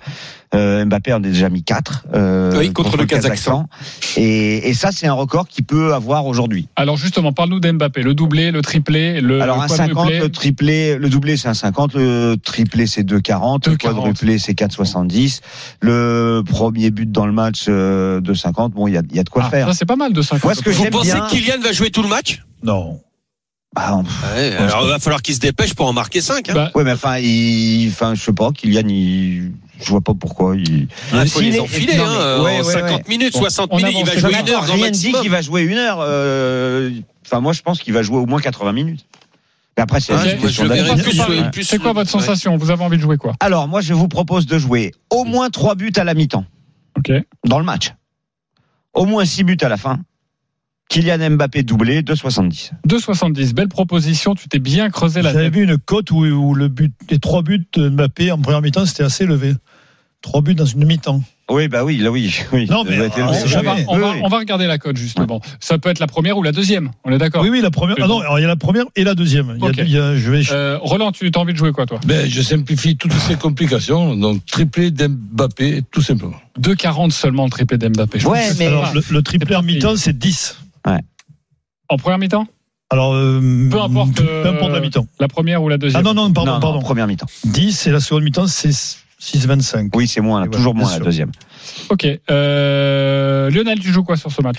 Euh, 0.55 0.85
Mbappé 0.85 1.12
en 1.12 1.16
a 1.16 1.21
déjà 1.21 1.49
mis 1.49 1.64
4 1.64 2.07
euh, 2.14 2.57
Oui, 2.59 2.73
contre 2.73 2.97
le 2.97 3.07
Et, 4.16 4.69
et 4.69 4.75
ça, 4.75 4.90
c'est 4.93 5.07
un 5.09 5.12
record 5.12 5.49
qu'il 5.49 5.64
peut 5.64 5.93
avoir 5.93 6.26
aujourd'hui. 6.26 6.69
Alors 6.76 6.97
justement, 6.97 7.33
parle-nous 7.33 7.59
d'Mbappé. 7.61 8.02
Le 8.02 8.14
doublé, 8.14 8.52
le 8.52 8.62
triplé, 8.62 9.21
le 9.21 9.40
Alors 9.40 9.61
un 9.61 9.69
50, 9.69 9.95
quadruplé. 9.95 10.19
le 10.21 10.31
triplé, 10.31 10.97
le 10.99 11.09
doublé 11.09 11.37
c'est 11.37 11.49
un 11.49 11.55
50, 11.55 11.95
le 11.95 12.37
triplé 12.43 12.87
c'est 12.87 13.02
2,40, 13.02 13.69
le 13.69 13.75
2,40. 13.75 13.78
quadruplé 13.78 14.38
c'est 14.38 14.52
4,70. 14.55 15.40
Le 15.81 16.43
premier 16.47 16.90
but 16.90 17.11
dans 17.11 17.26
le 17.26 17.33
match 17.33 17.64
euh, 17.69 18.21
de 18.21 18.33
50, 18.33 18.73
bon 18.73 18.87
il 18.87 18.95
y 18.95 18.97
a, 18.97 19.02
y 19.12 19.19
a 19.19 19.25
de 19.25 19.28
quoi 19.28 19.43
Ah, 19.47 19.50
faire. 19.50 19.66
ça 19.69 19.75
c'est 19.75 19.85
pas 19.87 19.97
mal 19.97 20.12
de 20.12 20.23
50. 20.23 20.45
Moi, 20.45 20.55
ce 20.55 20.62
que 20.62 20.71
Vous 20.71 20.85
pensez 20.90 21.12
bien- 21.12 21.26
que 21.26 21.31
Kylian 21.31 21.61
va 21.62 21.73
jouer 21.73 21.90
tout 21.90 22.02
le 22.02 22.09
match? 22.09 22.43
Non. 22.62 23.00
Bah, 23.75 23.94
on- 23.98 24.02
ouais, 24.36 24.54
Alors 24.56 24.84
il 24.84 24.88
va 24.90 24.98
falloir 24.98 25.20
qu'il 25.22 25.34
se 25.34 25.40
dépêche 25.40 25.75
pour 25.75 25.86
en 25.86 25.92
marquer 25.92 26.20
5. 26.20 26.48
Hein. 26.48 26.54
Bah, 26.54 26.70
Ouais, 26.75 26.84
mais 26.84 26.92
enfin, 26.92 27.18
il, 27.18 27.88
enfin, 27.90 28.14
je 28.14 28.22
sais 28.22 28.32
pas, 28.32 28.50
Kylian, 28.52 28.88
il, 28.88 29.52
je 29.80 29.90
vois 29.90 30.00
pas 30.00 30.14
pourquoi. 30.14 30.56
Il, 30.56 30.88
Il 31.12 31.28
faut 31.28 31.40
les 31.40 31.56
est- 31.56 31.60
enfiler 31.60 31.96
non, 31.96 32.04
hein, 32.06 32.36
mais- 32.38 32.44
ouais, 32.44 32.60
en 32.60 32.64
ouais, 32.64 32.72
50 32.72 32.90
ouais. 32.90 33.04
minutes, 33.08 33.34
Bon, 33.34 33.40
60 33.40 33.68
on 33.72 33.76
minutes, 33.76 33.96
il 33.98 34.06
va 34.06 34.16
jouer 34.18 34.40
une 34.40 34.48
heure 34.48 34.62
rien 34.64 34.90
dit 34.90 35.12
qu'il 35.12 35.30
va 35.30 35.42
jouer 35.42 35.62
une 35.62 35.76
heure. 35.78 35.98
euh, 36.00 36.90
Enfin, 37.26 37.40
moi, 37.40 37.52
je 37.52 37.60
pense 37.60 37.80
qu'il 37.80 37.92
va 37.92 38.02
jouer 38.02 38.18
au 38.18 38.26
moins 38.26 38.40
80 38.40 38.72
minutes. 38.72 39.04
Mais 39.76 39.82
après, 39.82 40.00
c'est 40.00 40.14
Ah, 40.14 40.18
plus, 40.20 40.58
euh, 40.60 41.50
plus- 41.50 41.64
c'est 41.64 41.78
quoi 41.78 41.92
votre 41.92 42.14
ouais. 42.14 42.20
sensation? 42.20 42.56
Vous 42.56 42.70
avez 42.70 42.82
envie 42.84 42.96
de 42.96 43.02
jouer 43.02 43.18
quoi? 43.18 43.34
Alors, 43.40 43.66
moi, 43.68 43.80
je 43.82 43.92
vous 43.92 44.08
propose 44.08 44.46
de 44.46 44.56
jouer 44.58 44.92
au 45.10 45.25
moins 45.25 45.50
3 45.50 45.75
buts 45.75 45.92
à 45.96 46.04
la 46.04 46.14
mi-temps 46.14 46.46
Ok. 46.96 47.10
dans 47.44 47.58
le 47.58 47.64
match. 47.64 47.92
Au 48.94 49.04
moins 49.04 49.25
6 49.26 49.44
buts 49.44 49.58
à 49.60 49.68
la 49.68 49.76
fin. 49.76 49.98
Kylian 50.88 51.31
Mbappé 51.31 51.62
doublé, 51.62 52.02
2,70. 52.02 52.71
2,70. 52.88 53.55
Belle 53.55 53.69
proposition. 53.69 54.35
Tu 54.35 54.49
t'es 54.49 54.59
bien 54.61 54.88
creusé 54.90 55.21
la 55.23 55.33
J'avais 55.33 55.47
tête. 55.47 55.55
vu 55.55 55.64
une 55.64 55.78
cote 55.78 56.11
où, 56.11 56.25
où 56.25 56.55
le 56.55 56.69
but, 56.69 56.93
les 57.11 57.19
trois 57.19 57.43
buts 57.43 57.66
de 57.75 57.88
Mbappé 57.88 58.31
en 58.31 58.38
première 58.38 58.62
mi-temps, 58.62 58.87
c'était 58.87 59.02
assez 59.02 59.25
élevé. 59.25 59.55
Trois 60.23 60.40
buts 60.43 60.55
dans 60.55 60.64
une 60.64 60.85
mi-temps. 60.87 61.23
Oui, 61.50 61.69
bah 61.69 61.85
oui, 61.85 61.99
là, 61.99 62.11
oui. 62.11 62.35
oui 62.52 62.66
Non, 62.69 62.83
mais 62.85 62.97
être 62.97 63.19
on 63.21 63.26
va, 63.26 63.47
jamais. 63.47 63.85
on, 63.88 63.99
va, 63.99 64.07
Oui, 64.09 64.12
oui. 64.16 64.21
on 64.25 64.28
va 64.28 64.38
regarder 64.38 64.66
la 64.66 64.78
cote 64.78 64.97
justement. 64.97 65.40
Ça 65.61 65.78
peut 65.78 65.88
être 65.90 66.00
la 66.00 66.07
première 66.09 66.37
ou 66.38 66.43
la 66.43 66.50
deuxième. 66.50 66.90
On 67.05 67.12
est 67.12 67.19
d'accord 67.19 67.43
Oui, 67.43 67.50
oui, 67.50 67.61
la 67.61 67.71
première. 67.71 67.97
Ah 68.00 68.07
non, 68.09 68.21
alors 68.21 68.38
il 68.38 68.43
y 68.43 68.45
a 68.45 68.49
la 68.49 68.57
première 68.57 68.85
et 68.97 69.05
la 69.05 69.14
deuxième. 69.14 69.55
Il 69.57 69.62
y 69.62 69.66
a- 69.66 69.71
Ok. 69.71 69.76
il 69.78 69.90
y 69.90 69.99
a- 69.99 70.16
je 70.16 70.31
vais. 70.31 70.43
Euh, 70.50 70.78
Roland, 70.81 71.12
tu 71.12 71.31
as 71.33 71.38
envie 71.38 71.52
de 71.52 71.59
jouer 71.59 71.71
quoi 71.73 71.87
toi? 71.87 72.00
Ben, 72.07 72.28
je 72.28 72.43
simplifie 72.43 72.97
toutes 72.97 73.12
ces 73.12 73.37
complications, 73.37 74.16
donc 74.16 74.45
triplé 74.47 74.90
d'Mbappé, 74.90 75.83
tout 75.93 76.02
simplement. 76.02 76.37
2,40 76.59 77.12
seulement 77.12 77.45
le 77.45 77.50
triplé 77.50 77.78
d'Mbappé. 77.78 78.25
Ouais, 78.26 78.49
mais- 78.59 78.66
alors, 78.66 78.93
le, 78.95 79.02
le 79.09 79.23
triplé 79.23 79.55
en 79.55 79.62
mi-temps, 79.62 79.97
c'est 79.97 80.16
10. 80.19 80.57
En 81.88 81.97
première 81.99 82.19
mi-temps? 82.19 82.47
Alors, 82.90 83.14
euh, 83.14 83.69
Peu 83.71 83.81
importe, 83.81 84.14
Peu 84.16 84.25
euh, 84.28 84.52
importe 84.52 84.73
la 84.73 84.81
mi-temps. 84.81 85.07
La 85.21 85.28
première 85.28 85.62
ou 85.62 85.69
la 85.69 85.75
Ah 85.75 85.78
deuxième 85.78 86.02
non, 86.02 86.14
non, 86.14 86.33
pardon, 86.33 86.50
Non, 86.50 86.55
non, 86.57 86.61
pardon. 86.61 86.81
première 86.81 87.07
mi-temps. 87.07 87.26
10 87.45 87.87
et 87.87 87.90
la 87.90 88.00
seconde 88.00 88.23
mi-temps, 88.25 88.47
c'est 88.47 88.71
6,25. 89.21 89.90
Oui, 89.95 90.07
c'est 90.09 90.21
moins, 90.21 90.47
toujours 90.49 90.75
moins 90.75 90.88
la 90.90 90.97
sûr. 90.97 91.05
deuxième. 91.05 91.31
Ok. 91.90 92.07
Euh, 92.31 93.50
Lionel, 93.50 93.78
tu 93.81 93.93
joues 93.93 94.05
quoi 94.05 94.16
sur 94.16 94.31
ce 94.31 94.40
match? 94.43 94.57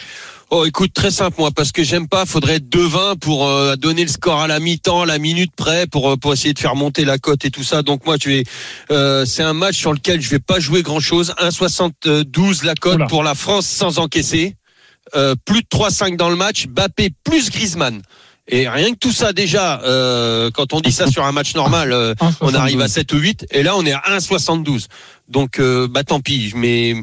Oh, 0.50 0.64
écoute, 0.66 0.94
très 0.94 1.12
simple, 1.12 1.36
moi, 1.40 1.52
parce 1.54 1.74
que 1.74 1.84
j'aime 1.84 2.08
pas, 2.08 2.26
faudrait 2.26 2.56
être 2.56 2.70
devin 2.70 3.16
pour 3.20 3.48
euh, 3.48 3.76
donner 3.76 4.04
le 4.04 4.08
score 4.10 4.40
à 4.42 4.48
la 4.48 4.60
mi-temps, 4.62 5.02
à 5.02 5.06
la 5.06 5.20
minute 5.20 5.52
près, 5.56 5.88
pour, 5.88 6.18
pour 6.18 6.32
essayer 6.34 6.54
de 6.54 6.60
faire 6.60 6.76
monter 6.76 7.04
la 7.04 7.18
cote 7.18 7.44
et 7.44 7.52
tout 7.52 7.64
ça. 7.64 7.82
Donc 7.82 8.06
moi, 8.06 8.18
tu 8.18 8.36
es, 8.36 8.44
euh, 8.92 9.26
c'est 9.26 9.44
un 9.44 9.54
match 9.54 9.76
sur 9.76 9.92
lequel 9.94 10.22
je 10.22 10.30
vais 10.30 10.40
pas 10.40 10.60
jouer 10.60 10.84
grand-chose. 10.84 11.34
1,72 11.40 12.66
la 12.66 12.76
cote 12.76 13.08
pour 13.10 13.24
la 13.24 13.36
France 13.36 13.68
sans 13.68 14.00
encaisser. 14.00 14.56
Euh, 15.16 15.36
plus 15.46 15.62
de 15.62 15.68
3,5 15.68 16.18
dans 16.18 16.30
le 16.30 16.36
match. 16.36 16.68
Bappé 16.68 17.10
plus 17.24 17.50
Griezmann. 17.50 18.02
Et 18.50 18.70
rien 18.70 18.94
que 18.94 18.98
tout 18.98 19.12
ça 19.12 19.34
déjà, 19.34 19.82
euh, 19.82 20.50
quand 20.52 20.74
on 20.74 20.80
dit 20.80 20.92
ça 20.92 21.08
sur 21.08 21.26
un 21.26 21.34
match 21.34 21.54
normal, 21.56 21.92
euh, 21.92 22.14
on 22.40 22.52
1,72. 22.52 22.56
arrive 22.56 22.82
à 22.82 22.88
7 22.88 23.12
ou 23.12 23.18
8, 23.18 23.48
et 23.52 23.62
là 23.62 23.76
on 23.76 23.86
est 23.86 23.92
à 23.92 24.02
1,72. 24.08 24.88
Donc 25.28 25.60
euh, 25.60 25.88
bah 25.90 26.06
tant 26.06 26.22
pis, 26.22 26.54
mais 26.56 26.96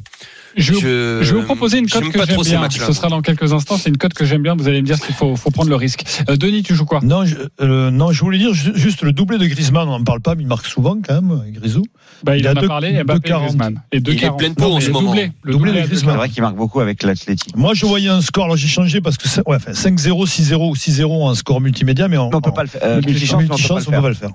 Je, 0.57 0.73
je, 0.75 1.19
je 1.23 1.35
vais 1.35 1.41
vous 1.41 1.47
proposer 1.47 1.79
une 1.79 1.89
cote 1.89 2.05
que 2.11 2.19
j'aime 2.45 2.67
bien. 2.69 2.71
Ce 2.71 2.93
sera 2.93 3.09
dans 3.09 3.23
quelques 3.23 3.53
instants. 3.53 3.77
C'est 3.77 3.91
une 3.91 3.97
cote 3.97 4.15
que 4.15 4.25
j'aime 4.25 4.43
bien. 4.43 4.55
Vous 4.55 4.69
allez 4.69 4.81
me 4.83 4.87
dire 4.87 5.01
qu'il 5.01 5.15
faut, 5.15 5.35
faut 5.37 5.51
prendre 5.51 5.69
le 5.71 5.77
risque. 5.77 6.05
Euh, 6.29 6.37
Denis, 6.37 6.63
tu 6.63 6.75
joues 6.75 6.85
quoi? 6.87 7.01
Non, 7.03 7.25
je, 7.25 7.37
euh, 7.61 7.91
non, 7.91 8.13
je 8.13 8.21
voulais 8.21 8.39
dire 8.39 8.55
ju- 8.55 8.73
juste 8.75 9.03
le 9.03 9.13
doublé 9.13 9.39
de 9.39 9.47
Griezmann, 9.47 9.89
on 9.89 9.99
n'en 9.99 10.05
parle 10.05 10.21
pas, 10.21 10.35
mais 10.35 10.43
il 10.43 10.47
marque 10.49 10.67
souvent 10.67 10.97
quand 11.05 11.21
même, 11.21 11.43
Grisou. 11.53 11.83
bah, 12.23 12.37
Il, 12.37 12.41
Il 12.41 12.47
a 12.47 12.53
en 12.53 12.57
a 12.57 12.61
deux- 12.61 12.69
parlé. 12.69 12.93
Mbappé, 13.03 13.29
2,40. 13.31 13.41
Griezmann. 13.43 13.83
Et 13.93 13.97
Il 13.97 14.09
est 14.09 14.13
2,40. 14.15 14.37
plein 14.39 14.49
de 14.51 14.55
pot 14.55 14.63
Non, 14.69 14.77
en 14.77 14.81
ce 14.81 14.91
moment. 14.91 15.09
doublé, 15.09 15.33
le 15.43 15.53
Doublé 15.53 15.71
doublé 15.71 15.83
de 15.83 15.87
Griezmann. 15.89 15.99
C'est 15.99 16.07
2,40. 16.07 16.17
vrai 16.19 16.29
qu'il 16.29 16.43
marque 16.43 16.57
beaucoup 16.57 16.81
avec 16.81 17.03
l'Athletic. 17.03 17.57
Moi, 17.57 17.75
je 17.75 17.87
voyais 17.87 18.09
un 18.09 18.21
score, 18.21 18.45
alors 18.45 18.57
j'ai 18.57 18.69
changé 18.69 19.01
parce 19.01 19.17
que 19.17 19.27
ouais, 19.47 19.57
enfin, 19.57 19.73
5-0, 19.73 20.27
6-0 20.27 20.71
ou 20.71 20.77
6-0 20.77 21.25
en 21.25 21.35
score 21.35 21.61
multimédia, 21.61 22.07
mais 22.09 22.17
on, 22.19 22.31
On 22.33 22.41
peut 22.41 22.53
pas 22.53 22.63
le 22.63 22.69
faire. 22.69 22.81
Euh, 22.85 23.01
multi- 23.05 23.35
multichance, 23.37 23.87
on 23.89 23.91
faire. 23.91 23.99
peut 23.99 24.03
pas 24.03 24.09
le 24.09 24.15
faire. 24.15 24.31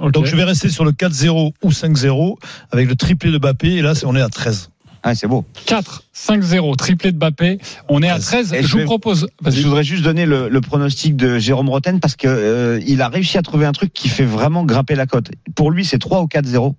Ok. 0.00 0.10
Donc 0.12 0.26
je 0.26 0.34
vais 0.34 0.42
rester 0.44 0.68
sur 0.68 0.84
le 0.84 0.90
4-0 0.90 1.52
ou 1.62 1.70
5-0 1.70 2.36
avec 2.72 2.88
le 2.88 2.96
triplé 2.96 3.30
de 3.30 3.38
Mbappé, 3.38 3.74
et 3.76 3.82
là, 3.82 3.92
on 4.04 4.16
est 4.16 4.20
à 4.20 4.28
13. 4.28 4.70
Ah, 5.10 5.14
c'est 5.14 5.26
beau. 5.26 5.46
4, 5.64 6.04
5-0, 6.14 6.76
triplé 6.76 7.12
de 7.12 7.16
Mbappé. 7.16 7.58
On 7.88 8.02
est 8.02 8.10
à 8.10 8.18
13. 8.18 8.52
Et 8.52 8.62
je 8.62 8.66
je 8.68 8.72
vous 8.72 8.78
vais- 8.80 8.84
propose. 8.84 9.26
Je 9.46 9.62
voudrais 9.62 9.82
juste 9.84 10.02
donner 10.04 10.26
le, 10.26 10.50
le 10.50 10.60
pronostic 10.60 11.16
de 11.16 11.38
Jérôme 11.38 11.70
Roten 11.70 11.98
parce 11.98 12.14
que 12.14 12.28
euh, 12.28 12.78
il 12.86 13.00
a 13.00 13.08
réussi 13.08 13.38
à 13.38 13.42
trouver 13.42 13.64
un 13.64 13.72
truc 13.72 13.90
qui 13.94 14.10
fait 14.10 14.26
vraiment 14.26 14.64
grimper 14.64 14.94
la 14.96 15.06
cote. 15.06 15.30
Pour 15.54 15.70
lui, 15.70 15.86
c'est 15.86 15.98
3 15.98 16.20
ou 16.20 16.26
4-0. 16.26 16.74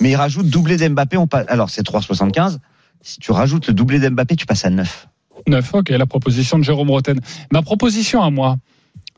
Mais 0.00 0.12
il 0.12 0.16
rajoute 0.16 0.46
doublé 0.48 0.78
d'Mbappé. 0.78 1.18
On 1.18 1.26
passe, 1.26 1.44
alors, 1.48 1.68
c'est 1.68 1.86
3,75. 1.86 2.56
Si 3.02 3.18
tu 3.18 3.32
rajoutes 3.32 3.66
le 3.66 3.74
doublé 3.74 3.98
d'Mbappé, 3.98 4.34
tu 4.36 4.46
passes 4.46 4.64
à 4.64 4.70
9. 4.70 5.08
9. 5.46 5.74
Ok, 5.74 5.90
la 5.90 6.06
proposition 6.06 6.58
de 6.58 6.64
Jérôme 6.64 6.88
Roten. 6.90 7.20
Ma 7.52 7.60
proposition 7.60 8.22
à 8.22 8.30
moi 8.30 8.56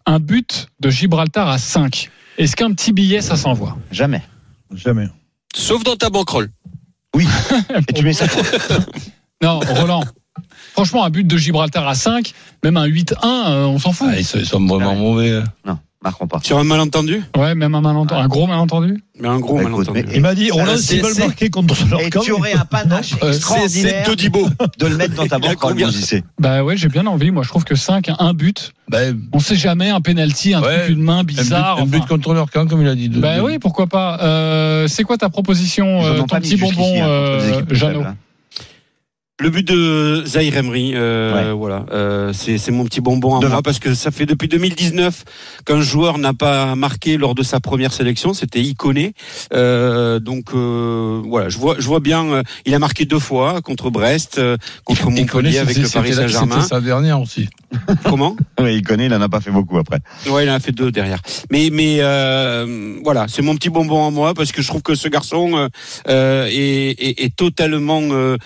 un 0.07 0.19
but 0.19 0.67
de 0.81 0.91
Gibraltar 0.91 1.49
à 1.49 1.59
5. 1.59 2.11
Est-ce 2.39 2.57
qu'un 2.57 2.73
petit 2.73 2.93
billet, 2.93 3.21
ça 3.21 3.37
s'envoie? 3.37 3.77
Jamais. 3.93 4.23
Jamais. 4.75 5.07
sauf 5.55 5.85
dans 5.85 5.95
ta 5.97 6.11
banquerolle. 6.11 6.51
Et 7.89 7.93
tu 7.93 8.05
mets 8.05 8.13
ça. 8.13 8.27
Non, 9.43 9.61
Roland. 9.61 10.05
Franchement, 10.73 11.05
un 11.05 11.11
but 11.11 11.27
de 11.27 11.37
Gibraltar 11.37 11.87
à 11.87 11.95
5, 11.95 12.33
même 12.63 12.77
un 12.77 12.87
8-1, 12.87 13.15
euh, 13.23 13.65
on 13.67 13.79
s'en 13.79 13.93
fout. 13.93 14.09
Ah, 14.11 14.19
ils, 14.19 14.25
sont, 14.25 14.65
vraiment 14.67 14.93
Ouais. 14.93 14.97
mauvais. 14.99 15.33
hein. 15.33 15.45
Non, 15.67 15.79
marquons 16.05 16.27
pas. 16.27 16.39
Sur 16.43 16.59
un 16.59 16.65
malentendu 16.65 17.23
Ouais, 17.37 17.55
même 17.55 17.75
un 17.75 17.81
malentendu. 17.81 18.21
Un 18.23 18.29
gros 18.29 18.47
malentendu 18.47 19.03
Mais 19.21 19.29
un 19.29 19.39
gros 19.41 19.55
Bah, 19.57 19.63
écoute, 19.63 19.87
malentendu. 19.89 20.05
mais- 20.07 20.15
Il 20.17 20.21
m'a 20.21 20.35
dit, 20.35 20.51
s'ils 20.51 20.79
c'est- 20.83 20.99
veulent 21.01 21.13
c'est- 21.15 21.27
marquer 21.27 21.49
contre 21.51 21.75
leur 21.91 22.01
Et 22.01 22.11
camp, 22.11 22.21
tu 22.21 22.33
aurais 22.33 22.53
un 22.53 22.65
panache 22.65 23.11
C'est 23.11 23.21
c'est 23.21 23.37
extraordinaire 23.37 24.05
Todibo. 24.07 24.49
de 24.79 24.87
le 24.87 24.97
mettre 24.97 25.15
dans 25.15 25.27
ta 25.27 25.39
mon 25.39 25.49
JC. 25.91 26.23
Bah 26.39 26.63
ouais, 26.63 26.77
j'ai 26.77 26.89
bien 26.89 27.07
envie. 27.07 27.31
Moi, 27.31 27.43
je 27.43 27.49
trouve 27.49 27.65
que 27.65 27.75
5, 27.75 28.11
un 28.19 28.35
but, 28.35 28.73
Ben, 28.89 29.19
on 29.33 29.39
sait 29.39 29.57
jamais, 29.57 29.89
un 29.91 30.01
penalty, 30.01 30.53
un 30.55 30.63
Ouais, 30.63 30.81
truc, 30.85 30.91
une 30.97 31.03
main 31.03 31.19
un 31.21 31.25
but, 31.25 31.39
bizarre. 31.39 31.79
un 31.81 31.87
but 31.87 32.05
contre 32.07 32.35
leur 32.35 32.51
camp, 32.51 32.67
comme 32.67 32.83
il 32.83 32.89
a 32.89 32.95
dit. 32.95 33.09
de- 33.09 33.19
Bah 33.21 33.37
de- 33.37 33.41
oui, 33.43 33.59
pourquoi 33.59 33.87
pas. 33.87 34.19
Euh, 34.23 34.87
c'est 34.89 35.05
quoi 35.05 35.17
ta 35.17 35.31
proposition, 35.31 36.05
euh, 36.05 36.19
ton 36.19 36.27
petit 36.27 36.57
bonbon, 36.57 37.03
hein, 37.03 37.07
euh, 37.09 37.63
Jeannot 37.71 38.03
hein. 38.03 38.17
Le 39.41 39.51
but 39.51 39.67
de 39.67 40.23
Zahir 40.25 40.57
Emery, 40.59 40.93
euh, 40.95 41.55
voilà, 41.59 41.87
euh, 41.91 42.33
c'est 42.33 42.71
mon 42.71 42.85
petit 42.85 43.01
bonbon 43.01 43.37
à 43.37 43.41
Devant. 43.41 43.55
moi 43.55 43.63
parce 43.63 43.81
que 43.81 43.93
ça 43.93 44.13
fait 44.13 44.27
depuis 44.27 44.47
2019 44.47 45.25
qu'un 45.67 45.81
joueur 45.81 46.19
n'a 46.19 46.33
pas 46.33 46.77
marqué 46.77 47.17
lors 47.17 47.35
de 47.35 47.43
sa 47.43 47.59
première 47.59 47.93
sélection, 47.93 48.33
c'était 48.33 48.61
Iconé. 48.61 49.13
Euh, 49.53 50.21
donc 50.21 50.51
euh, 50.55 51.21
voilà, 51.27 51.49
je 51.49 51.59
vois, 51.59 51.75
je 51.81 51.87
vois 51.89 51.99
bien. 51.99 52.25
euh, 52.27 52.43
il 52.65 52.77
a 52.77 52.79
marqué 52.79 53.07
deux 53.07 53.19
fois 53.19 53.61
contre 53.61 53.91
Brest, 53.91 54.39
euh, 54.39 54.57
contre 54.85 55.11
Montpellier 55.11 55.59
avec 55.59 55.79
le 55.79 55.89
Paris 55.89 56.15
Saint-Germain. 56.15 56.55
C'était 56.63 56.69
sa 56.69 56.81
dernière 56.81 57.21
aussi. 57.21 57.49
Comment? 58.05 58.37
Oui, 58.61 58.77
il 58.77 58.83
connaît, 58.83 59.07
il 59.07 59.15
en 59.15 59.21
a 59.21 59.29
pas 59.29 59.41
fait 59.41 59.51
beaucoup 59.51 59.79
après. 59.79 59.99
Ouais, 60.29 60.47
il 60.47 60.51
en 60.51 60.55
a 60.55 60.61
fait 60.61 60.71
deux 60.71 60.93
derrière. 60.93 61.19
Mais 61.51 61.71
mais 61.73 61.97
euh, 61.99 62.99
voilà, 63.03 63.27
c'est 63.27 63.43
mon 63.43 63.57
petit 63.57 63.69
bonbon 63.69 64.07
à 64.07 64.11
moi 64.13 64.33
parce 64.33 64.53
que 64.53 64.63
je 64.63 64.69
trouve 64.69 64.83
que 64.83 64.95
ce 64.95 65.09
garçon 65.09 65.69
est, 66.07 66.13
est, 66.15 67.25
est 67.25 67.35
totalement 67.35 68.01
euh, 68.13 68.37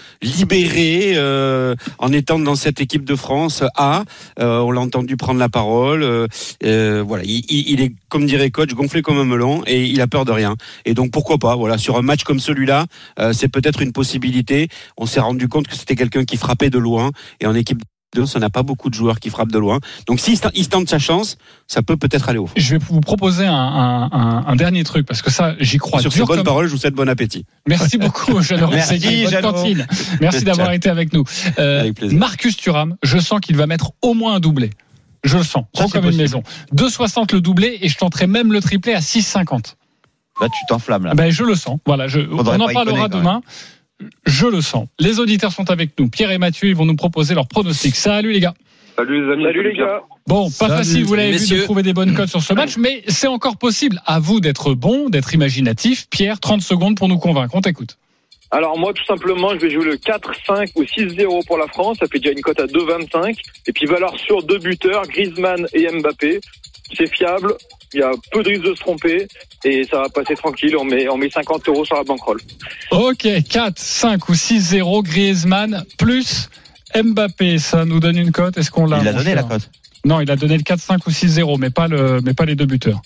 euh, 0.78 1.74
en 1.98 2.12
étant 2.12 2.38
dans 2.38 2.54
cette 2.54 2.80
équipe 2.80 3.04
de 3.04 3.16
France 3.16 3.62
A. 3.76 4.04
Euh, 4.38 4.58
on 4.60 4.70
l'a 4.70 4.80
entendu 4.80 5.16
prendre 5.16 5.40
la 5.40 5.48
parole. 5.48 6.02
euh, 6.02 7.04
voilà, 7.06 7.24
il, 7.24 7.80
est 7.80 7.92
comme 8.08 8.26
dirait 8.26 8.50
coach 8.50 8.72
gonflé 8.74 9.02
comme 9.02 9.18
un 9.18 9.24
melon 9.24 9.62
et 9.66 9.84
il 9.84 10.00
a 10.00 10.06
peur 10.06 10.24
de 10.24 10.32
rien. 10.32 10.56
Et 10.84 10.94
donc 10.94 11.10
pourquoi 11.10 11.38
pas 11.38 11.56
Voilà, 11.56 11.78
sur 11.78 11.96
un 11.96 12.02
match 12.02 12.24
comme 12.24 12.40
celui-là, 12.40 12.86
c'est 13.32 13.48
peut-être 13.48 13.82
une 13.82 13.92
possibilité. 13.92 14.68
On 14.96 15.06
s'est 15.06 15.20
rendu 15.20 15.48
compte 15.48 15.68
que 15.68 15.74
c'était 15.74 15.96
quelqu'un 15.96 16.24
qui 16.24 16.36
frappait 16.36 16.70
de 16.70 16.78
loin 16.78 17.10
et 17.40 17.46
en 17.46 17.54
équipe 17.54 17.82
on 18.16 18.38
n'a 18.38 18.50
pas 18.50 18.62
beaucoup 18.62 18.88
de 18.88 18.94
joueurs 18.94 19.20
qui 19.20 19.30
frappent 19.30 19.52
de 19.52 19.58
loin. 19.58 19.78
Donc 20.06 20.18
s'il 20.20 20.38
il 20.54 20.64
se 20.64 20.68
tente 20.68 20.88
sa 20.88 20.98
chance, 20.98 21.36
ça 21.66 21.82
peut 21.82 21.96
peut-être 21.96 22.28
aller 22.28 22.38
au 22.38 22.46
fond. 22.46 22.54
Je 22.56 22.70
vais 22.76 22.78
vous 22.78 23.00
proposer 23.00 23.46
un, 23.46 23.52
un- 23.54 24.10
un- 24.12 24.44
un 24.46 24.56
dernier 24.56 24.82
truc 24.84 25.06
parce 25.06 25.22
que 25.22 25.30
ça, 25.30 25.54
j'y 25.60 25.78
crois. 25.78 26.00
Sur 26.00 26.12
ces 26.12 26.20
bonnes 26.24 26.36
comme- 26.38 26.44
paroles, 26.44 26.66
je 26.66 26.72
vous 26.72 26.78
souhaite 26.78 26.94
bon 26.94 27.08
appétit. 27.08 27.44
Merci 27.66 27.98
beaucoup, 27.98 28.40
Jeannot 28.42 28.68
Merci. 28.70 28.98
Bonne. 29.42 29.86
Merci 30.20 30.44
d'avoir 30.44 30.72
été 30.72 30.88
avec 30.88 31.12
nous. 31.12 31.24
Euh, 31.58 31.80
Avec 31.80 31.94
plaisir. 31.94 32.18
Marcus 32.18 32.56
Thuram, 32.56 32.96
je 33.02 33.18
sens 33.18 33.40
qu'il 33.40 33.56
va 33.56 33.66
mettre 33.66 33.92
au 34.02 34.14
moins 34.14 34.36
un 34.36 34.40
doublé. 34.40 34.70
Je 35.24 35.36
le 35.36 35.42
sens, 35.44 35.64
Ça, 35.74 35.86
comme 35.92 36.06
une 36.08 36.16
maison. 36.16 36.42
2,60 36.74 37.34
le 37.34 37.40
doublé 37.40 37.78
et 37.82 37.88
je 37.88 37.96
tenterai 37.98 38.26
même 38.26 38.52
le 38.52 38.60
triplé 38.60 38.94
à 38.94 39.00
6,50. 39.00 39.74
Là, 40.40 40.46
tu 40.46 40.64
t'enflammes, 40.68 41.04
là. 41.06 41.14
Ben, 41.14 41.30
je 41.30 41.42
le 41.42 41.56
sens. 41.56 41.80
Voilà, 41.84 42.06
je, 42.06 42.20
on 42.20 42.38
en 42.38 42.44
parlera 42.72 43.08
demain. 43.08 43.42
Je 44.26 44.46
le 44.46 44.60
sens. 44.60 44.86
Les 44.98 45.20
auditeurs 45.20 45.52
sont 45.52 45.70
avec 45.70 45.98
nous. 45.98 46.08
Pierre 46.08 46.30
et 46.30 46.38
Mathieu, 46.38 46.68
ils 46.68 46.76
vont 46.76 46.86
nous 46.86 46.96
proposer 46.96 47.34
leurs 47.34 47.48
pronostics. 47.48 47.96
Salut 47.96 48.32
les 48.32 48.40
gars. 48.40 48.54
Salut 48.96 49.26
les 49.26 49.32
amis. 49.32 49.44
Salut 49.44 49.62
les 49.62 49.76
gars. 49.76 50.02
Bon, 50.26 50.44
pas 50.44 50.50
Salut. 50.50 50.72
facile, 50.74 51.04
vous 51.04 51.14
l'avez 51.14 51.36
vu, 51.36 51.56
de 51.56 51.62
trouver 51.62 51.82
des 51.82 51.92
bonnes 51.92 52.14
cotes 52.14 52.28
sur 52.28 52.42
ce 52.42 52.52
match, 52.52 52.76
mais 52.76 53.02
c'est 53.08 53.28
encore 53.28 53.56
possible. 53.56 54.00
À 54.06 54.18
vous 54.18 54.40
d'être 54.40 54.74
bon, 54.74 55.08
d'être 55.08 55.34
imaginatif. 55.34 56.06
Pierre, 56.10 56.38
30 56.38 56.60
secondes 56.60 56.96
pour 56.96 57.08
nous 57.08 57.18
convaincre. 57.18 57.54
On 57.54 57.60
t'écoute. 57.60 57.96
Alors 58.50 58.78
moi 58.78 58.94
tout 58.94 59.04
simplement 59.04 59.50
je 59.50 59.58
vais 59.58 59.70
jouer 59.70 59.84
le 59.84 59.96
4, 59.98 60.32
5 60.46 60.70
ou 60.76 60.82
6-0 60.82 61.46
pour 61.46 61.58
la 61.58 61.66
France, 61.66 61.98
ça 62.00 62.06
fait 62.10 62.18
déjà 62.18 62.32
une 62.32 62.40
cote 62.40 62.58
à 62.58 62.66
2,25 62.66 63.36
et 63.66 63.72
puis 63.72 63.84
valeur 63.84 64.18
sur 64.18 64.42
deux 64.42 64.58
buteurs, 64.58 65.02
Griezmann 65.06 65.66
et 65.74 65.86
Mbappé. 65.86 66.40
C'est 66.94 67.14
fiable, 67.14 67.52
il 67.94 68.00
y 68.00 68.02
a 68.02 68.10
peu 68.32 68.42
de 68.42 68.48
risque 68.50 68.64
de 68.64 68.74
se 68.74 68.80
tromper 68.80 69.26
et 69.64 69.84
ça 69.90 70.02
va 70.02 70.08
passer 70.08 70.34
tranquille, 70.34 70.76
on 70.76 70.84
met, 70.84 71.08
on 71.08 71.16
met 71.16 71.30
50 71.30 71.68
euros 71.68 71.84
sur 71.84 71.96
la 71.96 72.04
bankroll. 72.04 72.38
Ok, 72.90 73.26
4, 73.48 73.78
5 73.78 74.28
ou 74.28 74.32
6-0, 74.34 75.02
Griezmann 75.04 75.84
plus 75.98 76.48
Mbappé. 76.94 77.58
Ça 77.58 77.84
nous 77.84 78.00
donne 78.00 78.16
une 78.16 78.32
cote. 78.32 78.56
Est-ce 78.58 78.70
qu'on 78.70 78.86
l'a 78.86 78.98
Il 79.00 79.08
a 79.08 79.12
donné 79.12 79.34
la 79.34 79.42
cote. 79.42 79.70
Non, 80.04 80.20
il 80.20 80.30
a 80.30 80.36
donné 80.36 80.56
le 80.56 80.62
4, 80.62 80.80
5 80.80 81.06
ou 81.06 81.10
6-0, 81.10 81.58
mais 81.58 81.70
pas, 81.70 81.88
le, 81.88 82.20
mais 82.24 82.32
pas 82.34 82.44
les 82.44 82.54
deux 82.54 82.66
buteurs. 82.66 83.00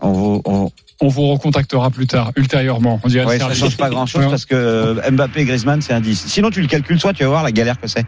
On 0.00 0.12
vous, 0.12 0.42
on, 0.44 0.70
On 1.00 1.08
vous 1.08 1.26
recontactera 1.28 1.90
plus 1.90 2.06
tard, 2.06 2.32
ultérieurement. 2.36 3.00
On 3.02 3.08
dirait 3.08 3.24
ouais, 3.24 3.34
ça 3.38 3.46
service. 3.46 3.58
change 3.60 3.76
pas 3.76 3.88
grand 3.90 4.06
chose 4.06 4.22
Ouais. 4.24 4.30
parce 4.30 4.44
que 4.44 5.10
Mbappé 5.10 5.40
et 5.40 5.44
Griezmann, 5.44 5.80
c'est 5.82 5.92
un 5.94 6.00
10. 6.00 6.24
Sinon, 6.28 6.50
tu 6.50 6.60
le 6.60 6.68
calcules, 6.68 7.00
soit 7.00 7.12
tu 7.12 7.22
vas 7.24 7.30
voir 7.30 7.42
la 7.42 7.52
galère 7.52 7.80
que 7.80 7.86
c'est. 7.88 8.04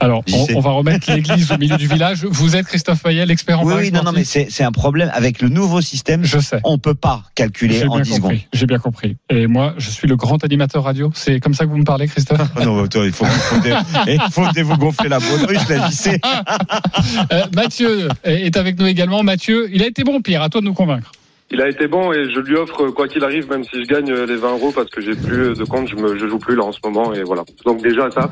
Alors, 0.00 0.22
on, 0.54 0.60
va 0.60 0.70
remettre 0.70 1.12
l'église 1.12 1.50
au 1.50 1.58
milieu 1.58 1.76
du 1.76 1.88
village. 1.88 2.24
Vous 2.24 2.56
êtes 2.56 2.66
Christophe 2.66 3.02
Payet, 3.02 3.26
l'expert 3.26 3.60
en 3.60 3.64
Oui, 3.64 3.74
oui, 3.78 3.90
non, 3.92 4.02
non, 4.02 4.12
mais 4.12 4.24
c'est 4.24 4.62
un 4.62 4.72
problème 4.72 5.10
avec 5.12 5.42
le 5.42 5.48
nouveau 5.48 5.80
système. 5.80 6.24
Je 6.24 6.38
sais. 6.38 6.60
On 6.64 6.78
peut 6.78 6.94
pas 6.94 7.22
calculer 7.34 7.78
J'ai 7.80 7.88
en 7.88 7.94
bien 7.96 8.02
10 8.02 8.08
secondes. 8.10 8.22
compris. 8.22 8.48
J'ai 8.52 8.66
bien 8.66 8.78
compris. 8.78 9.16
Et 9.30 9.46
moi, 9.46 9.74
je 9.78 9.90
suis 9.90 10.06
le 10.06 10.16
grand 10.16 10.42
animateur 10.44 10.84
radio. 10.84 11.10
C'est 11.14 11.40
comme 11.40 11.54
ça 11.54 11.64
que 11.64 11.70
vous 11.70 11.78
me 11.78 11.84
parlez, 11.84 12.06
Christophe 12.06 12.40
Oh 12.56 12.64
non, 12.64 12.86
toi, 12.86 13.04
il 13.04 13.12
faut, 13.12 13.24
faut, 13.24 13.60
dé- 13.60 13.74
il 14.06 14.20
faut 14.30 14.46
dé- 14.52 14.62
vous 14.62 14.76
gonfler 14.76 15.08
la 15.08 15.18
baudruche, 15.18 15.68
la 15.68 15.88
lycée. 15.88 16.20
Euh, 17.32 17.44
Mathieu 17.54 18.08
est 18.24 18.56
avec 18.56 18.78
nous 18.78 18.86
également. 18.86 19.22
Mathieu, 19.22 19.68
il 19.72 19.82
a 19.82 19.86
été 19.86 20.04
bon, 20.04 20.20
Pierre. 20.20 20.42
À 20.42 20.48
toi 20.48 20.60
de 20.60 20.66
nous 20.66 20.74
convaincre. 20.74 21.12
Il 21.50 21.62
a 21.62 21.68
été 21.68 21.86
bon 21.88 22.12
et 22.12 22.30
je 22.30 22.40
lui 22.40 22.56
offre 22.56 22.88
quoi 22.88 23.08
qu'il 23.08 23.24
arrive, 23.24 23.48
même 23.48 23.64
si 23.64 23.82
je 23.82 23.86
gagne 23.86 24.12
les 24.12 24.36
20 24.36 24.52
euros 24.52 24.72
parce 24.72 24.90
que 24.90 25.00
j'ai 25.00 25.14
plus 25.14 25.54
de 25.54 25.64
compte, 25.64 25.88
je 25.88 25.96
me, 25.96 26.18
je 26.18 26.26
joue 26.26 26.38
plus 26.38 26.54
là 26.54 26.64
en 26.64 26.72
ce 26.72 26.78
moment 26.84 27.14
et 27.14 27.22
voilà. 27.22 27.44
Donc 27.64 27.82
déjà 27.82 28.10
ça. 28.10 28.30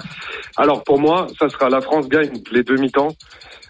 Alors 0.57 0.85
pour 0.85 1.01
moi, 1.01 1.27
ça 1.39 1.49
sera 1.49 1.71
la 1.71 1.81
France 1.81 2.09
gagne 2.09 2.31
les 2.53 2.63
deux 2.63 2.77
mi-temps. 2.77 3.17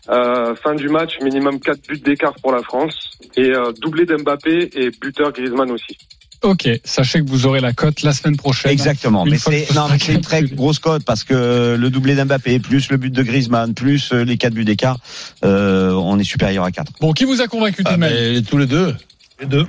Euh, 0.09 0.55
fin 0.57 0.75
du 0.75 0.89
match, 0.89 1.19
minimum 1.23 1.59
4 1.61 1.81
buts 1.89 1.99
d'écart 1.99 2.35
pour 2.43 2.53
la 2.53 2.63
France 2.63 3.19
et 3.37 3.51
euh, 3.51 3.73
doublé 3.81 4.05
d'Mbappé 4.05 4.71
et 4.75 4.91
buteur 4.91 5.33
Griezmann 5.33 5.71
aussi. 5.71 5.97
Ok, 6.43 6.69
sachez 6.85 7.21
que 7.21 7.29
vous 7.29 7.47
aurez 7.47 7.61
la 7.61 7.73
cote 7.73 8.03
la 8.03 8.13
semaine 8.13 8.37
prochaine. 8.37 8.71
Exactement. 8.71 9.25
Une 9.25 9.33
Mais 9.33 9.39
c'est 9.39 9.65
ce 9.65 9.75
non, 9.75 9.83
sera 9.83 9.93
mais 9.93 9.99
c'est 9.99 10.13
une 10.13 10.21
très 10.21 10.43
grosse 10.43 10.79
cote 10.79 11.03
parce 11.05 11.25
que 11.25 11.77
le 11.77 11.91
doublé 11.91 12.15
d'Mbappé 12.15 12.59
plus 12.59 12.91
le 12.91 12.99
but 12.99 13.13
de 13.13 13.23
Griezmann 13.23 13.75
plus 13.75 14.13
euh, 14.13 14.23
les 14.23 14.37
quatre 14.37 14.55
buts 14.55 14.65
d'écart, 14.65 14.99
euh, 15.45 15.93
on 15.93 16.19
est 16.19 16.25
supérieur 16.25 16.65
à 16.65 16.71
4. 16.71 16.93
Bon, 17.01 17.13
qui 17.13 17.25
vous 17.25 17.41
a 17.41 17.49
convaincu 17.49 17.83
tout 17.83 17.91
Ah, 17.93 17.97
mais 17.97 18.43
tous 18.43 18.59
les 18.59 18.67
deux. 18.67 18.95
Les 19.41 19.47
deux. 19.47 19.67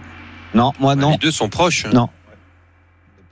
Non, 0.53 0.71
moi 0.79 0.95
non, 0.95 1.11
Les 1.11 1.17
deux 1.17 1.31
sont 1.31 1.49
proches. 1.49 1.85
Non. 1.87 2.09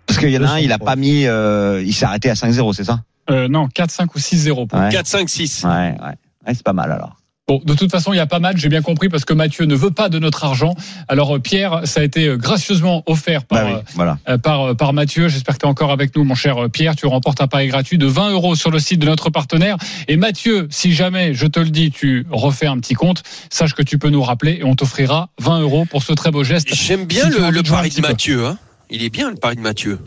parce 0.06 0.20
qu'il 0.20 0.30
y 0.30 0.38
en 0.38 0.44
a 0.44 0.52
un, 0.52 0.60
il 0.60 0.72
a 0.72 0.78
proches. 0.78 0.86
pas 0.86 0.96
mis, 0.96 1.26
euh, 1.26 1.82
il 1.86 1.94
s'est 1.94 2.06
arrêté 2.06 2.30
à 2.30 2.34
5-0, 2.36 2.74
c'est 2.74 2.84
ça? 2.84 3.02
Euh, 3.30 3.48
Non, 3.48 3.68
4, 3.68 3.90
5 3.90 4.14
ou 4.16 4.20
6-0. 4.20 4.68
pour- 4.68 4.80
Ouais. 4.80 4.90
4, 4.92 5.08
5, 5.08 5.30
6. 5.30 5.64
Ouais, 5.64 5.70
ouais. 5.72 5.96
Ouais, 6.00 6.54
c'est 6.54 6.64
pas 6.64 6.74
mal 6.74 6.92
alors. 6.92 7.18
Bon, 7.48 7.62
de 7.64 7.76
toute 7.76 7.92
façon, 7.92 8.12
il 8.12 8.16
n'y 8.16 8.22
a 8.22 8.26
pas 8.26 8.40
mal, 8.40 8.58
j'ai 8.58 8.70
bien 8.70 8.82
compris, 8.82 9.08
parce 9.08 9.24
que 9.24 9.34
Mathieu 9.34 9.66
ne 9.66 9.76
veut 9.76 9.92
pas 9.92 10.10
de 10.10 10.18
notre 10.18 10.44
argent. 10.46 10.74
Alors, 11.08 11.36
euh, 11.36 11.40
Pierre, 11.40 11.82
ça 11.84 12.00
a 12.00 12.04
été 12.04 12.26
euh, 12.28 12.38
gracieusement 12.38 13.04
offert 13.06 13.46
par, 13.46 13.64
Bah 13.64 13.72
oui, 13.76 13.82
voilà. 13.94 14.18
euh, 14.28 14.40
par, 14.40 14.76
par 14.76 14.94
Mathieu. 14.94 15.28
J'espère 15.28 15.54
que 15.54 15.60
tu 15.60 15.66
es 15.68 15.70
encore 15.70 15.92
avec 15.92 16.16
nous, 16.16 16.24
mon 16.24 16.34
cher 16.34 16.72
Pierre. 16.74 16.96
Tu 16.96 17.06
remportes 17.06 17.42
un 17.42 17.48
pari 17.48 17.68
gratuit 17.68 18.00
de 18.00 18.08
20 18.08 18.32
euros 18.32 18.56
sur 18.56 18.72
le 18.72 18.80
site 18.80 18.98
de 19.00 19.06
notre 19.06 19.30
partenaire. 19.30 19.78
Et 20.08 20.18
Mathieu, 20.18 20.68
si 20.72 20.92
jamais, 20.92 21.36
je 21.36 21.46
te 21.46 21.60
le 21.60 21.70
dis, 21.70 21.92
tu 21.92 22.26
refais 22.32 22.66
un 22.66 22.80
petit 22.80 22.96
compte, 22.96 23.22
sache 23.52 23.76
que 23.76 23.84
tu 23.84 24.00
peux 24.00 24.10
nous 24.10 24.24
rappeler 24.24 24.54
et 24.62 24.64
on 24.64 24.76
t'offrira 24.76 25.30
20 25.40 25.60
euros 25.60 25.86
pour 25.86 26.02
ce 26.02 26.14
très 26.14 26.32
beau 26.32 26.44
geste. 26.44 26.74
J'aime 26.74 27.06
bien 27.06 27.30
Si 27.30 27.38
le, 27.38 27.62
pari 27.62 27.92
de. 27.92 28.02
Mathieu. 28.02 28.46
Hein. 28.48 28.58
Il 28.90 29.04
est 29.04 29.12
bien 29.12 29.30
le 29.30 29.36
pari 29.36 29.56
de 29.56 29.62
Mathieu. 29.62 30.00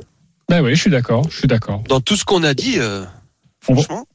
Ben 0.48 0.60
oui, 0.60 0.74
je 0.74 0.80
suis 0.80 0.90
d'accord, 0.90 1.22
je 1.30 1.36
suis 1.38 1.46
d'accord. 1.48 1.84
Dans 1.88 2.00
tout 2.00 2.16
ce 2.16 2.24
qu'on 2.24 2.42
a 2.42 2.54
dit, 2.54 2.78
euh, 2.78 3.04
franchement. 3.60 4.06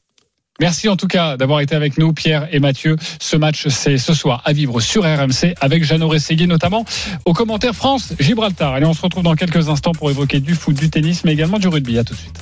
Merci 0.60 0.88
en 0.88 0.96
tout 0.96 1.08
cas 1.08 1.36
d'avoir 1.36 1.60
été 1.60 1.74
avec 1.74 1.98
nous, 1.98 2.12
Pierre 2.12 2.48
et 2.52 2.60
Mathieu. 2.60 2.96
Ce 3.20 3.36
match, 3.36 3.66
c'est 3.68 3.98
ce 3.98 4.14
soir 4.14 4.40
à 4.44 4.52
vivre 4.52 4.80
sur 4.80 5.02
RMC 5.02 5.54
avec 5.60 5.82
Jeannot 5.82 6.08
Rességuier 6.08 6.46
notamment 6.46 6.84
au 7.24 7.32
commentaire 7.32 7.74
France-Gibraltar. 7.74 8.74
Allez, 8.74 8.86
on 8.86 8.94
se 8.94 9.02
retrouve 9.02 9.24
dans 9.24 9.34
quelques 9.34 9.68
instants 9.68 9.92
pour 9.92 10.10
évoquer 10.10 10.38
du 10.38 10.54
foot, 10.54 10.76
du 10.76 10.90
tennis, 10.90 11.24
mais 11.24 11.32
également 11.32 11.58
du 11.58 11.66
rugby. 11.66 11.98
À 11.98 12.04
tout 12.04 12.14
de 12.14 12.18
suite. 12.18 12.38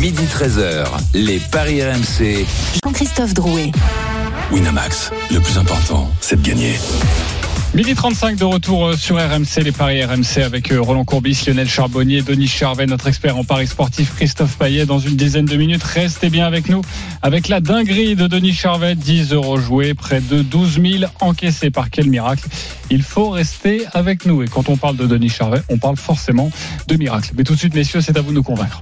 Midi 0.00 0.22
13h, 0.24 0.86
les 1.12 1.40
Paris 1.52 1.82
RMC. 1.82 2.46
Jean-Christophe 2.84 3.34
Drouet. 3.34 3.70
Winamax, 4.50 5.10
le 5.30 5.40
plus 5.40 5.58
important, 5.58 6.10
c'est 6.20 6.40
de 6.40 6.46
gagner. 6.46 6.74
Midi 7.74 7.94
35 7.94 8.36
de 8.36 8.44
retour 8.44 8.86
euh, 8.86 8.96
sur 8.96 9.16
RMC, 9.16 9.62
les 9.62 9.72
paris 9.72 10.02
RMC 10.02 10.42
avec 10.42 10.72
euh, 10.72 10.80
Roland 10.80 11.04
Courbis, 11.04 11.44
Lionel 11.46 11.68
Charbonnier, 11.68 12.22
Denis 12.22 12.48
Charvet, 12.48 12.86
notre 12.86 13.08
expert 13.08 13.36
en 13.36 13.44
paris 13.44 13.66
sportif 13.66 14.14
Christophe 14.16 14.56
Payet. 14.56 14.86
Dans 14.86 14.98
une 14.98 15.16
dizaine 15.16 15.44
de 15.44 15.54
minutes, 15.54 15.82
restez 15.82 16.30
bien 16.30 16.46
avec 16.46 16.70
nous 16.70 16.80
avec 17.20 17.46
la 17.46 17.60
dinguerie 17.60 18.16
de 18.16 18.26
Denis 18.26 18.54
Charvet. 18.54 18.94
10 18.94 19.34
euros 19.34 19.58
joués, 19.58 19.92
près 19.92 20.22
de 20.22 20.40
12 20.40 20.80
000 20.80 21.12
encaissés. 21.20 21.70
Par 21.70 21.90
quel 21.90 22.08
miracle 22.08 22.48
Il 22.90 23.02
faut 23.02 23.28
rester 23.28 23.84
avec 23.92 24.24
nous. 24.24 24.42
Et 24.42 24.48
quand 24.48 24.70
on 24.70 24.78
parle 24.78 24.96
de 24.96 25.06
Denis 25.06 25.28
Charvet, 25.28 25.60
on 25.68 25.76
parle 25.76 25.98
forcément 25.98 26.50
de 26.88 26.96
miracle. 26.96 27.32
Mais 27.36 27.44
tout 27.44 27.52
de 27.52 27.58
suite, 27.58 27.74
messieurs, 27.74 28.00
c'est 28.00 28.16
à 28.16 28.22
vous 28.22 28.30
de 28.30 28.36
nous 28.36 28.42
convaincre. 28.42 28.80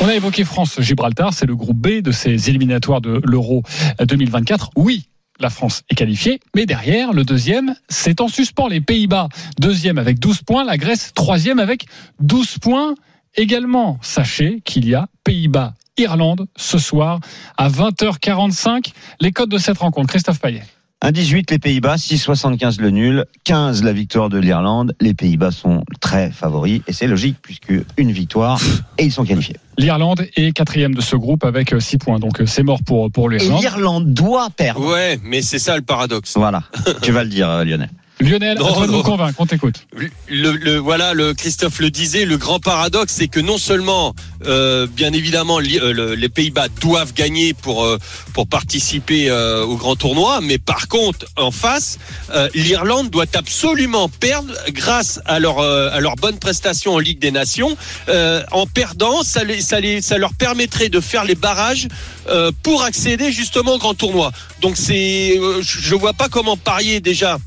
On 0.00 0.08
a 0.08 0.14
évoqué 0.14 0.44
France-Gibraltar, 0.44 1.34
c'est 1.34 1.46
le 1.46 1.56
groupe 1.56 1.76
B 1.76 2.00
de 2.00 2.10
ces 2.10 2.48
éliminatoires 2.48 3.02
de 3.02 3.20
l'Euro 3.24 3.64
2024. 4.00 4.70
Oui, 4.76 5.08
la 5.40 5.50
France 5.50 5.82
est 5.88 5.94
qualifiée, 5.94 6.40
mais 6.54 6.66
derrière, 6.66 7.12
le 7.12 7.24
deuxième, 7.24 7.74
c'est 7.88 8.20
en 8.20 8.28
suspens. 8.28 8.68
Les 8.68 8.80
Pays-Bas, 8.80 9.28
deuxième 9.58 9.98
avec 9.98 10.18
12 10.18 10.42
points, 10.42 10.64
la 10.64 10.76
Grèce, 10.76 11.12
troisième 11.14 11.58
avec 11.58 11.86
12 12.20 12.58
points 12.58 12.94
également. 13.34 13.98
Sachez 14.02 14.60
qu'il 14.64 14.88
y 14.88 14.94
a 14.94 15.08
Pays-Bas, 15.24 15.74
Irlande 15.96 16.46
ce 16.56 16.78
soir 16.78 17.20
à 17.56 17.68
20h45. 17.68 18.92
Les 19.20 19.32
codes 19.32 19.50
de 19.50 19.58
cette 19.58 19.78
rencontre, 19.78 20.08
Christophe 20.08 20.40
Payet. 20.40 20.64
1-18 21.04 21.52
les 21.52 21.58
Pays-Bas, 21.60 21.94
6-75 21.94 22.80
le 22.80 22.90
nul, 22.90 23.24
15 23.44 23.84
la 23.84 23.92
victoire 23.92 24.28
de 24.28 24.38
l'Irlande. 24.38 24.96
Les 25.00 25.14
Pays-Bas 25.14 25.52
sont 25.52 25.84
très 26.00 26.30
favoris 26.32 26.82
et 26.88 26.92
c'est 26.92 27.06
logique 27.06 27.36
puisque 27.40 27.72
une 27.96 28.10
victoire 28.10 28.60
et 28.98 29.04
ils 29.04 29.12
sont 29.12 29.24
qualifiés. 29.24 29.56
L'Irlande 29.76 30.26
est 30.34 30.50
quatrième 30.50 30.96
de 30.96 31.00
ce 31.00 31.14
groupe 31.14 31.44
avec 31.44 31.72
6 31.80 31.98
points, 31.98 32.18
donc 32.18 32.40
euh, 32.40 32.46
c'est 32.46 32.64
mort 32.64 32.80
pour, 32.84 33.12
pour 33.12 33.28
l'Irlande. 33.28 33.60
l'Irlande 33.60 34.12
doit 34.12 34.50
perdre. 34.50 34.92
Ouais, 34.92 35.20
mais 35.22 35.40
c'est 35.40 35.60
ça 35.60 35.76
le 35.76 35.82
paradoxe. 35.82 36.34
Voilà, 36.36 36.64
tu 37.02 37.12
vas 37.12 37.22
le 37.22 37.30
dire 37.30 37.48
euh, 37.48 37.64
Lionel. 37.64 37.90
Lionel, 38.20 38.58
Non, 38.58 38.86
nous 38.86 39.02
convaincre, 39.02 39.36
on 39.40 39.46
t'écoute. 39.46 39.86
Le, 40.28 40.50
le- 40.52 40.76
voilà, 40.78 41.14
le 41.14 41.34
Christophe 41.34 41.78
le 41.78 41.90
disait, 41.90 42.24
le 42.24 42.36
grand 42.36 42.58
paradoxe, 42.58 43.14
c'est 43.16 43.28
que 43.28 43.38
non 43.38 43.58
seulement, 43.58 44.14
euh, 44.46 44.86
bien 44.88 45.12
évidemment, 45.12 45.60
li- 45.60 45.78
euh, 45.78 45.92
le- 45.92 46.14
les 46.14 46.28
Pays-Bas 46.28 46.68
doivent 46.80 47.14
gagner 47.14 47.54
pour 47.54 47.84
euh, 47.84 47.98
pour 48.34 48.48
participer 48.48 49.30
euh, 49.30 49.64
au 49.64 49.76
grand 49.76 49.94
tournoi, 49.94 50.40
mais 50.42 50.58
par 50.58 50.88
contre, 50.88 51.26
en 51.36 51.50
face, 51.52 51.98
euh, 52.34 52.48
l'Irlande 52.54 53.08
doit 53.10 53.24
absolument 53.34 54.08
perdre 54.08 54.52
grâce 54.70 55.20
à 55.24 55.38
leur 55.38 55.60
euh, 55.60 55.90
à 55.92 56.00
leur 56.00 56.16
bonne 56.16 56.38
prestation 56.38 56.94
en 56.94 56.98
Ligue 56.98 57.20
des 57.20 57.30
Nations. 57.30 57.76
Euh, 58.08 58.42
en 58.50 58.66
perdant, 58.66 59.22
ça 59.22 59.44
les, 59.44 59.60
ça 59.60 59.78
les, 59.80 60.02
ça 60.02 60.18
leur 60.18 60.34
permettrait 60.34 60.88
de 60.88 61.00
faire 61.00 61.24
les 61.24 61.34
barrages 61.36 61.86
euh, 62.28 62.50
pour 62.64 62.82
accéder 62.82 63.30
justement 63.32 63.74
au 63.74 63.78
grand 63.78 63.94
tournoi. 63.94 64.32
Donc 64.60 64.76
c'est, 64.76 65.38
euh, 65.38 65.62
je 65.62 65.78
je 65.80 65.94
vois 65.94 66.12
pas 66.14 66.28
comment 66.28 66.56
parier 66.56 67.00
déjà 67.00 67.38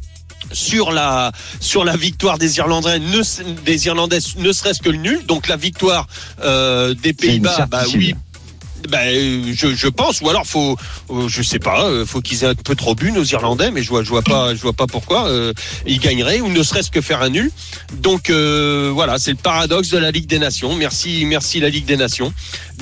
sur 0.52 0.92
la 0.92 1.32
sur 1.60 1.84
la 1.84 1.96
victoire 1.96 2.38
des 2.38 2.58
Irlandais 2.58 3.00
ne, 3.00 3.62
des 3.64 3.86
Irlandais 3.88 4.20
ne 4.38 4.52
serait-ce 4.52 4.82
que 4.82 4.90
le 4.90 4.98
nul. 4.98 5.26
Donc 5.26 5.48
la 5.48 5.58
victoire 5.58 6.08
euh, 6.44 6.94
des 6.94 7.14
Pays-Bas 7.14 7.68
bah 7.70 7.84
oui 7.94 8.16
bah, 8.90 9.00
euh, 9.06 9.52
je, 9.54 9.74
je 9.74 9.88
pense 9.88 10.22
ou 10.22 10.30
alors 10.30 10.46
faut 10.46 10.78
euh, 11.10 11.28
je 11.28 11.42
sais 11.42 11.60
pas 11.60 11.86
euh, 11.86 12.06
faut 12.06 12.22
qu'ils 12.22 12.44
aient 12.44 12.48
un 12.48 12.56
peu 12.56 12.76
trop 12.76 12.96
bu 12.96 13.12
nos 13.12 13.24
Irlandais 13.24 13.72
mais 13.72 13.84
je 13.84 13.90
vois 13.90 14.04
je 14.04 14.10
vois 14.10 14.22
pas 14.22 14.56
je 14.56 14.62
vois 14.62 14.74
pas 14.74 14.88
pourquoi 14.88 15.28
euh, 15.28 15.54
ils 15.86 16.00
gagneraient 16.00 16.42
ou 16.42 16.50
ne 16.50 16.64
serait-ce 16.64 16.92
que 16.92 17.02
faire 17.02 17.22
un 17.22 17.30
nul 17.30 17.52
donc 17.94 18.30
euh, 18.30 18.92
voilà 18.94 19.20
c'est 19.20 19.32
le 19.32 19.38
paradoxe 19.38 19.90
de 19.90 19.98
la 19.98 20.12
Ligue 20.12 20.28
des 20.28 20.40
Nations 20.40 20.76
merci 20.76 21.26
merci 21.26 21.60
la 21.60 21.70
Ligue 21.70 21.86
des 21.86 21.98
Nations 21.98 22.34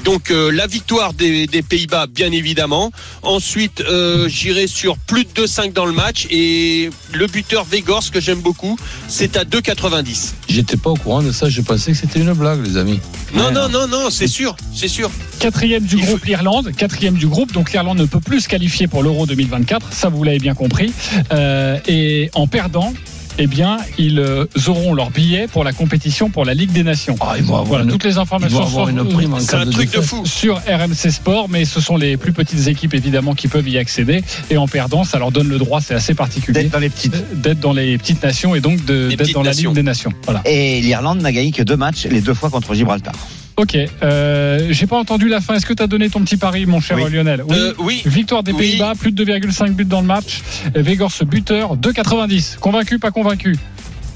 Donc 0.03 0.31
euh, 0.31 0.49
la 0.51 0.67
victoire 0.67 1.13
des, 1.13 1.47
des 1.47 1.61
Pays-Bas, 1.61 2.07
bien 2.07 2.31
évidemment. 2.31 2.91
Ensuite, 3.21 3.81
euh, 3.81 4.29
j'irai 4.29 4.67
sur 4.67 4.97
plus 4.97 5.25
de 5.25 5.29
2,5 5.29 5.73
dans 5.73 5.85
le 5.85 5.91
match 5.91 6.25
et 6.29 6.89
le 7.13 7.27
buteur 7.27 7.65
Vegors 7.65 8.09
que 8.11 8.21
j'aime 8.21 8.39
beaucoup, 8.39 8.77
c'est 9.07 9.35
à 9.35 9.43
2,90. 9.43 10.33
J'étais 10.47 10.77
pas 10.77 10.91
au 10.91 10.95
courant 10.95 11.21
de 11.21 11.31
ça, 11.31 11.49
je 11.49 11.61
pensais 11.61 11.91
que 11.91 11.97
c'était 11.97 12.19
une 12.19 12.33
blague, 12.33 12.65
les 12.65 12.77
amis. 12.77 12.99
Non, 13.33 13.51
non, 13.51 13.69
non, 13.69 13.87
non, 13.87 14.09
c'est 14.09 14.27
sûr, 14.27 14.55
c'est 14.73 14.87
sûr. 14.87 15.11
Quatrième 15.39 15.85
du 15.89 15.97
Il 15.97 16.05
groupe, 16.05 16.23
l'Irlande. 16.25 16.71
Quatrième 16.75 17.15
du 17.15 17.27
groupe, 17.27 17.51
donc 17.51 17.71
l'Irlande 17.73 17.97
ne 17.99 18.05
peut 18.05 18.19
plus 18.19 18.41
se 18.41 18.47
qualifier 18.49 18.87
pour 18.87 19.03
l'Euro 19.03 19.25
2024. 19.25 19.91
Ça, 19.91 20.09
vous 20.09 20.23
l'avez 20.23 20.39
bien 20.39 20.53
compris. 20.53 20.93
Euh, 21.33 21.77
et 21.87 22.29
en 22.35 22.47
perdant, 22.47 22.93
eh 23.41 23.47
bien, 23.47 23.77
ils 23.97 24.19
euh, 24.19 24.45
auront 24.67 24.93
leur 24.93 25.11
billet 25.11 25.47
pour 25.47 25.63
la 25.63 25.71
compétition 25.71 26.29
pour 26.29 26.43
la 26.43 26.53
Ligue 26.53 26.71
des 26.73 26.83
Nations. 26.83 27.15
Ah, 27.21 27.35
ils 27.37 27.43
vont 27.43 27.53
avoir 27.53 27.65
Voilà, 27.65 27.83
une- 27.85 27.89
toutes 27.89 28.03
les 28.03 28.17
informations 28.17 28.67
sont 28.67 28.87
une 28.89 29.07
prime 29.07 29.33
en 29.33 29.39
C'est 29.39 29.51
cas 29.51 29.59
un 29.59 29.65
de 29.65 29.71
truc 29.71 29.89
de 29.91 29.95
défaite. 29.95 30.09
fou. 30.09 30.25
sur 30.25 30.57
RMC 30.67 31.09
Sport, 31.09 31.47
mais 31.49 31.63
ce 31.63 31.79
sont 31.79 31.95
les 31.95 32.17
plus 32.17 32.33
petites 32.33 32.67
équipes 32.67 32.93
évidemment 32.93 33.35
qui 33.35 33.47
peuvent 33.47 33.67
y 33.69 33.77
accéder. 33.77 34.23
Et 34.49 34.57
en 34.57 34.67
perdant, 34.67 35.05
ça 35.05 35.19
leur 35.19 35.31
donne 35.31 35.47
le 35.47 35.57
droit, 35.57 35.79
c'est 35.79 35.93
assez 35.95 36.13
particulier, 36.13 36.63
D'être 36.63 36.71
dans 36.73 36.79
les 36.79 36.89
petites. 36.89 37.41
d'être 37.41 37.59
dans 37.61 37.71
les 37.73 37.97
petites 37.97 38.21
nations 38.21 38.55
et 38.55 38.59
donc 38.59 38.83
d'être 38.83 39.31
dans 39.33 39.41
la. 39.43 39.51
Ligue 39.51 39.71
des 39.73 39.83
Nations. 39.83 40.11
Voilà. 40.25 40.41
Et 40.45 40.81
l'Irlande 40.81 41.21
n'a 41.21 41.31
gagné 41.31 41.51
que 41.51 41.63
deux 41.63 41.77
matchs, 41.77 42.05
les 42.07 42.21
deux 42.21 42.33
fois 42.33 42.49
contre 42.49 42.73
Gibraltar. 42.73 43.13
Ok, 43.59 43.75
euh, 44.03 44.67
j'ai 44.69 44.87
pas 44.87 44.97
entendu 44.97 45.27
la 45.27 45.41
fin. 45.41 45.55
Est-ce 45.55 45.65
que 45.65 45.73
tu 45.73 45.83
as 45.83 45.87
donné 45.87 46.09
ton 46.09 46.21
petit 46.21 46.37
pari, 46.37 46.65
mon 46.65 46.79
cher 46.79 46.95
Oui. 46.97 47.11
Lionel 47.11 47.43
Euh, 47.51 47.73
oui. 47.79 48.01
Victoire 48.05 48.41
des 48.41 48.53
Oui. 48.53 48.57
Pays-Bas, 48.59 48.93
plus 48.97 49.11
de 49.11 49.25
2,5 49.25 49.71
buts 49.73 49.83
dans 49.83 49.99
le 49.99 50.07
match. 50.07 50.41
Vegors 50.73 51.11
buteur, 51.27 51.75
2,90. 51.75 52.57
Convaincu, 52.59 52.99
pas 52.99 53.11
convaincu? 53.11 53.57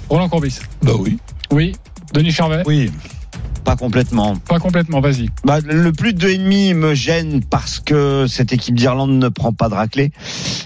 Roland 0.07 0.29
Courbis. 0.29 0.59
Bah 0.81 0.93
oui. 0.97 1.17
Oui. 1.51 1.73
Denis 2.13 2.31
Charvet? 2.31 2.63
Oui. 2.65 2.89
Pas 3.63 3.75
complètement. 3.75 4.35
Pas 4.35 4.59
complètement, 4.59 4.99
vas-y. 5.01 5.29
Bah, 5.45 5.59
le 5.63 5.91
plus 5.91 6.13
de 6.13 6.27
2,5 6.27 6.73
me 6.75 6.93
gêne 6.93 7.41
parce 7.49 7.79
que 7.79 8.25
cette 8.27 8.51
équipe 8.53 8.75
d'Irlande 8.75 9.11
ne 9.17 9.29
prend 9.29 9.53
pas 9.53 9.69
de 9.69 9.73
raclée. 9.73 10.11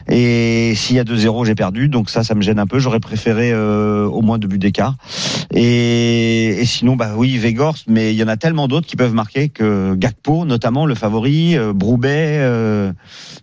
Et 0.09 0.73
s'il 0.75 0.95
y 0.95 0.99
a 0.99 1.03
2-0, 1.03 1.45
j'ai 1.45 1.55
perdu. 1.55 1.89
Donc 1.89 2.09
ça, 2.09 2.23
ça 2.23 2.33
me 2.35 2.41
gêne 2.41 2.59
un 2.59 2.65
peu. 2.67 2.79
J'aurais 2.79 2.99
préféré 2.99 3.51
euh, 3.51 4.05
au 4.05 4.21
moins 4.21 4.37
deux 4.39 4.47
buts 4.47 4.57
d'écart. 4.57 4.95
Et, 5.53 6.59
et 6.61 6.65
sinon, 6.65 6.95
bah 6.95 7.11
oui, 7.15 7.37
Vegors, 7.37 7.77
mais 7.87 8.13
il 8.13 8.17
y 8.17 8.23
en 8.23 8.27
a 8.27 8.37
tellement 8.37 8.67
d'autres 8.67 8.87
qui 8.87 8.95
peuvent 8.95 9.13
marquer 9.13 9.49
que 9.49 9.95
Gakpo, 9.95 10.45
notamment 10.45 10.85
le 10.85 10.95
favori, 10.95 11.57
euh, 11.57 11.73
Broubet, 11.73 12.37
euh, 12.39 12.91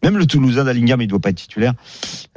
même 0.02 0.18
le 0.18 0.26
Toulousain 0.26 0.64
d'Allingham, 0.64 1.00
il 1.00 1.06
doit 1.06 1.20
pas 1.20 1.30
être 1.30 1.36
titulaire. 1.36 1.74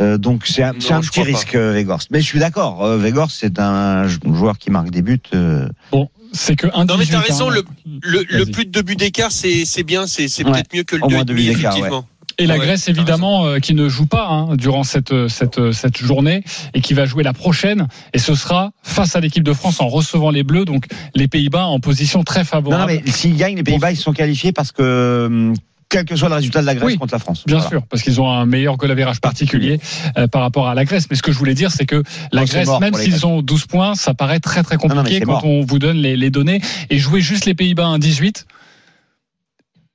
Euh, 0.01 0.17
donc 0.17 0.45
c'est 0.45 0.63
un, 0.63 0.73
Non, 0.73 0.80
c'est 0.80 0.93
un 0.93 1.01
petit 1.01 1.21
risque, 1.23 1.56
euh, 1.56 1.73
Vegors. 1.73 1.99
Mais 2.12 2.21
je 2.21 2.25
suis 2.25 2.39
d'accord. 2.39 2.86
Euh, 2.86 2.97
Vegors, 2.97 3.32
c'est 3.32 3.60
un 3.60 4.08
joueur 4.08 4.58
qui 4.58 4.71
marque 4.71 4.89
des 4.91 5.01
buts. 5.01 5.19
euh, 5.36 5.67
Bon, 5.91 6.08
c'est 6.34 6.56
que 6.56 6.68
un 6.74 6.86
Non 6.86 6.98
mais 6.98 7.06
t'as 7.06 7.20
18, 7.22 7.32
raison, 7.32 7.50
hein. 7.52 7.62
le, 8.04 8.26
le, 8.30 8.46
plus 8.46 8.66
de 8.66 8.72
deux 8.72 8.82
buts 8.82 8.96
d'écart, 8.96 9.32
c'est 9.32 9.66
c'est 9.66 9.84
bien, 9.84 10.08
c'est 10.08 10.28
c'est 10.28 10.44
Ouais. 10.46 10.52
peut-être 10.52 10.74
mieux 10.74 10.84
que 10.84 10.96
le 10.96 11.04
Au 11.04 11.08
2,5 11.08 11.13
moins 11.13 11.26
deux 11.26 11.34
buts 11.34 11.44
d'écart, 11.46 11.72
effectivement. 11.74 12.06
Et 12.40 12.46
la 12.46 12.58
Ouais, 12.60 12.66
Grèce, 12.68 12.88
évidemment, 12.88 13.48
euh, 13.48 13.58
qui 13.60 13.74
ne 13.74 13.90
joue 13.90 14.06
pas 14.06 14.28
hein, 14.28 14.56
durant 14.58 14.84
cette, 14.84 15.28
cette, 15.28 15.72
cette 15.72 15.98
journée 15.98 16.44
et 16.76 16.82
qui 16.82 16.94
va 16.94 17.06
jouer 17.06 17.24
la 17.24 17.34
prochaine. 17.34 17.88
Et 18.13 18.20
ce 18.20 18.36
sera 18.36 18.70
face 18.84 19.16
à 19.16 19.20
l'équipe 19.22 19.44
de 19.44 19.54
France 19.54 19.82
en 19.82 19.88
recevant 19.88 20.30
les 20.30 20.44
Bleus. 20.44 20.63
Donc 20.66 20.86
les 21.16 21.28
Pays-Bas 21.28 21.66
en 21.66 21.80
position 21.80 22.24
très 22.24 22.42
Non, 22.42 22.46
favorable. 22.46 22.94
non, 22.94 23.02
mais 23.04 23.12
s'ils 23.12 23.36
gagnent, 23.38 23.56
les 23.56 23.63
Pays-Bas, 23.63 23.92
ils 23.92 23.98
sont 23.98 24.13
qualifiés 24.13 24.52
parce 24.52 24.72
que, 24.72 25.26
hum, 25.26 25.54
quel 25.89 26.06
que 26.06 26.15
soit 26.15 26.28
le 26.30 26.36
résultat 26.36 26.62
de 26.62 26.65
la 26.65 26.76
Grèce 26.76 26.86
Oui, 26.88 26.97
contre 26.97 27.13
la 27.13 27.19
France. 27.19 27.43
Bien 27.47 27.58
Voilà. 27.58 27.69
sûr, 27.69 27.84
parce 27.89 28.02
qu'ils 28.04 28.19
ont 28.19 28.30
un 28.32 28.45
meilleur 28.45 28.76
goal 28.78 28.91
average 28.91 29.21
particulier 29.21 29.80
euh, 30.17 30.28
par 30.28 30.41
rapport 30.41 30.67
à 30.67 30.76
la 30.76 30.84
Grèce. 30.86 31.06
Mais 31.10 31.15
ce 31.15 31.21
que 31.23 31.32
je 31.32 31.38
voulais 31.38 31.54
dire, 31.54 31.71
c'est 31.71 31.86
que 31.86 32.04
la 32.32 32.41
Non, 32.41 32.47
c'est 32.47 32.63
Grèce, 32.65 32.80
même 32.82 32.93
s'ils 32.93 33.26
ont 33.26 33.41
12 33.41 33.65
points, 33.67 33.95
ça 33.95 34.13
paraît 34.13 34.39
très 34.39 34.63
très 34.63 34.76
non, 34.76 34.82
compliqué 34.89 35.21
quand 35.21 35.32
mort. 35.34 35.45
on 35.45 35.63
vous 35.65 35.80
donne 35.80 35.97
les, 35.97 36.17
les 36.17 36.30
données. 36.30 36.62
Et 36.89 36.97
jouer 37.00 37.21
juste 37.21 37.45
les 37.45 37.54
Pays-Bas 37.54 37.93
à 37.93 37.97
18, 37.97 38.45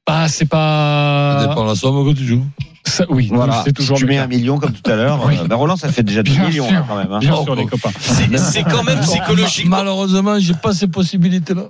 bah 0.06 0.28
c'est 0.28 0.44
Ça 0.44 0.46
pas. 0.46 1.46
dépend 1.48 1.64
de 1.64 1.68
la 1.68 1.74
somme 1.74 2.12
que 2.12 2.18
tu 2.18 2.24
joues. 2.26 2.44
Ça- 2.84 3.04
oui, 3.08 3.28
Voilà. 3.32 3.62
c'est 3.64 3.72
toujours 3.72 3.96
si 3.96 4.02
tu 4.02 4.08
mets 4.08 4.18
un 4.18 4.26
million 4.26 4.58
comme 4.58 4.72
tout 4.72 4.90
à 4.90 4.96
l'heure, 4.96 5.22
Oui. 5.26 5.36
euh, 5.40 5.46
ben 5.46 5.54
Roland, 5.54 5.76
ça 5.76 5.88
fait 5.92 6.02
déjà 6.02 6.22
2 6.24 6.32
Bien 6.32 6.48
millions 6.48 6.66
sûr. 6.66 6.74
là, 6.74 6.84
quand 6.88 6.96
même. 6.96 7.12
hein. 7.12 7.18
Bien 7.20 7.32
Oh, 7.38 7.44
sûr, 7.44 7.54
les 7.54 7.62
oh. 7.62 7.68
copains. 7.68 7.92
C'est 8.00 8.64
quand 8.64 8.82
même 8.82 8.98
psychologiquement. 9.02 9.76
Malheureusement, 9.76 10.38
j'ai 10.40 10.54
pas 10.54 10.72
ces 10.74 10.88
possibilités-là. 10.88 11.66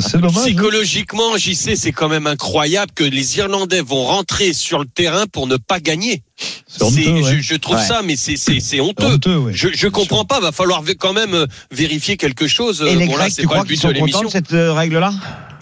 C'est 0.00 0.18
dommage. 0.18 0.36
hein. 0.36 0.42
Psychologiquement, 0.44 1.36
j'y 1.36 1.54
sais, 1.54 1.76
c'est 1.76 1.92
quand 1.92 2.08
même 2.08 2.26
incroyable 2.26 2.92
que 2.94 3.04
les 3.04 3.38
Irlandais 3.38 3.80
vont 3.80 4.04
rentrer 4.04 4.52
sur 4.52 4.78
le 4.78 4.86
terrain 4.86 5.26
pour 5.26 5.46
ne 5.46 5.56
pas 5.56 5.80
gagner. 5.80 6.22
C'est 6.66 6.82
honteux, 6.82 7.20
ouais. 7.22 7.36
je, 7.36 7.40
je 7.40 7.54
trouve 7.54 7.76
Ouais. 7.76 7.82
ça, 7.84 8.02
mais 8.04 8.16
c'est 8.16 8.36
c'est 8.36 8.54
c'est 8.54 8.60
C'est 8.60 8.80
honteux. 8.80 9.06
honteux, 9.06 9.36
ouais. 9.38 9.52
Je, 9.54 9.68
je 9.74 9.88
comprends 9.88 10.24
pas. 10.24 10.40
Va 10.40 10.52
falloir 10.52 10.82
quand 10.98 11.12
même 11.12 11.34
euh, 11.34 11.46
vérifier 11.70 12.16
quelque 12.16 12.46
chose. 12.46 12.82
Et 12.86 12.92
Euh, 12.92 12.94
les 12.98 13.06
bon, 13.06 13.12
là, 13.12 13.24
Grecs, 13.24 13.32
c'est 13.34 13.42
tu 13.42 13.48
pas 13.48 13.54
crois 13.54 13.64
le 13.64 13.68
qu'ils 13.68 13.78
sont 13.78 13.88
de 13.88 13.94
contents 13.94 14.06
l'émission. 14.22 14.22
de 14.28 14.30
cette 14.30 14.52
euh, 14.52 14.72
règle-là? 14.72 15.12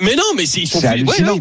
Mais 0.01 0.17
non, 0.17 0.25
mais 0.37 0.47
c'est 0.47 0.61
ils 0.62 0.67
sont 0.67 0.81
C'est 0.81 0.90
plus- 0.93 1.05
ouais, 1.05 1.14
hallucinant. 1.21 1.38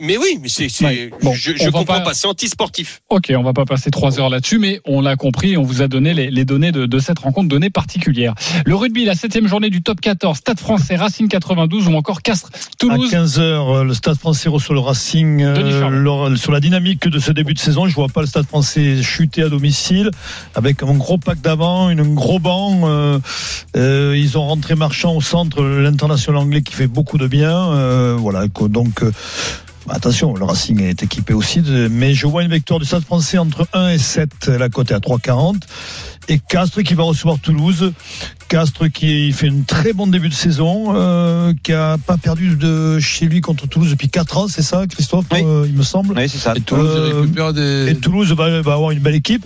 Mais 0.00 0.16
oui, 0.16 0.38
mais 0.42 0.48
c'est 0.48 0.68
c'est 0.68 0.84
Ouais. 0.84 1.10
Bon, 1.22 1.32
je, 1.34 1.52
je 1.56 1.64
comprends 1.70 1.84
pas- 1.84 2.00
pas. 2.00 2.14
C'est 2.14 2.26
anti-sportif. 2.28 3.02
Ok, 3.08 3.32
on 3.36 3.42
va 3.42 3.52
pas 3.52 3.64
passer 3.64 3.90
trois 3.90 4.18
heures 4.20 4.30
là-dessus, 4.30 4.58
mais 4.58 4.80
on 4.86 5.00
l'a 5.00 5.16
compris, 5.16 5.56
on 5.56 5.62
vous 5.62 5.82
a 5.82 5.88
donné 5.88 6.14
les, 6.14 6.30
les 6.30 6.44
données 6.44 6.72
de, 6.72 6.86
de 6.86 6.98
cette 6.98 7.18
rencontre, 7.18 7.48
données 7.48 7.70
particulières. 7.70 8.34
Le 8.64 8.74
rugby, 8.74 9.04
la 9.04 9.14
septième 9.14 9.46
journée 9.48 9.70
du 9.70 9.82
top 9.82 10.00
14, 10.00 10.38
Stade 10.38 10.58
français, 10.60 10.96
Racing 10.96 11.28
92 11.28 11.88
ou 11.88 11.94
encore 11.94 12.22
Castres, 12.22 12.50
Toulouse. 12.78 13.12
À 13.14 13.18
15h, 13.24 13.82
le 13.82 13.94
Stade 13.94 14.16
français 14.18 14.48
reçoit 14.48 14.74
le 14.74 14.80
Racing. 14.80 15.42
euh, 15.42 16.36
sur 16.36 16.52
la 16.52 16.60
dynamique 16.60 17.08
de 17.08 17.18
ce 17.18 17.32
début 17.32 17.54
de 17.54 17.58
saison, 17.58 17.86
je 17.86 17.94
vois 17.94 18.08
pas 18.08 18.20
le 18.20 18.26
Stade 18.26 18.46
français 18.46 19.02
chuter 19.02 19.42
à 19.42 19.48
domicile 19.48 20.10
avec 20.54 20.82
un 20.82 20.94
gros 20.94 21.18
pack 21.18 21.40
d'avant, 21.40 21.88
un 21.88 21.94
gros 21.96 22.38
banc. 22.38 22.82
euh, 22.84 23.18
euh, 23.76 24.14
ils 24.16 24.38
ont 24.38 24.46
rentré 24.46 24.74
Marchand 24.74 25.14
au 25.14 25.20
centre, 25.20 25.62
l'international 25.62 26.40
anglais 26.42 26.62
qui 26.62 26.72
fait 26.74 26.86
beaucoup 26.86 27.18
de 27.18 27.26
bien. 27.26 27.72
euh, 27.72 28.16
voilà, 28.18 28.44
donc. 28.68 29.02
Attention, 29.90 30.34
le 30.34 30.44
Racing 30.44 30.80
est 30.82 31.02
équipé 31.02 31.34
aussi, 31.34 31.60
de- 31.60 31.88
mais 31.90 32.14
je 32.14 32.26
vois 32.26 32.42
une 32.42 32.50
victoire 32.52 32.78
du 32.80 32.86
Stade 32.86 33.04
français 33.04 33.38
entre 33.38 33.66
1 33.72 33.88
et 33.90 33.98
7, 33.98 34.46
la 34.48 34.68
cote 34.68 34.90
est 34.90 34.94
à 34.94 35.00
3,40. 35.00 35.62
Et 36.30 36.38
Castres 36.38 36.82
qui 36.82 36.92
va 36.92 37.04
recevoir 37.04 37.38
Toulouse. 37.38 37.94
Castres 38.48 38.88
qui 38.90 39.32
fait 39.32 39.46
une 39.46 39.64
très 39.64 39.94
bon 39.94 40.06
début 40.06 40.28
de 40.28 40.34
saison, 40.34 40.92
euh, 40.94 41.54
qui 41.62 41.72
a 41.72 41.96
pas 41.96 42.18
perdu 42.18 42.54
de 42.56 42.98
chez 42.98 43.24
lui 43.26 43.40
contre 43.40 43.66
Toulouse 43.66 43.90
depuis 43.90 44.10
4 44.10 44.36
ans, 44.36 44.46
c'est 44.46 44.60
ça, 44.62 44.86
Christophe, 44.86 45.24
Oui. 45.32 45.40
euh, 45.42 45.64
il 45.66 45.72
me 45.74 45.82
semble? 45.82 46.14
Oui, 46.18 46.28
c'est 46.28 46.36
ça. 46.36 46.52
Et 46.54 46.60
Toulouse 46.60 46.86
Euh, 46.94 47.20
récupère 47.22 47.54
des. 47.54 47.88
Et 47.88 47.94
Toulouse 47.94 48.30
va, 48.34 48.60
va 48.60 48.74
avoir 48.74 48.90
une 48.90 48.98
belle 48.98 49.14
équipe, 49.14 49.44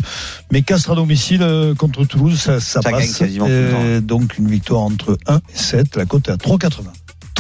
mais 0.50 0.62
Castres 0.62 0.90
à 0.90 0.94
domicile 0.96 1.46
contre 1.78 2.05
Toulouse, 2.05 2.37
ça, 2.40 2.59
ça, 2.59 2.83
Ça 2.83 2.90
gagne 2.90 3.00
passe. 3.02 3.16
quasiment 3.18 3.46
Et 3.46 4.00
donc 4.00 4.37
une 4.38 4.48
victoire 4.48 4.81
entre 4.81 5.16
1 5.28 5.37
et 5.37 5.40
7, 5.55 5.94
la 5.96 6.05
cote 6.05 6.28
est 6.28 6.33
à 6.33 6.37
3,80. 6.37 6.90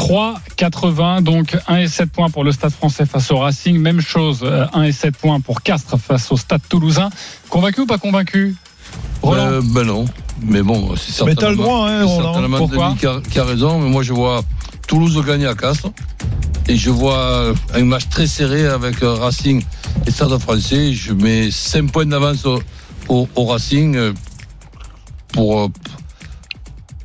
3,80, 0.02 1.22
donc 1.22 1.56
1 1.68 1.76
et 1.76 1.86
7 1.86 2.10
points 2.10 2.28
pour 2.28 2.42
le 2.42 2.50
Stade 2.52 2.72
français 2.72 3.06
face 3.06 3.30
au 3.30 3.38
Racing. 3.38 3.78
Même 3.78 4.00
chose, 4.00 4.40
euh, 4.42 4.66
1 4.72 4.82
et 4.82 4.92
7 4.92 5.16
points 5.16 5.38
pour 5.40 5.62
Castres 5.62 5.96
face 5.98 6.30
au 6.32 6.36
Stade 6.36 6.60
toulousain. 6.68 7.08
Convaincu 7.48 7.82
ou 7.82 7.86
pas 7.86 7.98
convaincu 7.98 8.56
Roland 9.22 9.46
Euh, 9.46 9.60
ben 9.64 9.84
non. 9.84 10.04
Mais 10.42 10.62
bon, 10.62 10.94
c'est 10.96 11.24
Mais 11.24 11.34
t'as 11.36 11.50
le 11.50 11.56
certainement, 11.56 11.62
droit, 11.62 11.88
hein, 11.88 11.98
c'est 12.00 12.04
Roland. 12.14 12.32
certainement 12.34 12.58
Pourquoi 12.58 12.96
qui 12.98 13.06
a, 13.06 13.20
qui 13.30 13.38
a 13.38 13.44
raison. 13.44 13.78
Mais 13.78 13.88
moi, 13.88 14.02
je 14.02 14.12
vois 14.12 14.42
Toulouse 14.88 15.22
gagner 15.24 15.46
à 15.46 15.54
Castres. 15.54 15.90
Et 16.68 16.76
je 16.76 16.90
vois 16.90 17.52
un 17.74 17.84
match 17.84 18.08
très 18.08 18.26
serré 18.26 18.66
avec 18.66 19.02
euh, 19.02 19.14
Racing 19.14 19.62
et 20.06 20.10
Stade 20.10 20.36
français. 20.38 20.92
Je 20.92 21.12
mets 21.12 21.50
5 21.50 21.92
points 21.92 22.06
d'avance 22.06 22.44
au, 22.44 22.60
au- 23.08 23.28
au 23.36 23.44
Racing 23.46 23.94
euh, 23.96 24.12
pour, 25.32 25.60
euh, 25.60 25.68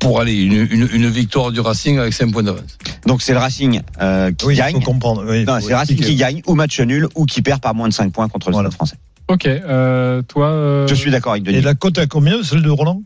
pour 0.00 0.20
aller 0.20 0.34
une, 0.34 0.66
une, 0.70 0.88
une 0.92 1.08
victoire 1.08 1.50
du 1.52 1.60
Racing 1.60 1.98
avec 1.98 2.12
5 2.14 2.30
points 2.32 2.42
d'avance. 2.42 2.76
Donc 3.06 3.22
c'est 3.22 3.32
le 3.32 3.38
Racing 3.38 3.80
euh, 4.00 4.30
qui 4.32 4.46
Oui, 4.46 4.54
il 4.54 4.58
gagne. 4.58 4.74
faut 4.74 4.80
comprendre. 4.80 5.24
Oui, 5.28 5.44
Non, 5.44 5.54
faut 5.56 5.60
c'est 5.60 5.68
le 5.70 5.76
Racing 5.76 5.96
qui 6.00 6.14
gagne 6.16 6.42
ou 6.46 6.54
match 6.54 6.80
nul 6.80 7.08
ou 7.14 7.26
qui 7.26 7.42
perd 7.42 7.60
par 7.60 7.74
moins 7.74 7.88
de 7.88 7.92
5 7.94 8.12
points 8.12 8.28
contre 8.28 8.48
le 8.48 8.54
Voilà. 8.54 8.70
Stade 8.70 8.76
français. 8.76 8.96
Ok, 9.28 9.46
euh, 9.46 10.22
toi. 10.22 10.46
euh, 10.48 10.86
Je 10.88 10.94
suis 10.94 11.10
d'accord 11.10 11.32
avec 11.32 11.46
Et 11.48 11.52
Denis. 11.52 11.60
la 11.62 11.74
cote 11.74 11.98
à 11.98 12.06
combien, 12.06 12.42
celle 12.42 12.62
de 12.62 12.70
Roland? 12.70 13.02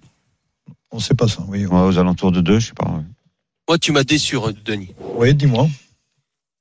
On 0.92 1.00
sait 1.00 1.14
pas 1.14 1.26
ça, 1.28 1.42
oui. 1.48 1.64
Ouais, 1.66 1.80
aux 1.80 1.98
alentours 1.98 2.32
de 2.32 2.40
2, 2.40 2.58
je 2.60 2.66
sais 2.68 2.72
pas. 2.74 3.00
Moi, 3.68 3.78
tu 3.78 3.92
m'as 3.92 4.04
déçu, 4.04 4.36
Denis. 4.64 4.90
Oui, 5.16 5.34
dis-moi. 5.34 5.66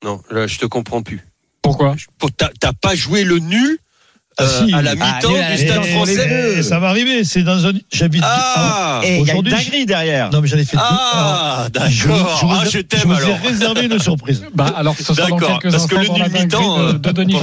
Non, 0.04 0.22
là, 0.32 0.48
je 0.48 0.58
te 0.58 0.65
comprends 0.65 1.04
plus. 1.04 1.22
Pourquoi? 1.62 1.96
Pour- 2.17 2.32
T'as 2.32 2.74
pas 2.74 2.96
joué 2.96 3.24
le 3.24 3.38
nul 3.39 3.78
euh, 4.39 4.65
si. 4.67 4.74
à 4.74 4.82
la 4.82 4.91
Ah, 4.91 4.96
mi-temps 4.96 5.34
la 5.36 5.52
du 5.56 5.58
Stade 5.67 5.86
français. 5.86 6.54
Eh, 6.58 6.63
ça 6.63 6.80
va 6.80 6.88
arriver, 6.89 7.24
c'est 7.24 7.44
dans 7.44 7.67
un. 7.67 7.74
J'habite. 7.91 8.24
Ah, 8.26 9.02
Et 9.04 9.20
il 9.20 9.28
y 9.28 9.32
a 9.32 9.36
une 9.36 9.41
dinguerie 9.41 9.86
derrière. 9.86 10.30
Non, 10.32 10.41
mais 10.41 10.48
j'en 10.48 10.58
ai 10.58 10.63
fait 10.65 10.78
deux. 10.78 10.84
ah, 10.86 11.65
je- 11.65 11.72
d'accord. 11.72 11.89
je 11.91 12.08
vous- 12.08 12.52
Ah, 12.54 12.63
je 12.65 12.70
Je 12.72 12.78
t'aime 12.80 13.12
alors. 13.12 13.38
réservé 13.46 13.86
une 13.86 14.00
surprise. 14.00 14.44
Bah 14.54 14.74
alors 14.78 14.96
ce 14.98 15.13
sera 15.13 15.28
dans 15.28 15.36
D'accord, 15.38 15.60
quelques 15.60 15.74
parce 15.74 15.86
que 15.88 15.96
instants 15.96 16.13
le 16.13 16.20
nul 16.30 16.32
mi-temps 16.41 16.84
de, 16.94 16.98
de 16.98 17.12
Denis. 17.12 17.36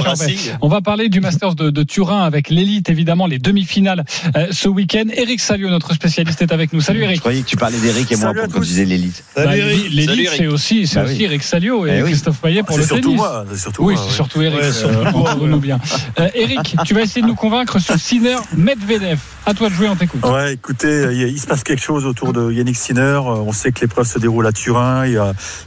On 0.61 0.67
va 0.67 0.81
parler 0.81 1.09
du 1.09 1.19
Masters 1.21 1.55
de, 1.55 1.69
de 1.69 1.83
Turin 1.83 2.23
avec 2.23 2.49
l'élite 2.49 2.89
évidemment 2.89 3.27
les 3.27 3.39
demi-finales 3.39 4.03
euh, 4.35 4.47
ce 4.51 4.67
week-end. 4.67 5.05
Eric 5.15 5.39
Salio, 5.39 5.69
notre 5.69 5.93
spécialiste, 5.93 6.41
est 6.41 6.51
avec 6.51 6.73
nous. 6.73 6.81
Salut 6.81 6.99
Je 6.99 7.05
Eric. 7.05 7.19
croyais 7.19 7.41
que 7.41 7.47
tu 7.47 7.57
parlais 7.57 7.77
d'Eric 7.79 8.11
et 8.11 8.15
moi 8.15 8.27
Salut 8.29 8.39
pour 8.41 8.53
qu'on 8.53 8.59
tous. 8.59 8.65
disait 8.67 8.85
l'élite. 8.85 9.23
Bah, 9.35 9.43
Salut, 9.45 9.59
Eric. 9.59 9.77
Salut, 9.79 9.89
L'élite 9.95 10.29
c'est 10.35 10.47
aussi 10.47 10.87
c'est 10.87 11.01
aussi 11.01 11.15
oui. 11.17 11.23
Eric 11.23 11.43
Salio 11.43 11.85
et 11.87 11.91
Eh 11.97 12.01
oui. 12.03 12.09
Christophe 12.11 12.37
Payet 12.41 12.63
pour 12.63 12.77
le 12.77 12.83
surtout 12.85 13.01
tennis. 13.01 13.17
moi, 13.17 13.45
surtout 13.55 13.83
Oui, 13.83 13.93
moi, 13.93 14.01
c'est 14.03 14.09
ouais. 14.09 14.15
surtout 14.15 14.41
Eric. 14.41 14.59
Euh, 14.61 14.71
surtout 14.73 15.57
bien. 15.59 15.79
Euh, 16.19 16.27
Eric, 16.33 16.75
tu 16.89 16.95
vas 16.95 17.01
essayer 17.01 17.21
de 17.21 17.27
nous 17.27 17.35
convaincre 17.35 17.77
sur 17.77 17.99
Sinner 17.99 18.37
Medvedev. 18.57 19.19
À 19.45 19.53
toi 19.53 19.69
de 19.69 19.75
jouer, 19.75 19.87
on 19.89 19.95
t'écoute. 19.95 20.25
Ouais, 20.25 20.53
écoutez, 20.53 20.87
euh, 20.87 21.13
il, 21.13 21.39
se 21.39 21.45
passe 21.45 21.63
quelque 21.63 21.83
chose 21.83 22.03
autour 22.03 22.33
de 22.33 22.51
Yannick 22.51 22.75
Sinner. 22.75 23.01
Euh, 23.01 23.45
On 23.45 23.51
sait 23.51 23.71
que 23.71 23.81
l'épreuve 23.81 24.07
se 24.07 24.17
déroule 24.17 24.47
à 24.47 24.51
Turin. 24.51 25.05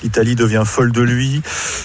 L'Italie 0.02 0.34
devient 0.34 0.64
folle 0.66 0.90
de 0.90 1.00
lui. 1.00 1.40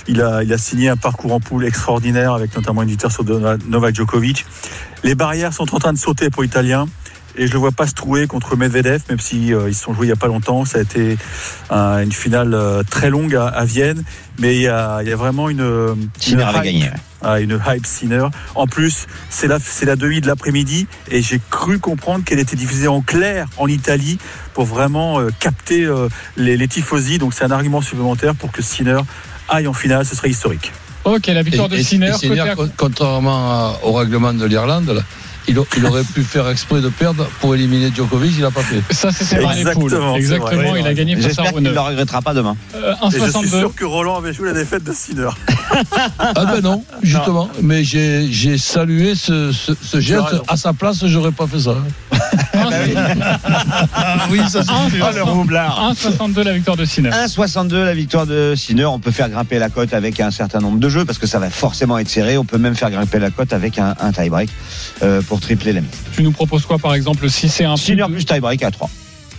Il 0.07 0.23
a, 0.23 0.57
signé 0.57 0.89
un 0.89 0.97
parcours 0.97 1.33
en 1.33 1.39
poule 1.39 1.65
extraordinaire 1.65 2.33
avec 2.33 2.55
notamment 2.55 2.81
une 2.81 2.89
victoire 2.89 3.11
sur 3.11 3.23
Novak 3.67 3.93
Djokovic. 3.93 4.43
Les 5.03 5.13
barrières 5.13 5.53
sont 5.53 5.75
en 5.75 5.77
train 5.77 5.93
de 5.93 5.99
sauter 5.99 6.31
pour 6.31 6.41
l'Italien. 6.41 6.87
Et 7.37 7.47
je 7.47 7.53
le 7.53 7.59
vois 7.59 7.71
pas 7.71 7.85
se 7.87 7.93
trouver 7.93 8.25
contre 8.27 8.55
Medvedev, 8.55 9.01
même 9.09 9.19
si 9.19 9.53
euh, 9.53 9.69
ils 9.69 9.75
se 9.75 9.83
sont 9.83 9.93
joués 9.93 10.07
il 10.07 10.09
y 10.09 10.13
a 10.13 10.15
pas 10.15 10.27
longtemps. 10.27 10.65
Ça 10.65 10.79
a 10.79 10.81
été 10.81 11.17
un- 11.69 11.99
une 12.01 12.11
finale 12.11 12.53
euh, 12.53 12.81
très 12.89 13.09
longue 13.09 13.35
à, 13.35 13.47
à 13.47 13.63
Vienne, 13.65 14.03
mais 14.39 14.55
il 14.55 14.61
y 14.63 14.67
a, 14.67 14.99
il 15.03 15.09
y 15.09 15.13
a 15.13 15.15
vraiment 15.15 15.49
une, 15.49 15.61
euh, 15.61 15.93
Sinner 16.19 16.41
une 16.43 16.47
avait 16.47 16.57
hype. 16.57 16.63
gagné. 16.79 16.83
ouais. 16.91 16.99
Ah, 17.23 17.39
une 17.39 17.59
hype 17.67 17.85
Sinner. 17.85 18.25
En 18.55 18.67
plus, 18.67 19.07
c'est 19.29 19.47
la, 19.47 19.57
c'est 19.59 19.85
la 19.85 19.95
demi 19.95 20.21
de 20.21 20.27
l'après-midi 20.27 20.85
et 21.09 21.21
j'ai 21.23 21.41
cru 21.49 21.79
comprendre 21.79 22.23
qu'elle 22.23 22.39
était 22.39 22.55
diffusée 22.55 22.87
en 22.87 23.01
clair 23.01 23.47
en 23.57 23.67
Italie 23.67 24.19
pour 24.53 24.65
vraiment 24.65 25.19
euh, 25.19 25.29
capter 25.39 25.83
euh, 25.85 26.09
les, 26.37 26.57
les 26.57 26.67
tifosi. 26.67 27.17
Donc 27.17 27.33
c'est 27.33 27.43
un 27.43 27.51
argument 27.51 27.81
supplémentaire 27.81 28.35
pour 28.35 28.51
que 28.51 28.61
Sinner 28.61 28.99
aille 29.49 29.67
en 29.67 29.73
finale. 29.73 30.05
Ce 30.05 30.15
serait 30.15 30.29
historique. 30.29 30.71
Ok, 31.05 31.25
la 31.27 31.41
victoire 31.41 31.69
de 31.69 31.77
Et- 31.77 31.83
Sinner. 31.83 32.11
à- 32.11 32.55
contrairement 32.75 33.73
au 33.83 33.93
règlement 33.93 34.33
de 34.33 34.45
l'Irlande, 34.45 34.89
là, 34.89 35.01
il, 35.47 35.57
a- 35.59 35.63
il 35.77 35.85
aurait 35.85 36.03
pu 36.03 36.23
faire 36.23 36.47
exprès 36.49 36.81
de 36.81 36.89
perdre 36.89 37.25
pour 37.39 37.55
éliminer 37.55 37.91
Djokovic, 37.95 38.33
il 38.35 38.41
n'a 38.41 38.51
pas 38.51 38.61
fait. 38.61 38.81
Ça, 38.93 39.11
c'était 39.11 39.41
dans 39.41 39.51
les 39.51 39.63
poules. 39.65 39.93
Exactement, 40.15 40.75
il 40.75 40.85
a 40.87 40.93
gagné 40.93 41.15
face 41.15 41.25
à 41.25 41.27
J'espère 41.29 41.53
qu'il 41.53 41.63
ne 41.63 41.71
le 41.71 41.79
regrettera 41.79 42.21
pas 42.21 42.33
demain. 42.33 42.55
Euh, 42.75 42.93
Et 43.13 43.19
je 43.19 43.29
suis 43.29 43.39
1,62. 43.47 43.59
sûr 43.59 43.75
que 43.75 43.85
Roland 43.85 44.17
avait 44.17 44.33
joué 44.33 44.47
la 44.47 44.53
défaite 44.53 44.83
de 44.83 44.93
Sinner. 44.93 45.29
Ah 46.19 46.45
ben 46.45 46.61
non, 46.61 46.83
justement. 47.03 47.49
Mais 47.61 47.83
j'ai 47.83 48.57
salué 48.57 49.15
ce, 49.15 49.51
ce, 49.51 49.73
ce 49.81 49.99
geste. 49.99 50.23
À 50.47 50.55
sa 50.57 50.73
place, 50.73 51.05
j'aurais 51.05 51.31
pas 51.33 51.45
fait 51.45 51.59
ça. 51.59 51.75
Ah 53.93 54.27
oui, 54.31 54.39
ça 54.49 54.63
c'est 54.63 54.71
Oh, 54.71 55.05
le 55.15 55.23
roublard. 55.23 55.93
1,62 55.93 56.41
la 56.43 56.53
victoire 56.53 56.77
de 56.77 56.85
Sinner. 56.85 57.09
1,62 57.09 57.83
la 57.83 57.93
victoire 57.93 58.25
de 58.25 58.53
Sinner. 58.55 58.85
On 58.85 58.99
peut 58.99 59.11
faire 59.11 59.29
grimper 59.29 59.59
la 59.59 59.69
cote 59.69 59.93
avec 59.93 60.19
un 60.19 60.31
certain 60.31 60.59
nombre 60.59 60.79
de 60.79 60.89
jeux 60.89 61.05
parce 61.05 61.17
que 61.19 61.27
ça 61.27 61.39
va 61.39 61.49
forcément 61.49 61.97
être 61.97 62.09
serré. 62.09 62.37
On 62.37 62.45
peut 62.45 62.57
même 62.57 62.75
faire 62.75 62.91
grimper 62.91 63.19
la 63.19 63.29
cote 63.31 63.53
avec 63.53 63.79
un, 63.79 63.95
un 63.99 64.11
tie-break 64.11 64.49
euh, 65.03 65.21
pour 65.21 65.39
tripler 65.39 65.73
les 65.73 65.81
Tu 66.13 66.23
nous 66.23 66.31
proposes 66.31 66.65
quoi, 66.65 66.77
par 66.79 66.93
exemple, 66.93 67.29
si 67.29 67.49
c'est 67.49 67.65
un 67.65 67.75
de- 67.75 68.05
plus 68.13 68.25
tie-break 68.25 68.63
à 68.63 68.71
3. 68.71 68.89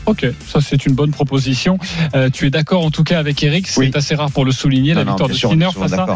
Ok, 0.07 0.27
ça 0.51 0.61
c'est 0.62 0.87
une 0.87 0.95
bonne 0.95 1.11
proposition. 1.11 1.79
Euh, 2.14 2.31
tu 2.33 2.47
es 2.47 2.51
d'accord 2.51 2.83
en 2.83 2.91
tout 2.91 3.05
cas 3.05 3.19
avec 3.19 3.43
Eric, 3.43 3.67
c'est 3.69 3.79
Oui. 3.81 3.91
assez 3.95 4.14
rare 4.14 4.31
pour 4.31 4.47
le 4.47 4.53
souligner, 4.53 4.95
la 4.95 5.05
Non, 5.05 5.11
victoire 5.11 5.29
de 5.29 5.35
Sinner 5.35 5.69
face 5.79 5.93
à 5.93 6.07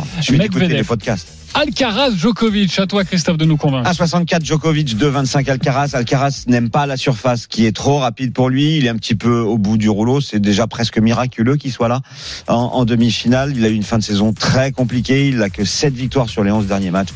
les 0.68 0.82
podcasts. 0.84 1.28
Alcaraz 1.54 2.12
Djokovic. 2.16 2.78
À 2.78 2.86
toi 2.86 3.04
Christophe 3.04 3.36
de 3.36 3.44
nous 3.44 3.58
convaincre. 3.58 3.90
1,64 3.90 4.44
Djokovic, 4.44 4.96
2,25 4.96 5.50
Alcaraz. 5.50 5.90
Alcaraz 5.92 6.44
n'aime 6.46 6.70
pas 6.70 6.86
la 6.86 6.96
surface 6.96 7.46
qui 7.46 7.66
est 7.66 7.76
trop 7.76 7.98
rapide 7.98 8.32
pour 8.32 8.48
lui. 8.48 8.78
Il 8.78 8.86
est 8.86 8.88
un 8.88 8.96
petit 8.96 9.14
peu 9.14 9.40
au 9.40 9.58
bout 9.58 9.76
du 9.76 9.90
rouleau. 9.90 10.22
C'est 10.22 10.40
déjà 10.40 10.66
presque 10.66 10.98
miraculeux 10.98 11.56
qu'il 11.56 11.70
soit 11.70 11.88
là 11.88 12.00
en, 12.48 12.84
demi-finale. 12.86 13.52
Il 13.54 13.64
a 13.66 13.68
eu 13.68 13.74
une 13.74 13.82
fin 13.82 13.98
de 13.98 14.02
saison 14.02 14.32
très 14.32 14.72
compliquée. 14.72 15.28
Il 15.28 15.38
n'a 15.38 15.50
que 15.50 15.64
7 15.64 15.92
victoires 15.92 16.28
sur 16.28 16.42
les 16.42 16.50
11 16.50 16.66
derniers 16.66 16.90
matchs. 16.90 17.10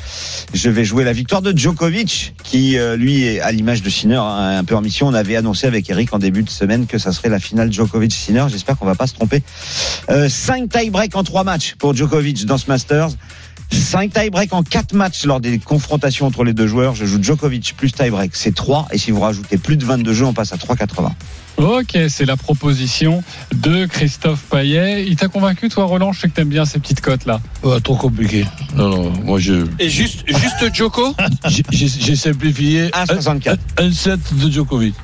Je 0.53 0.68
vais 0.68 0.85
jouer 0.85 1.05
la 1.05 1.14
victoire 1.14 1.40
de 1.40 1.57
Djokovic, 1.57 2.35
qui 2.42 2.79
euh, 2.79 2.96
lui 2.96 3.25
est 3.25 3.40
à 3.40 3.53
l'image 3.53 3.83
de 3.83 3.88
Sinner, 3.88 4.16
hein, 4.16 4.59
un 4.59 4.64
peu 4.64 4.77
en 4.77 4.83
mission. 4.83 5.07
On 5.07 5.14
avait 5.14 5.37
annoncé 5.37 5.66
avec 5.66 5.88
Eric 5.88 6.12
en 6.12 6.18
début 6.18 6.42
de 6.42 6.51
semaine 6.51 6.87
que 6.87 6.99
ça 6.99 7.12
serait 7.12 7.31
la 7.31 7.40
finale 7.40 7.72
Djokovic-Sinner. 7.72 8.46
J'espère 8.51 8.77
qu'on 8.77 8.87
va 8.87 8.94
pas 8.94 9.07
se 9.07 9.14
tromper. 9.14 9.42
Euh, 10.11 10.29
5 10.29 10.68
tie-break 10.68 11.16
en 11.16 11.25
3 11.25 11.42
matchs 11.42 11.75
pour 11.79 11.94
Djokovic 11.94 12.44
dans 12.44 12.59
ce 12.59 12.66
Masters. 12.68 13.11
5 13.70 14.12
tie-break 14.12 14.52
en 14.52 14.62
4 14.62 14.92
matchs 14.94 15.24
lors 15.24 15.40
des 15.40 15.59
confrontations 15.59 16.26
entre 16.26 16.44
les 16.44 16.52
deux 16.55 16.66
joueurs. 16.66 16.94
Je 16.94 17.05
joue 17.07 17.22
Djokovic 17.22 17.74
plus 17.76 17.92
tie-break, 17.92 18.35
c'est 18.35 18.55
3. 18.55 18.88
Et 18.92 18.98
si 18.98 19.11
vous 19.11 19.20
rajoutez 19.20 19.59
plus 19.59 19.76
de 19.76 19.85
22 19.85 20.12
jeux, 20.12 20.24
on 20.26 20.33
passe 20.35 20.52
à 20.52 20.57
3,80. 20.57 21.11
Ok, 21.59 21.96
c'est 22.09 22.26
la 22.26 22.37
proposition 22.37 23.22
de 23.55 23.87
Christophe 23.87 24.42
Payet. 24.50 25.07
Il 25.07 25.16
t'a 25.16 25.29
convaincu 25.29 25.68
toi 25.70 25.85
Roland? 25.85 26.12
Je 26.12 26.20
sais 26.20 26.29
que 26.29 26.35
t'aimes 26.35 26.50
bien 26.50 26.66
ces 26.66 26.79
petites 26.79 27.00
cotes 27.00 27.24
là. 27.24 27.40
Ouais, 27.62 27.81
trop 27.81 27.96
compliqué. 27.96 28.44
Non, 28.74 28.88
non, 28.90 29.11
moi 29.24 29.38
je. 29.38 29.64
Et 29.79 29.88
juste, 29.88 30.24
juste 30.29 30.74
Joko 30.74 31.14
j'ai- 31.72 32.16
simplifié 32.16 32.88
1,64. 32.90 33.57
un, 33.79 33.85
un 33.87 33.90
set 33.92 34.20
de 34.35 34.50
Djokovic. 34.50 34.94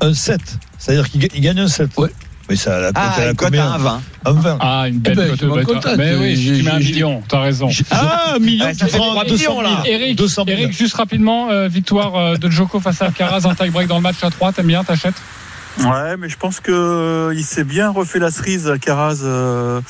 un 0.00 0.14
7. 0.14 0.40
C'est-à-dire 0.78 1.10
qu'il 1.10 1.20
ga- 1.20 1.28
il 1.34 1.40
gagne 1.42 1.60
un 1.60 1.68
7. 1.68 1.90
Ouais. 1.98 2.08
Mais 2.48 2.54
ça, 2.56 2.78
la 2.78 2.86
cote, 2.92 2.96
Ah, 2.96 3.14
elle 3.18 3.22
a 3.24 3.30
une 3.30 3.36
cote 3.36 3.46
combien 3.48 3.72
à 3.72 3.76
1,20. 3.78 4.00
Un 4.24 4.32
20. 4.32 4.58
Ah, 4.60 4.84
une 4.88 4.98
belle 5.00 5.18
Eh 5.42 5.46
ben, 5.46 5.64
cote. 5.64 5.86
Mais 5.98 6.14
oui, 6.14 6.36
J'ai- 6.36 6.58
tu 6.58 6.62
mets 6.62 6.70
un 6.70 6.78
million, 6.78 7.22
t'as 7.26 7.40
raison. 7.40 7.68
Ah, 7.90 8.34
un 8.36 8.38
million, 8.38 8.64
Ouais, 8.66 8.72
tu 8.72 8.78
ça 8.78 8.86
fait 8.86 8.98
prends 8.98 9.10
3 9.10 9.24
200 9.24 9.34
millions, 9.36 9.68
000. 9.68 9.74
là. 9.76 9.82
Eric, 9.86 10.16
200 10.16 10.44
000. 10.46 10.58
Eric, 10.60 10.76
juste 10.76 10.94
rapidement, 10.94 11.50
euh, 11.50 11.66
victoire 11.66 12.14
euh, 12.16 12.36
de 12.36 12.48
Djoko 12.48 12.78
face 12.78 13.02
à 13.02 13.06
Alcaraz, 13.06 13.46
un 13.48 13.54
tie-break 13.56 13.88
dans 13.88 13.96
le 13.96 14.02
match 14.02 14.22
à 14.22 14.30
3, 14.30 14.52
t'aimes 14.52 14.66
bien, 14.66 14.84
t'achètes? 14.84 15.14
Ouais, 15.80 16.16
mais 16.18 16.28
je 16.28 16.36
pense 16.36 16.60
que 16.60 16.70
euh, 16.72 17.34
il 17.36 17.42
s'est 17.44 17.64
bien 17.64 17.90
refait 17.90 18.18
la 18.20 18.30
cerise, 18.30 18.68
Alcaraz. 18.68 19.18
euh, 19.24 19.80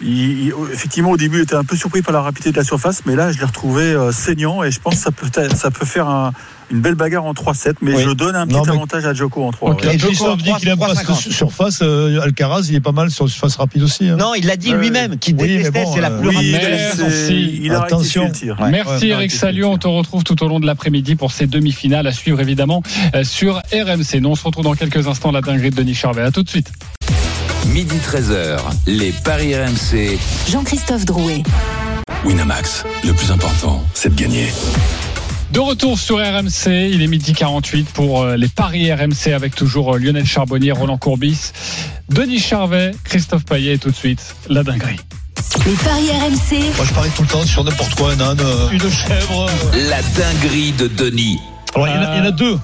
il- 0.00 0.46
il- 0.46 0.52
effectivement, 0.72 1.10
au 1.12 1.16
début, 1.16 1.38
il 1.38 1.42
était 1.42 1.54
un 1.54 1.64
peu 1.64 1.76
surpris 1.76 2.02
par 2.02 2.12
la 2.12 2.20
rapidité 2.20 2.52
de 2.52 2.56
la 2.56 2.64
surface, 2.64 3.02
mais 3.06 3.16
là, 3.16 3.32
je 3.32 3.38
l'ai 3.38 3.44
retrouvé 3.44 3.82
euh, 3.84 4.12
saignant 4.12 4.62
et 4.62 4.70
je 4.70 4.80
pense 4.80 4.94
que 4.96 5.00
ça 5.00 5.10
peut, 5.10 5.28
être- 5.34 5.56
ça 5.56 5.70
peut 5.70 5.86
faire 5.86 6.08
un- 6.08 6.32
une 6.70 6.80
belle 6.80 6.96
bagarre 6.96 7.24
en 7.24 7.32
3-7, 7.32 7.76
mais 7.80 7.94
Oui. 7.94 8.02
je 8.04 8.10
donne 8.10 8.34
un 8.34 8.44
petit 8.44 8.56
Non, 8.56 8.62
mais- 8.64 8.72
avantage 8.72 9.06
à 9.06 9.14
Djoko 9.14 9.44
en 9.44 9.52
3. 9.52 9.70
Ok. 9.70 9.84
ouais. 9.84 9.98
Djoko 9.98 10.34
dit 10.36 10.44
3, 10.44 10.58
qu'il 10.58 10.68
aime 10.68 10.78
pas 10.78 10.86
3,50. 10.86 11.20
cette 11.22 11.32
surface. 11.32 11.78
euh, 11.82 12.20
Alcaraz, 12.20 12.62
il 12.68 12.74
est 12.74 12.80
pas 12.80 12.90
mal 12.92 13.10
sur 13.10 13.28
surface 13.28 13.54
rapide 13.56 13.84
aussi. 13.84 14.08
hein. 14.08 14.16
Non, 14.16 14.34
il 14.34 14.46
l'a 14.46 14.56
dit 14.56 14.72
lui-même, 14.72 15.16
qu'il 15.18 15.36
Oui, 15.36 15.46
détestait, 15.48 15.84
bon, 15.84 15.94
c'est 15.94 16.00
la 16.00 16.10
euh, 16.10 16.18
plus 16.18 16.28
Oui, 16.30 16.34
rapide 16.34 16.52
de 16.52 16.56
la 16.58 16.68
Merci. 16.70 16.96
saison. 16.96 17.08
c'est- 17.10 17.34
il 17.34 17.72
a 17.72 17.82
Attention. 17.82 18.30
tir. 18.30 18.56
Ouais. 18.60 18.70
Merci 18.70 19.04
Ouais, 19.04 19.10
Eric 19.10 19.30
Salut, 19.30 19.64
on 19.64 19.78
te 19.78 19.86
retrouve 19.86 20.24
tout 20.24 20.42
au 20.42 20.48
long 20.48 20.58
de 20.58 20.66
l'après-midi 20.66 21.14
pour 21.14 21.30
ces 21.30 21.46
demi-finales 21.46 22.06
à 22.08 22.12
suivre 22.12 22.40
évidemment 22.40 22.82
euh, 23.14 23.22
sur 23.22 23.62
RMC. 23.72 24.20
Nous 24.20 24.28
on 24.30 24.34
se 24.34 24.42
retrouve 24.44 24.64
dans 24.64 24.74
quelques 24.74 25.06
instants 25.06 25.30
la 25.30 25.40
dinguerie 25.42 25.70
de 25.70 25.76
Denis 25.76 25.94
Charvet. 25.94 26.22
À 26.22 26.32
tout 26.32 26.42
de 26.42 26.48
suite. 26.48 26.68
Midi 27.72 27.96
13h, 27.96 28.58
les 28.86 29.12
Paris 29.12 29.54
RMC. 29.54 30.18
Jean-Christophe 30.48 31.04
Drouet. 31.04 31.42
Winamax, 32.24 32.84
le 33.04 33.12
plus 33.12 33.30
important, 33.30 33.84
c'est 33.92 34.14
de 34.14 34.20
gagner. 34.20 34.46
De 35.52 35.60
retour 35.60 35.98
sur 35.98 36.16
RMC, 36.18 36.90
il 36.90 37.02
est 37.02 37.06
midi 37.06 37.32
48 37.32 37.88
pour 37.90 38.22
euh, 38.22 38.36
les 38.36 38.48
paris 38.48 38.92
RMC 38.92 39.32
avec 39.34 39.54
toujours 39.54 39.94
euh, 39.94 39.98
Lionel 39.98 40.24
Charbonnier, 40.24 40.72
Roland 40.72 40.98
Courbis, 40.98 41.52
Denis 42.08 42.38
Charvet, 42.38 42.92
Christophe 43.04 43.44
Payet 43.44 43.74
et 43.74 43.78
tout 43.78 43.90
de 43.90 43.96
suite 43.96 44.34
la 44.48 44.62
dinguerie. 44.62 45.00
Les 45.66 45.72
paris 45.74 46.10
RMC. 46.10 46.76
Moi, 46.76 46.86
je 46.86 46.94
parie 46.94 47.10
tout 47.10 47.22
le 47.22 47.28
temps 47.28 47.44
sur 47.44 47.64
n'importe 47.64 47.94
quoi, 47.94 48.12
un 48.12 48.20
âne, 48.20 48.40
euh, 48.40 48.70
une 48.70 48.90
chèvre. 48.90 49.50
La 49.88 50.02
dinguerie 50.02 50.72
de 50.72 50.88
Denis. 50.88 51.38
Alors, 51.74 51.88
il 51.88 51.94
y, 51.94 51.98
en 51.98 52.02
a, 52.02 52.16
il 52.16 52.18
y 52.18 52.22
en 52.22 52.26
a 52.26 52.30
deux. 52.32 52.58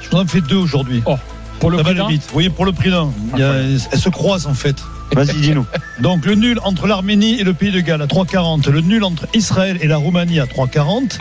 Je 0.00 0.10
vous 0.10 0.16
en 0.18 0.26
fais 0.26 0.40
deux 0.40 0.56
aujourd'hui. 0.56 1.02
Oh, 1.06 1.16
pour 1.62 1.70
le 1.70 1.78
Ça 1.78 1.82
va 1.84 1.90
prix 1.90 1.98
aller 2.00 2.06
d'un 2.06 2.12
vite. 2.12 2.28
Oui, 2.34 2.48
pour 2.50 2.64
le 2.66 2.72
prix 2.72 2.90
d'un. 2.90 3.10
Il 3.34 3.40
y 3.40 3.42
a- 3.42 3.54
Elles 3.92 3.98
se 3.98 4.08
croisent 4.10 4.46
en 4.46 4.54
fait. 4.54 4.76
Vas-y, 5.14 5.34
dis-nous. 5.40 5.64
Donc 6.00 6.26
le 6.26 6.34
nul 6.34 6.58
entre 6.64 6.86
l'Arménie 6.86 7.40
et 7.40 7.44
le 7.44 7.54
Pays 7.54 7.70
de 7.70 7.80
Galles 7.80 8.02
à 8.02 8.06
3,40. 8.06 8.68
Le 8.70 8.80
nul 8.80 9.04
entre 9.04 9.26
Israël 9.34 9.78
et 9.80 9.86
la 9.86 9.96
Roumanie 9.96 10.40
à 10.40 10.44
3,40. 10.46 11.18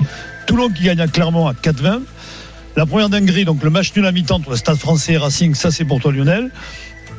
Toulon 0.47 0.69
qui 0.69 0.83
gagne 0.83 0.99
à 0.99 1.07
Clermont 1.07 1.47
à 1.47 1.53
4,20. 1.53 1.99
La 2.75 2.85
première 2.85 3.09
dinguerie, 3.09 3.45
donc 3.45 3.63
le 3.63 3.69
match 3.69 3.93
nul 3.95 4.05
à 4.05 4.11
mi-temps 4.11 4.35
entre 4.37 4.49
le 4.51 4.55
Stade 4.55 4.77
français 4.77 5.13
et 5.13 5.17
Racing, 5.17 5.53
ça 5.55 5.71
c'est 5.71 5.85
pour 5.85 5.99
toi 5.99 6.11
Lionel. 6.11 6.49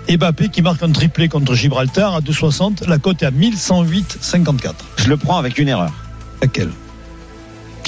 Et 0.08 0.16
Mbappé 0.16 0.48
qui 0.48 0.62
marque 0.62 0.82
un 0.82 0.90
triplé 0.90 1.28
contre 1.28 1.54
Gibraltar 1.54 2.16
à 2.16 2.20
2,60. 2.20 2.88
La 2.88 2.98
cote 2.98 3.22
est 3.22 3.26
à 3.26 3.30
1108,54. 3.30 4.72
Je 4.96 5.08
le 5.08 5.16
prends 5.16 5.38
avec 5.38 5.58
une 5.58 5.68
erreur. 5.68 5.92
Laquelle? 6.40 6.70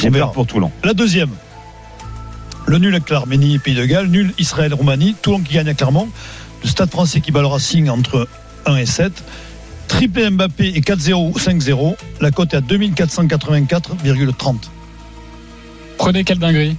J'ai 0.01 0.09
On 0.09 0.11
verra. 0.13 0.27
peur 0.27 0.33
pour 0.35 0.47
Toulon. 0.47 0.71
La 0.85 0.95
deuxième. 0.95 1.31
Le 2.67 2.79
nul 2.79 2.95
avec 2.95 3.11
l'Arménie 3.11 3.55
et 3.55 3.59
Pays 3.59 3.75
de 3.75 3.85
Galles. 3.85 4.07
Nul 4.09 4.33
Israël-Roumanie. 4.39 5.15
Toulon 5.21 5.41
qui 5.41 5.55
gagne 5.55 5.69
à 5.69 5.75
Clermont. 5.75 6.09
Le 6.63 6.69
Stade 6.69 6.91
français 6.91 7.21
qui 7.21 7.31
bat 7.31 7.41
le 7.41 7.47
Racing 7.47 7.89
entre 7.91 8.27
1 8.67 8.77
et 8.77 8.87
7. 8.87 9.13
Triplé 9.89 10.31
Mbappé 10.31 10.69
et 10.75 10.81
4-0 10.81 11.33
ou 11.35 11.39
5-0. 11.39 11.95
La 12.21 12.31
cote 12.31 12.55
est 12.55 12.57
à 12.57 12.61
2484,30. 12.61 14.55
Prenez 15.99 16.25
quelle 16.25 16.39
dinguerie 16.39 16.77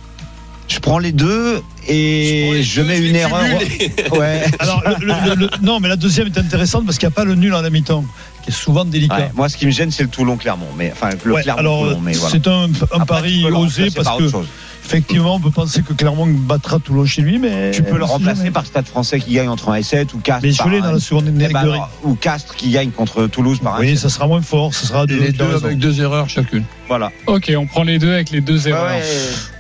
Je 0.68 0.80
prends 0.80 0.98
les 0.98 1.12
deux 1.12 1.62
et 1.88 2.62
je, 2.64 2.82
mets 2.82 2.98
une 3.00 3.16
erreur. 3.16 3.46
Ouais. 4.12 4.44
Alors, 4.60 4.82
le- 5.00 5.06
le- 5.30 5.36
le- 5.36 5.50
non, 5.62 5.80
mais 5.80 5.88
la 5.88 5.96
deuxième 5.98 6.28
est 6.28 6.38
intéressante 6.38 6.86
parce 6.86 6.98
qu'il 6.98 7.08
n'y 7.08 7.14
a 7.14 7.16
pas 7.16 7.26
le 7.26 7.36
nul 7.36 7.54
en 7.54 7.62
la 7.62 7.70
mi-temps, 7.70 8.04
qui 8.44 8.50
est 8.50 8.54
souvent 8.54 8.86
délicat. 8.86 9.16
Ouais, 9.18 9.32
Moi, 9.36 9.50
ce 9.50 9.58
qui 9.58 9.68
me 9.68 9.72
gêne, 9.72 9.92
c'est 9.92 10.04
le 10.04 10.10
Toulon-Clermont. 10.10 10.70
Mais 10.76 10.92
enfin, 10.92 11.10
le 11.24 11.34
Ouais, 11.34 11.44
Clermont, 11.44 11.60
alors, 11.60 11.84
Toulon, 11.84 12.00
mais 12.02 12.14
voilà. 12.14 12.32
c'est 12.32 12.48
un, 12.48 12.64
un 12.64 12.70
Après, 13.02 13.06
pari 13.06 13.46
osé 13.46 13.92
parce 13.92 14.06
par 14.08 14.18
que, 14.18 14.24
autre 14.24 14.32
chose. 14.32 14.48
Effectivement, 14.86 15.36
on 15.36 15.40
peut 15.40 15.52
penser 15.52 15.82
que 15.82 15.94
Clermont 15.94 16.28
battra 16.28 16.80
Toulon 16.80 17.06
chez 17.06 17.22
lui, 17.22 17.38
mais. 17.40 17.72
Tu 17.72 17.84
peux 17.84 17.98
le 17.98 18.04
remplacer 18.06 18.38
jamais. 18.40 18.52
par 18.52 18.66
Stade 18.66 18.86
français 18.88 19.20
qui 19.20 19.34
gagne 19.34 19.50
entre 19.50 19.70
1 19.70 19.76
et 19.76 19.84
7 19.84 20.14
ou 20.14 20.20
Castres. 20.20 20.44
Mais 20.44 20.52
je 20.52 20.58
par 20.58 20.70
l'ai 20.70 20.78
un- 20.78 20.82
dans 20.82 20.92
la 20.92 21.00
seconde 21.00 21.26
Eh 21.28 21.32
ben 21.32 21.50
dinguerie. 21.52 21.74
alors, 21.74 21.90
ou 22.04 22.16
Castres 22.16 22.56
qui 22.56 22.70
gagne 22.72 22.92
contre 22.92 23.28
Toulouse 23.28 23.60
par 23.64 23.76
un. 23.76 23.80
Oui, 23.80 23.98
ça 23.98 24.10
sera 24.10 24.28
moins 24.28 24.42
fort, 24.42 24.74
ça 24.74 24.88
sera 24.88 25.06
deux, 25.06 25.20
les 25.20 25.32
deux 25.32 25.44
raison. 25.46 25.66
avec 25.66 25.78
deux 25.80 26.00
erreurs 26.02 26.30
chacune. 26.30 26.64
Voilà. 26.88 27.12
Ok, 27.28 27.52
on 27.58 27.66
prend 27.66 27.84
les 27.84 28.00
deux 28.00 28.14
avec 28.14 28.30
les 28.32 28.42
deux 28.42 28.68
erreurs. 28.68 28.86
ouais. 28.90 29.04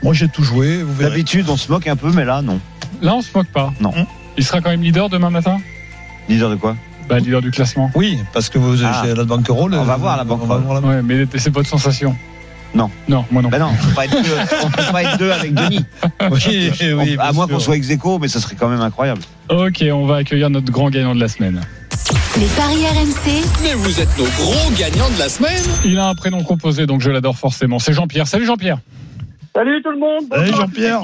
Moi, 0.04 0.14
j'ai 0.14 0.28
tout 0.28 0.44
joué. 0.44 0.80
D'habitude, 1.00 1.48
on 1.50 1.58
se 1.58 1.72
moque 1.72 1.88
un 1.88 1.96
peu, 1.96 2.12
mais 2.12 2.26
là, 2.26 2.42
non. 2.42 2.60
Là 3.02 3.14
on 3.16 3.22
se 3.22 3.30
moque 3.36 3.48
pas. 3.52 3.74
Non. 3.82 3.92
Il 4.38 4.44
sera 4.46 4.62
quand 4.62 4.70
même 4.70 4.82
leader 4.82 5.10
demain 5.10 5.30
matin 5.30 5.60
Leader 6.30 6.50
de 6.50 6.56
quoi? 6.56 6.76
Bah 7.10 7.20
leader 7.20 7.42
du 7.42 7.52
classement. 7.52 7.92
Oui, 7.94 8.18
parce 8.34 8.50
que 8.50 8.58
vous 8.58 8.84
Ah. 8.84 9.04
j'ai 9.06 9.14
la 9.14 9.24
banquerolle. 9.26 9.74
On 9.76 9.84
va 9.84 9.96
voir 9.98 10.18
la 10.18 10.24
banquerolle. 10.24 10.64
Ouais, 10.86 11.02
mais 11.04 11.26
c'est 11.38 11.54
votre 11.54 11.70
sensation. 11.70 12.16
Non. 12.76 12.90
Non, 13.08 13.26
moi 13.32 13.42
non. 13.42 13.50
Bah 13.50 13.58
non, 13.60 13.70
on 13.72 13.88
peut 13.88 13.94
pas 13.96 14.06
être 14.06 14.22
deux, 14.22 14.36
on 14.64 14.70
peut 14.70 14.92
pas 14.92 15.04
être 15.04 15.18
deux 15.18 15.32
avec 15.32 15.54
Denis. 15.54 15.86
Oui, 16.32 16.72
oui, 16.82 17.18
On- 17.18 17.22
à 17.22 17.32
moins 17.32 17.48
qu'on 17.48 17.60
soit 17.60 17.76
ex 17.78 17.90
aequo, 17.90 18.20
mais 18.20 18.28
ça 18.28 18.40
serait 18.40 18.56
quand 18.56 18.68
même 18.68 18.82
incroyable. 18.82 19.22
Ok, 19.50 19.84
on 19.92 20.06
va 20.06 20.18
accueillir 20.18 20.50
notre 20.50 20.72
grand 20.72 20.90
gagnant 20.90 21.16
de 21.16 21.20
la 21.20 21.28
semaine. 21.28 21.62
Les 22.38 22.46
paris 22.48 22.86
RMC, 22.86 23.44
Mais 23.64 23.74
vous 23.76 24.00
êtes 24.00 24.18
nos 24.18 24.26
gros 24.26 24.72
gagnants 24.78 25.10
de 25.10 25.20
la 25.20 25.30
semaine. 25.30 25.64
Il 25.86 25.98
a 25.98 26.10
un 26.10 26.16
prénom 26.16 26.44
composé, 26.44 26.86
donc 26.86 27.02
je 27.02 27.10
l'adore 27.10 27.38
forcément. 27.38 27.80
C'est 27.80 27.94
Jean-Pierre. 27.94 28.28
Salut 28.28 28.46
Jean-Pierre. 28.46 28.80
Salut 29.56 29.82
tout 29.82 29.92
le 29.92 30.00
monde. 30.00 30.26
Salut, 30.32 30.52
Jean-Pierre. 30.54 31.02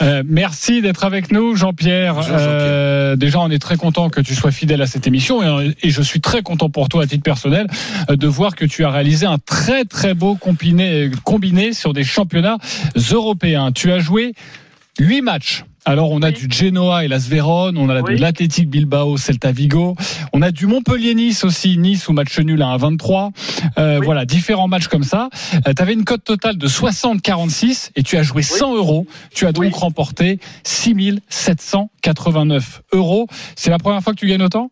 Euh, 0.00 0.22
merci 0.26 0.82
d'être 0.82 1.04
avec 1.04 1.32
nous, 1.32 1.56
Jean-Pierre. 1.56 2.20
Euh, 2.30 3.16
déjà, 3.16 3.40
on 3.40 3.50
est 3.50 3.58
très 3.58 3.76
content 3.76 4.10
que 4.10 4.20
tu 4.20 4.34
sois 4.34 4.50
fidèle 4.50 4.82
à 4.82 4.86
cette 4.86 5.06
émission 5.06 5.42
et, 5.60 5.74
et 5.82 5.90
je 5.90 6.02
suis 6.02 6.20
très 6.20 6.42
content 6.42 6.70
pour 6.70 6.88
toi, 6.88 7.02
à 7.02 7.06
titre 7.06 7.22
personnel, 7.22 7.66
euh, 8.10 8.16
de 8.16 8.26
voir 8.26 8.54
que 8.54 8.64
tu 8.64 8.84
as 8.84 8.90
réalisé 8.90 9.26
un 9.26 9.38
très 9.38 9.84
très 9.84 10.14
beau 10.14 10.34
combiné, 10.34 11.10
combiné 11.24 11.72
sur 11.72 11.92
des 11.92 12.04
championnats 12.04 12.58
européens. 13.12 13.72
Tu 13.72 13.92
as 13.92 13.98
joué 13.98 14.34
huit 14.98 15.22
matchs. 15.22 15.64
Alors, 15.84 16.10
on 16.10 16.20
a 16.20 16.26
Oui. 16.28 16.34
du 16.34 16.48
Genoa 16.50 17.04
et 17.04 17.08
Las 17.08 17.28
Vérone, 17.28 17.78
on 17.78 17.88
a 17.88 18.02
Oui. 18.02 18.16
de 18.16 18.20
l'Athletic 18.20 18.68
Bilbao, 18.68 19.16
Celta 19.16 19.52
Vigo, 19.52 19.94
on 20.34 20.42
a 20.42 20.50
du 20.50 20.66
Montpellier-Nice 20.66 21.44
aussi, 21.44 21.78
Nice 21.78 22.08
ou 22.08 22.12
match 22.12 22.38
nul 22.40 22.60
à 22.60 22.66
1,23. 22.66 23.30
Euh, 23.78 23.98
Oui. 23.98 24.04
Voilà, 24.04 24.26
différents 24.26 24.68
matchs 24.68 24.88
comme 24.88 25.04
ça. 25.04 25.30
tu 25.64 25.82
avais 25.82 25.94
une 25.94 26.04
cote 26.04 26.24
totale 26.24 26.58
de 26.58 26.66
60-46 26.66 27.90
et 27.96 28.02
tu 28.02 28.18
as 28.18 28.22
joué 28.22 28.42
100 28.42 28.74
euros. 28.76 29.06
Tu 29.34 29.46
as 29.46 29.52
donc 29.52 29.72
remporté 29.74 30.40
6789 30.62 32.82
euros. 32.92 33.26
C'est 33.56 33.70
la 33.70 33.78
première 33.78 34.02
fois 34.02 34.12
que 34.12 34.18
tu 34.18 34.26
gagnes 34.26 34.42
autant? 34.42 34.70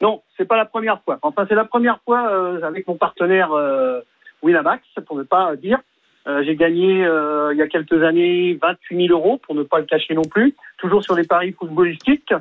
Non, 0.00 0.22
c'est 0.36 0.44
pas 0.46 0.56
la 0.56 0.66
première 0.66 1.00
fois. 1.04 1.18
Enfin, 1.22 1.46
c'est 1.48 1.54
la 1.54 1.64
première 1.64 1.98
fois 2.04 2.28
euh, 2.30 2.62
avec 2.66 2.86
mon 2.86 2.96
partenaire 2.96 3.52
euh, 3.52 4.00
Winamax, 4.42 4.82
pour 5.06 5.16
ne 5.16 5.22
pas 5.22 5.54
dire. 5.56 5.78
Euh, 6.28 6.42
J'ai 6.44 6.54
gagné 6.54 7.04
euh, 7.04 7.52
il 7.52 7.58
y 7.58 7.62
a 7.62 7.68
quelques 7.68 8.02
années 8.02 8.58
28 8.62 9.08
000 9.08 9.18
euros, 9.18 9.38
pour 9.38 9.54
ne 9.54 9.62
pas 9.62 9.78
le 9.78 9.86
cacher 9.86 10.14
non 10.14 10.22
plus, 10.22 10.54
toujours 10.78 11.02
sur 11.02 11.16
les 11.16 11.24
paris 11.24 11.52
footballistiques. 11.52 12.32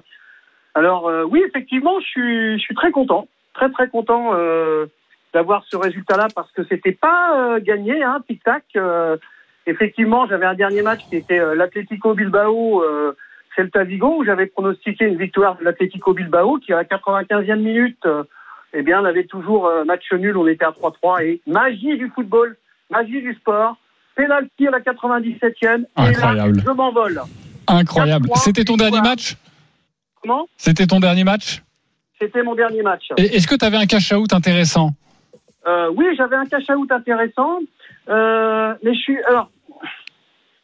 Alors 0.75 1.07
euh, 1.07 1.23
oui, 1.23 1.43
effectivement, 1.45 1.99
je 1.99 2.05
suis, 2.05 2.59
je 2.59 2.63
suis 2.63 2.75
très 2.75 2.91
content, 2.91 3.27
très 3.53 3.69
très 3.71 3.89
content 3.89 4.31
euh, 4.33 4.85
d'avoir 5.33 5.63
ce 5.67 5.75
résultat-là 5.75 6.27
parce 6.33 6.51
que 6.51 6.63
c'était 6.63 6.91
pas 6.91 7.55
euh, 7.55 7.59
gagné, 7.59 8.03
hein, 8.03 8.23
tic 8.27 8.43
tac. 8.43 8.63
Effectivement, 9.67 10.25
j'avais 10.27 10.45
un 10.45 10.55
dernier 10.55 10.81
match 10.81 11.01
qui 11.09 11.17
était 11.17 11.55
l'Atlético 11.55 12.13
Bilbao. 12.13 12.83
Celta 13.55 13.83
Vigo, 13.83 14.19
où 14.19 14.23
j'avais 14.23 14.45
pronostiqué 14.45 15.05
une 15.05 15.17
victoire 15.17 15.57
de 15.57 15.65
l'Atlético 15.65 16.13
Bilbao, 16.13 16.57
qui 16.57 16.71
à 16.71 16.77
la 16.77 16.83
95e 16.85 17.57
minute, 17.57 18.07
eh 18.73 18.81
bien, 18.81 19.01
on 19.01 19.05
avait 19.05 19.25
toujours 19.25 19.69
match 19.85 20.09
nul, 20.13 20.37
on 20.37 20.47
était 20.47 20.63
à 20.63 20.71
3-3, 20.71 21.25
et 21.25 21.41
magie 21.45 21.97
du 21.97 22.09
football, 22.09 22.55
magie 22.91 23.21
du 23.21 23.33
sport, 23.35 23.77
pénalty 24.15 24.67
à 24.67 24.71
la 24.71 24.79
97e, 24.79 25.41
et 25.63 25.85
là, 25.97 26.07
Incroyable. 26.09 26.61
je 26.65 26.71
m'envole. 26.71 27.21
Incroyable. 27.67 28.27
4-3, 28.27 28.43
C'était 28.43 28.63
ton 28.65 28.75
dernier 28.77 29.01
match 29.01 29.35
Comment 30.21 30.47
C'était 30.57 30.85
ton 30.85 30.99
dernier 30.99 31.23
match 31.23 31.63
C'était 32.19 32.43
mon 32.43 32.53
dernier 32.53 32.83
match. 32.83 33.05
Est-ce 33.17 33.47
que 33.47 33.55
tu 33.55 33.65
avais 33.65 33.77
un 33.77 33.85
cash-out 33.87 34.31
intéressant 34.33 34.91
Euh, 35.67 35.89
oui, 35.95 36.05
j'avais 36.17 36.35
un 36.35 36.45
cash-out 36.45 36.91
intéressant, 36.91 37.59
euh, 38.09 38.73
mais 38.83 38.93
je 38.93 38.99
suis. 38.99 39.17
Alors, 39.23 39.49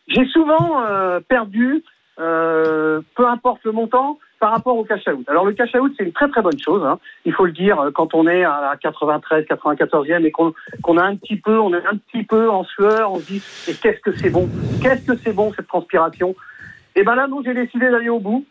j'ai 0.07 0.25
souvent 0.27 0.83
euh, 0.85 1.19
perdu, 1.27 1.83
peu 2.17 3.27
importe 3.27 3.63
le 3.63 3.71
montant, 3.71 4.19
par 4.39 4.51
rapport 4.51 4.77
au 4.77 4.83
cash-out. 4.83 5.27
Alors, 5.27 5.45
le 5.45 5.53
cash-out, 5.53 5.91
c'est 5.97 6.03
une 6.03 6.11
très 6.11 6.27
très 6.29 6.41
bonne 6.41 6.59
chose. 6.59 6.83
hein. 6.85 6.99
Il 7.25 7.33
faut 7.33 7.45
le 7.45 7.51
dire 7.51 7.79
euh, 7.79 7.91
quand 7.91 8.13
on 8.13 8.27
est 8.27 8.43
à 8.43 8.61
la 8.61 8.77
93, 8.77 9.45
94e 9.45 10.25
et 10.25 10.31
qu'on 10.31 10.97
a 10.97 11.03
un 11.03 11.15
petit 11.15 11.37
peu, 11.37 11.59
on 11.59 11.73
est 11.73 11.85
un 11.85 11.97
petit 11.97 12.23
peu 12.23 12.49
en 12.49 12.63
sueur, 12.63 13.11
on 13.11 13.19
se 13.19 13.25
dit, 13.25 13.41
et 13.67 13.73
qu'est-ce 13.73 13.99
que 13.99 14.15
c'est 14.15 14.29
bon? 14.29 14.49
Qu'est-ce 14.81 15.05
que 15.07 15.17
c'est 15.17 15.33
bon 15.33 15.51
cette 15.55 15.67
transpiration? 15.67 16.35
Et 16.95 17.03
ben 17.03 17.15
là, 17.15 17.27
non, 17.27 17.41
j'ai 17.43 17.53
décidé 17.53 17.89
d'aller 17.89 18.09
au 18.09 18.19
bout. 18.19 18.45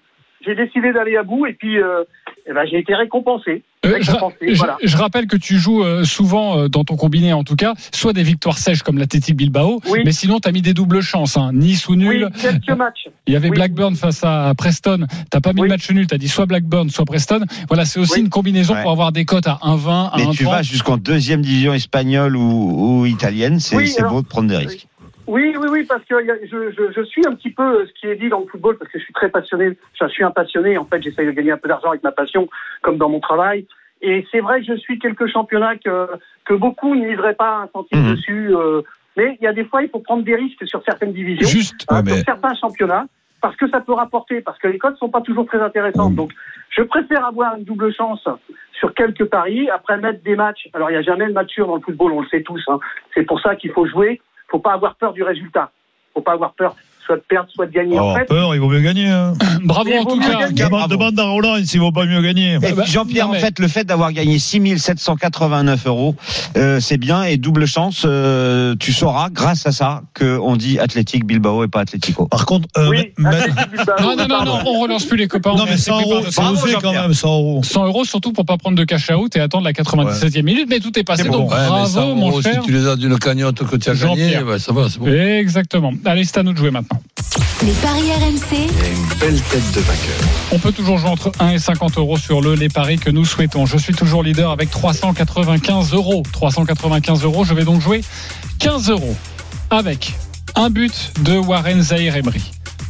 J'ai 0.44 0.54
décidé 0.54 0.92
d'aller 0.92 1.16
à 1.16 1.22
bout 1.22 1.46
et 1.46 1.54
puis, 1.54 1.78
euh, 1.80 2.04
eh 2.48 2.52
ben, 2.52 2.64
j'ai 2.70 2.78
été 2.78 2.94
récompensé. 2.94 3.62
Euh, 3.84 3.98
je, 4.00 4.10
Récompensé, 4.10 4.36
je- 4.42 4.54
voilà. 4.58 4.76
je 4.82 4.96
rappelle 4.96 5.26
que 5.26 5.36
tu 5.36 5.56
joues 5.58 5.82
euh, 5.82 6.04
souvent 6.04 6.68
dans 6.68 6.84
ton 6.84 6.96
combiné, 6.96 7.32
en 7.32 7.42
tout 7.44 7.56
cas, 7.56 7.74
soit 7.92 8.12
des 8.12 8.22
victoires 8.22 8.58
sèches 8.58 8.82
comme 8.82 8.98
l'Athletic 8.98 9.34
Bilbao, 9.36 9.80
Oui. 9.88 10.00
mais 10.04 10.12
sinon 10.12 10.38
tu 10.40 10.48
as 10.48 10.52
mis 10.52 10.62
des 10.62 10.74
doubles 10.74 11.00
chances. 11.00 11.36
Hein. 11.36 11.50
Nice 11.52 11.88
ou 11.88 11.92
Oui, 11.92 11.98
nul. 11.98 12.28
quelques 12.40 12.70
matchs. 12.70 13.08
Il 13.26 13.32
y 13.32 13.36
avait 13.36 13.48
Oui. 13.48 13.56
Blackburn 13.56 13.94
face 13.96 14.22
à 14.24 14.52
Preston. 14.56 15.06
T'as 15.30 15.40
pas 15.40 15.52
mis 15.52 15.62
Oui. 15.62 15.68
le 15.68 15.74
match 15.74 15.90
nul. 15.90 16.06
T'as 16.06 16.18
dit 16.18 16.28
soit 16.28 16.46
Blackburn, 16.46 16.90
soit 16.90 17.04
Preston. 17.06 17.40
Voilà, 17.68 17.84
c'est 17.84 17.98
aussi 18.00 18.14
Oui. 18.14 18.20
une 18.20 18.28
combinaison 18.28 18.74
Ouais. 18.74 18.82
pour 18.82 18.90
avoir 18.92 19.12
des 19.12 19.24
cotes 19.24 19.46
à 19.46 19.58
1,20, 19.62 20.10
à 20.12 20.16
Mais 20.18 20.30
tu 20.32 20.44
vas 20.44 20.60
1,30. 20.60 20.62
jusqu'en 20.64 20.96
deuxième 20.96 21.40
division 21.42 21.72
espagnole 21.74 22.36
ou, 22.36 23.00
ou 23.00 23.06
italienne, 23.06 23.58
c'est 23.60 23.76
Oui, 23.76 23.92
beau 24.08 24.22
de 24.22 24.26
prendre 24.26 24.48
des 24.48 24.56
risques. 24.56 24.86
Oui, 25.26 25.54
oui, 25.58 25.68
oui, 25.70 25.84
parce 25.88 26.04
que 26.04 26.14
je, 26.20 26.70
je, 26.76 26.92
je 26.92 27.02
suis 27.02 27.26
un 27.26 27.34
petit 27.34 27.50
peu 27.50 27.84
ce 27.86 27.92
qui 27.94 28.06
est 28.06 28.16
dit 28.16 28.28
dans 28.28 28.40
le 28.40 28.46
football, 28.46 28.78
parce 28.78 28.90
que 28.90 28.98
je 28.98 29.04
suis 29.04 29.12
très 29.12 29.28
passionné. 29.28 29.76
Je 30.00 30.06
suis 30.08 30.22
un 30.24 30.30
passionné. 30.30 30.78
En 30.78 30.84
fait, 30.84 31.02
j'essaye 31.02 31.26
de 31.26 31.32
gagner 31.32 31.50
un 31.52 31.56
peu 31.56 31.68
d'argent 31.68 31.88
avec 31.90 32.02
ma 32.04 32.12
passion, 32.12 32.48
comme 32.82 32.96
dans 32.96 33.08
mon 33.08 33.20
travail. 33.20 33.66
Et 34.02 34.26
c'est 34.30 34.40
vrai 34.40 34.60
que 34.60 34.66
je 34.66 34.76
suis 34.78 34.98
quelques 34.98 35.26
championnats 35.26 35.76
que, 35.76 36.08
que 36.44 36.54
beaucoup 36.54 36.94
ne 36.94 37.06
miseraient 37.06 37.34
pas 37.34 37.62
un 37.62 37.68
centime 37.72 38.00
Mhm. 38.06 38.14
dessus. 38.14 38.54
euh, 38.54 38.82
mais 39.16 39.36
il 39.40 39.44
y 39.44 39.48
a 39.48 39.52
des 39.54 39.64
fois, 39.64 39.82
il 39.82 39.88
faut 39.88 39.98
prendre 40.00 40.22
des 40.22 40.36
risques 40.36 40.66
sur 40.66 40.82
certaines 40.84 41.12
divisions, 41.14 41.48
Juste. 41.48 41.86
hein, 41.88 42.02
Ouais, 42.02 42.06
sur 42.10 42.16
mais- 42.16 42.22
certains 42.22 42.54
championnats, 42.54 43.06
parce 43.40 43.56
que 43.56 43.66
ça 43.70 43.80
peut 43.80 43.94
rapporter, 43.94 44.42
parce 44.42 44.58
que 44.58 44.68
les 44.68 44.76
codes 44.78 44.96
sont 44.98 45.08
pas 45.08 45.22
toujours 45.22 45.46
très 45.46 45.58
intéressantes. 45.60 46.10
Mhm. 46.10 46.16
Donc, 46.16 46.32
je 46.70 46.82
préfère 46.82 47.24
avoir 47.24 47.56
une 47.56 47.64
double 47.64 47.92
chance 47.94 48.28
sur 48.78 48.92
quelques 48.92 49.24
paris, 49.24 49.70
après 49.70 49.96
mettre 49.96 50.22
des 50.22 50.36
matchs. 50.36 50.68
Alors, 50.74 50.90
il 50.90 50.92
n'y 50.92 50.98
a 50.98 51.02
jamais 51.02 51.26
de 51.26 51.32
match 51.32 51.50
sûr 51.50 51.66
dans 51.66 51.76
le 51.76 51.80
football, 51.80 52.12
on 52.12 52.20
le 52.20 52.28
sait 52.28 52.42
tous. 52.42 52.62
hein. 52.68 52.78
C'est 53.14 53.22
pour 53.24 53.40
ça 53.40 53.56
qu'il 53.56 53.70
faut 53.72 53.86
jouer. 53.86 54.20
Faut 54.48 54.58
pas 54.58 54.72
avoir 54.72 54.94
peur 54.96 55.12
du 55.12 55.22
résultat. 55.22 55.70
faut 56.14 56.20
pas 56.22 56.32
avoir 56.32 56.54
peur 56.54 56.76
soit 57.06 57.16
de 57.16 57.22
perdre, 57.28 57.48
soit 57.54 57.66
de 57.66 57.72
gagner. 57.72 57.96
Oh, 57.98 58.10
en 58.10 58.14
fait, 58.16 58.24
peur, 58.24 58.54
il 58.54 58.60
vaut 58.60 58.68
mieux 58.68 58.80
gagner. 58.80 59.08
Hein. 59.08 59.34
Bravo 59.64 59.90
en 59.92 60.04
tout 60.04 60.18
cas. 60.20 60.50
Demande, 60.50 60.90
demande 60.90 61.18
à 61.20 61.24
Roland 61.24 61.56
s'il 61.64 61.80
vaut 61.80 61.92
pas 61.92 62.04
mieux 62.04 62.20
gagner. 62.20 62.54
Et 62.54 62.72
bah, 62.72 62.84
Jean-Pierre, 62.86 63.28
mais- 63.28 63.38
en 63.38 63.40
fait, 63.40 63.58
le 63.58 63.68
fait 63.68 63.84
d'avoir 63.84 64.12
gagné 64.12 64.38
6789 64.38 65.86
euros, 65.86 66.14
euh, 66.56 66.80
c'est 66.80 66.98
bien 66.98 67.22
et 67.24 67.36
double 67.36 67.66
chance. 67.66 68.02
euh, 68.04 68.74
tu 68.78 68.92
sauras, 68.92 69.28
grâce 69.30 69.66
à 69.66 69.72
ça, 69.72 70.02
que 70.14 70.38
on 70.38 70.56
dit 70.56 70.78
Athletic 70.78 71.24
Bilbao 71.26 71.64
et 71.64 71.68
pas 71.68 71.80
Atletico. 71.80 72.26
Par 72.26 72.46
contre, 72.46 72.68
euh, 72.76 72.88
oui, 72.88 73.12
Bilbao, 73.16 73.32
Non, 74.00 74.16
non, 74.16 74.26
non, 74.28 74.44
non, 74.44 74.58
on 74.66 74.80
relance 74.80 75.04
plus 75.04 75.16
les 75.16 75.28
copains. 75.28 75.54
non, 75.54 75.62
on 75.62 75.66
mais 75.66 75.72
est 75.72 75.76
100 75.76 75.98
assez 75.98 76.10
euros, 76.10 76.22
c'est 76.66 76.74
quand 76.82 76.92
même, 76.92 77.14
100 77.14 77.28
euros. 77.28 77.60
100 77.62 77.86
euros 77.86 78.04
surtout 78.04 78.32
pour 78.32 78.44
pas 78.44 78.56
prendre 78.56 78.76
de 78.76 78.84
cash 78.84 79.10
out 79.10 79.34
et 79.36 79.40
attendre 79.40 79.64
la 79.64 79.72
97e 79.72 80.42
minute, 80.42 80.66
mais 80.68 80.80
tout 80.80 80.96
est 80.98 81.04
passé. 81.04 81.22
C'est 81.24 81.28
bon. 81.28 81.38
Donc 81.38 81.50
Ouais, 81.52 81.66
bravo, 81.68 82.14
mon 82.14 82.40
cher. 82.42 82.54
si 82.62 82.66
tu 82.66 82.72
les 82.72 82.86
as 82.88 82.96
d'une 82.96 83.18
cagnotte 83.18 83.64
que 83.64 83.76
tu 83.76 83.90
as 83.90 83.94
gagné, 83.94 84.42
ouais, 84.42 84.58
ça 84.58 84.72
va, 84.72 84.88
c'est 84.88 84.98
bon. 84.98 85.06
Exactement. 85.06 85.92
Allez, 86.04 86.24
c'est 86.24 86.38
à 86.38 86.42
nous 86.42 86.52
de 86.52 86.58
jouer 86.58 86.70
maintenant. 86.70 86.95
Les 87.62 87.72
paris 87.72 88.12
RMC, 88.12 88.52
Il 88.52 88.78
y 88.78 88.84
a 88.84 88.88
une 88.88 89.06
belle 89.18 89.40
tête 89.42 89.72
de 89.72 89.80
vainqueur. 89.80 90.28
On 90.52 90.58
peut 90.58 90.72
toujours 90.72 90.98
jouer 90.98 91.08
entre 91.08 91.32
1 91.38 91.50
et 91.50 91.58
50 91.58 91.98
euros 91.98 92.18
sur 92.18 92.40
le 92.40 92.54
les 92.54 92.68
paris 92.68 92.98
que 92.98 93.10
nous 93.10 93.24
souhaitons. 93.24 93.66
Je 93.66 93.78
suis 93.78 93.94
toujours 93.94 94.22
leader 94.22 94.50
avec 94.50 94.70
395 94.70 95.92
euros. 95.94 96.22
395 96.32 97.24
euros. 97.24 97.44
Je 97.44 97.54
vais 97.54 97.64
donc 97.64 97.80
jouer 97.80 98.02
15 98.58 98.90
euros 98.90 99.16
avec 99.70 100.14
un 100.54 100.70
but 100.70 101.12
de 101.22 101.36
Warren 101.38 101.82
Zahir 101.82 102.16
Emery. 102.16 102.42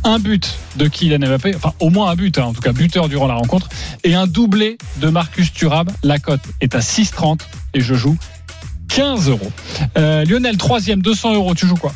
Un 0.04 0.18
but 0.18 0.58
de 0.76 0.86
Kylian 0.86 1.18
Mbappé, 1.18 1.54
enfin 1.56 1.72
au 1.80 1.90
moins 1.90 2.10
un 2.10 2.14
but, 2.14 2.38
hein, 2.38 2.44
en 2.44 2.52
tout 2.52 2.60
cas 2.60 2.72
buteur 2.72 3.08
durant 3.08 3.26
la 3.26 3.34
rencontre, 3.34 3.68
et 4.04 4.14
un 4.14 4.26
doublé 4.26 4.78
de 4.98 5.08
Marcus 5.08 5.52
Thuram. 5.52 5.88
La 6.02 6.18
cote 6.18 6.42
est 6.60 6.74
à 6.74 6.80
6,30 6.80 7.40
et 7.74 7.80
je 7.80 7.94
joue 7.94 8.16
15 8.88 9.28
euros. 9.28 9.50
Euh, 9.98 10.24
Lionel, 10.24 10.56
troisième, 10.56 11.02
200 11.02 11.34
euros, 11.34 11.54
tu 11.54 11.66
joues 11.66 11.76
quoi? 11.76 11.92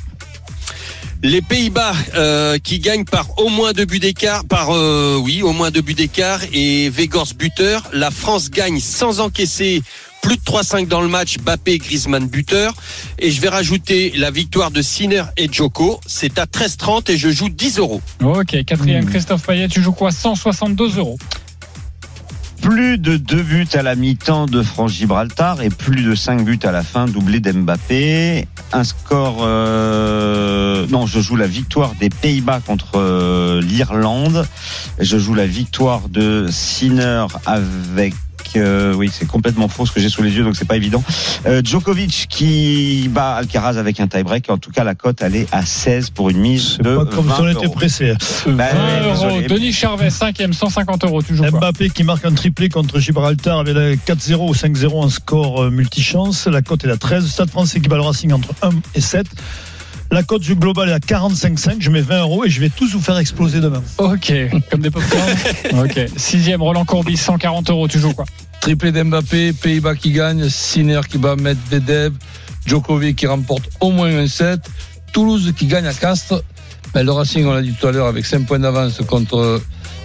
Les 1.23 1.43
Pays-Bas 1.43 1.93
euh, 2.15 2.57
qui 2.59 2.79
gagnent 2.79 3.05
par 3.05 3.39
au 3.39 3.51
moins 3.51 3.73
deux 3.73 3.85
buts 3.85 3.99
d'écart, 3.99 4.47
par 4.47 4.71
euh, 4.71 5.19
oui, 5.23 5.43
au 5.43 5.53
moins 5.53 5.71
deux 5.71 5.83
buts 5.83 5.93
d'écart 5.93 6.41
et 6.55 6.89
Vegors 6.89 7.35
buteur. 7.39 7.83
La 7.93 8.11
France 8.11 8.51
gagne 8.51 8.81
sans 8.81 9.21
encaisser 9.21 9.83
plus 10.23 10.37
de 10.37 10.43
3-5 10.43 10.89
dans 10.89 11.03
le 11.03 11.09
match, 11.09 11.37
Bappé, 11.39 11.77
Griezmann 11.77 12.27
buteur. 12.27 12.75
Et 13.19 13.31
je 13.31 13.41
vais 13.43 13.51
rajouter 13.51 14.13
la 14.17 14.31
victoire 14.31 14.71
de 14.71 14.81
Sinner 14.81 15.25
et 15.37 15.53
Joko. 15.53 16.01
C'est 16.07 16.39
à 16.39 16.47
13,30 16.47 17.11
et 17.11 17.19
je 17.19 17.29
joue 17.29 17.51
10 17.51 17.79
euros. 17.79 18.01
Ok, 18.23 18.65
quatrième, 18.65 19.05
Christophe 19.05 19.47
Payet, 19.47 19.69
tu 19.69 19.83
joues 19.83 19.93
quoi? 19.93 20.13
162 20.13 20.99
euros. 20.99 21.19
Plus 22.63 22.99
de 22.99 23.17
deux 23.17 23.43
buts 23.43 23.67
à 23.75 23.83
la 23.83 23.95
mi-temps 23.95 24.47
de 24.47 24.63
France-Gibraltar 24.63 25.63
et 25.63 25.71
plus 25.71 26.03
de 26.03 26.15
cinq 26.15 26.45
buts 26.45 26.59
à 26.63 26.71
la 26.71 26.83
fin, 26.83 27.07
doublé 27.07 27.41
d'Mbappé. 27.41 28.47
Un 28.73 28.85
score... 28.85 29.39
euh, 29.43 30.87
Non, 30.91 31.07
je 31.07 31.21
joue 31.21 31.37
la 31.37 31.47
victoire 31.47 31.95
des 31.99 32.11
Pays-Bas 32.11 32.61
contre 32.65 32.97
euh, 32.97 33.63
l'Irlande. 33.63 34.47
Je 34.99 35.19
joue 35.19 35.35
la 35.35 35.47
victoire 35.47 36.09
de 36.09 36.47
Sinner 36.51 37.27
avec 37.47 38.15
euh, 38.57 38.95
oui, 38.95 39.11
c'est 39.13 39.27
complètement 39.27 39.69
faux 39.69 39.87
ce 39.87 39.93
que 39.93 40.01
j'ai 40.01 40.09
sous 40.09 40.23
les 40.23 40.31
yeux, 40.33 40.45
donc 40.45 40.57
c'est 40.57 40.65
pas 40.67 40.77
évident. 40.77 41.03
Euh, 41.47 41.63
Djokovic 41.65 42.27
qui 42.29 43.09
bat 43.11 43.35
Alcaraz 43.37 43.77
avec 43.79 44.01
un 44.01 44.07
tie-break. 44.09 44.51
En 44.51 44.59
tout 44.59 44.71
cas, 44.71 44.85
la 44.85 44.95
cote, 44.95 45.23
elle 45.23 45.37
est 45.37 45.47
à 45.53 45.65
16 45.65 46.11
pour 46.11 46.31
une 46.31 46.39
mise 46.39 46.79
de 46.79 46.97
Pas 46.97 47.05
comme 47.07 47.27
20 47.27 47.35
si 47.37 47.41
on 47.43 47.49
était 47.49 47.65
euros. 47.67 47.75
pressé. 47.75 48.15
20 48.47 48.55
Bah, 48.57 48.65
ouais, 48.75 49.09
euros. 49.29 49.41
Denis 49.49 49.73
Charvet, 49.73 50.09
5e, 50.09 50.53
150 50.53 51.05
euros, 51.05 51.23
toujours. 51.23 51.47
Mbappé 51.51 51.91
qui 51.91 52.05
marque 52.05 52.25
un 52.25 52.33
triplé 52.33 52.69
contre 52.69 52.99
Gibraltar 52.99 53.59
avec 53.61 53.75
la 53.75 53.95
4-0 53.95 54.49
ou 54.49 54.55
5-0 54.55 54.93
en 55.05 55.09
score 55.09 55.71
multichance. 55.71 56.47
La 56.47 56.63
cote 56.63 56.85
est 56.85 56.91
à 56.91 56.97
13. 56.97 57.27
Stade 57.27 57.51
français 57.51 57.81
qui 57.81 57.89
bat 57.89 57.97
le 57.97 58.03
Racing 58.03 58.33
entre 58.33 58.51
1 58.63 58.71
et 58.95 59.01
7. 59.01 59.27
La 60.13 60.25
cote 60.25 60.43
du 60.43 60.57
global 60.57 60.89
est 60.89 60.93
à 60.93 60.99
45,5. 60.99 61.77
Je 61.79 61.91
mets 61.91 62.01
20 62.01 62.21
euros 62.23 62.45
et 62.45 62.51
je 62.51 62.61
vais 62.61 62.69
tous 62.69 62.93
vous 62.93 63.01
faire 63.01 63.17
exploser 63.19 63.61
demain. 63.61 63.83
Ok, 63.99 64.33
comme 64.71 64.81
des 64.81 64.91
popcorn. 64.91 65.31
ok. 65.85 66.09
Sixième, 66.17 66.63
Roland 66.63 66.85
Courbis, 66.85 67.17
140 67.17 67.71
euros, 67.71 67.87
tu 67.87 68.01
joues 68.01 68.13
quoi 68.13 68.25
Triplé 68.61 68.91
d'Mbappé, 68.91 69.53
Pays-Bas 69.53 69.95
qui 69.95 70.11
gagne, 70.11 70.49
Sinner 70.49 71.01
qui 71.09 71.17
bat 71.17 71.37
Medvedev, 71.37 72.13
Djokovic 72.67 73.17
qui 73.17 73.27
remporte 73.29 73.71
au 73.81 73.93
moins 73.93 74.15
un 74.15 74.27
set, 74.27 74.61
Toulouse 75.13 75.53
qui 75.57 75.67
gagne 75.67 75.87
à 75.87 75.95
Castres. 75.95 76.43
Ben, 76.93 77.05
le 77.05 77.13
Racing, 77.13 77.47
on 77.47 77.55
l'a 77.55 77.63
dit 77.63 77.73
tout 77.73 77.87
à 77.87 77.93
l'heure, 77.93 78.07
avec 78.07 78.27
5 78.27 78.47
points 78.47 78.59
d'avance 78.59 79.01
contre 79.07 79.63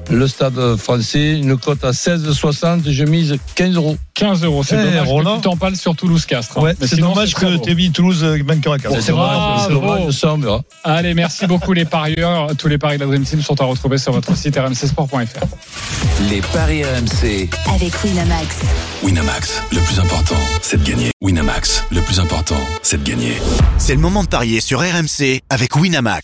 le 0.10 0.28
stade 0.28 0.76
français, 0.78 1.38
une 1.38 1.58
cote 1.58 1.84
à 1.84 1.92
16,60, 1.92 2.90
je 2.92 3.04
mise 3.06 3.38
15 3.56 3.76
euros. 3.76 3.98
15 4.14 4.44
euros, 4.46 4.64
c'est 4.64 4.76
Eh, 4.80 4.84
dommage 4.92 5.08
Roland. 5.08 5.32
que 5.32 5.36
tu 5.38 5.50
t'en 5.50 5.58
parles 5.58 5.76
sur 5.76 5.94
Toulouse-Castres. 5.96 6.58
hein. 6.58 6.62
Ouais, 6.62 6.76
Mais 6.80 6.88
c'est 6.88 6.96
dommage 6.98 7.34
que 7.34 7.58
tu 7.58 7.72
aies 7.72 7.76
mis 7.76 7.92
Toulouse 7.92 8.24
euh, 8.24 8.38
vainqueur 8.48 8.74
à 8.74 8.78
4. 8.80 9.02
C'est 9.02 9.12
dommage, 9.12 9.62
c'est 9.68 9.74
dommage, 9.74 10.12
ça 10.12 10.34
on 10.34 10.38
verra. 10.38 10.62
Allez, 10.86 11.14
merci 11.14 11.48
beaucoup 11.48 11.74
les 11.74 11.84
parieurs. 11.86 12.48
Tous 12.58 12.68
les 12.70 12.78
paris 12.78 12.96
de 12.98 13.02
la 13.02 13.08
Dream 13.08 13.24
Team 13.24 13.42
sont 13.42 13.60
à 13.60 13.66
retrouver 13.66 13.98
sur 13.98 14.14
votre 14.14 14.36
site 14.38 14.58
rmcsport.fr. 14.58 15.20
Les 16.30 16.42
paris 16.54 16.84
RMC. 16.84 17.50
Avec 17.74 17.94
Winamax. 18.04 18.56
Winamax, 19.04 19.62
le 19.74 19.80
plus 19.82 20.00
important, 20.00 20.36
c'est 20.62 20.82
de 20.82 20.90
gagner. 20.90 21.12
Winamax, 21.22 21.84
le 21.92 22.02
plus 22.02 22.20
important, 22.22 22.56
c'est 22.84 23.04
de 23.04 23.10
gagner. 23.10 23.34
C'est 23.78 23.96
le 23.96 24.00
moment 24.02 24.24
de 24.24 24.30
parier 24.30 24.62
sur 24.62 24.80
RMC 24.80 25.42
avec 25.50 25.76
Winamax. 25.76 26.24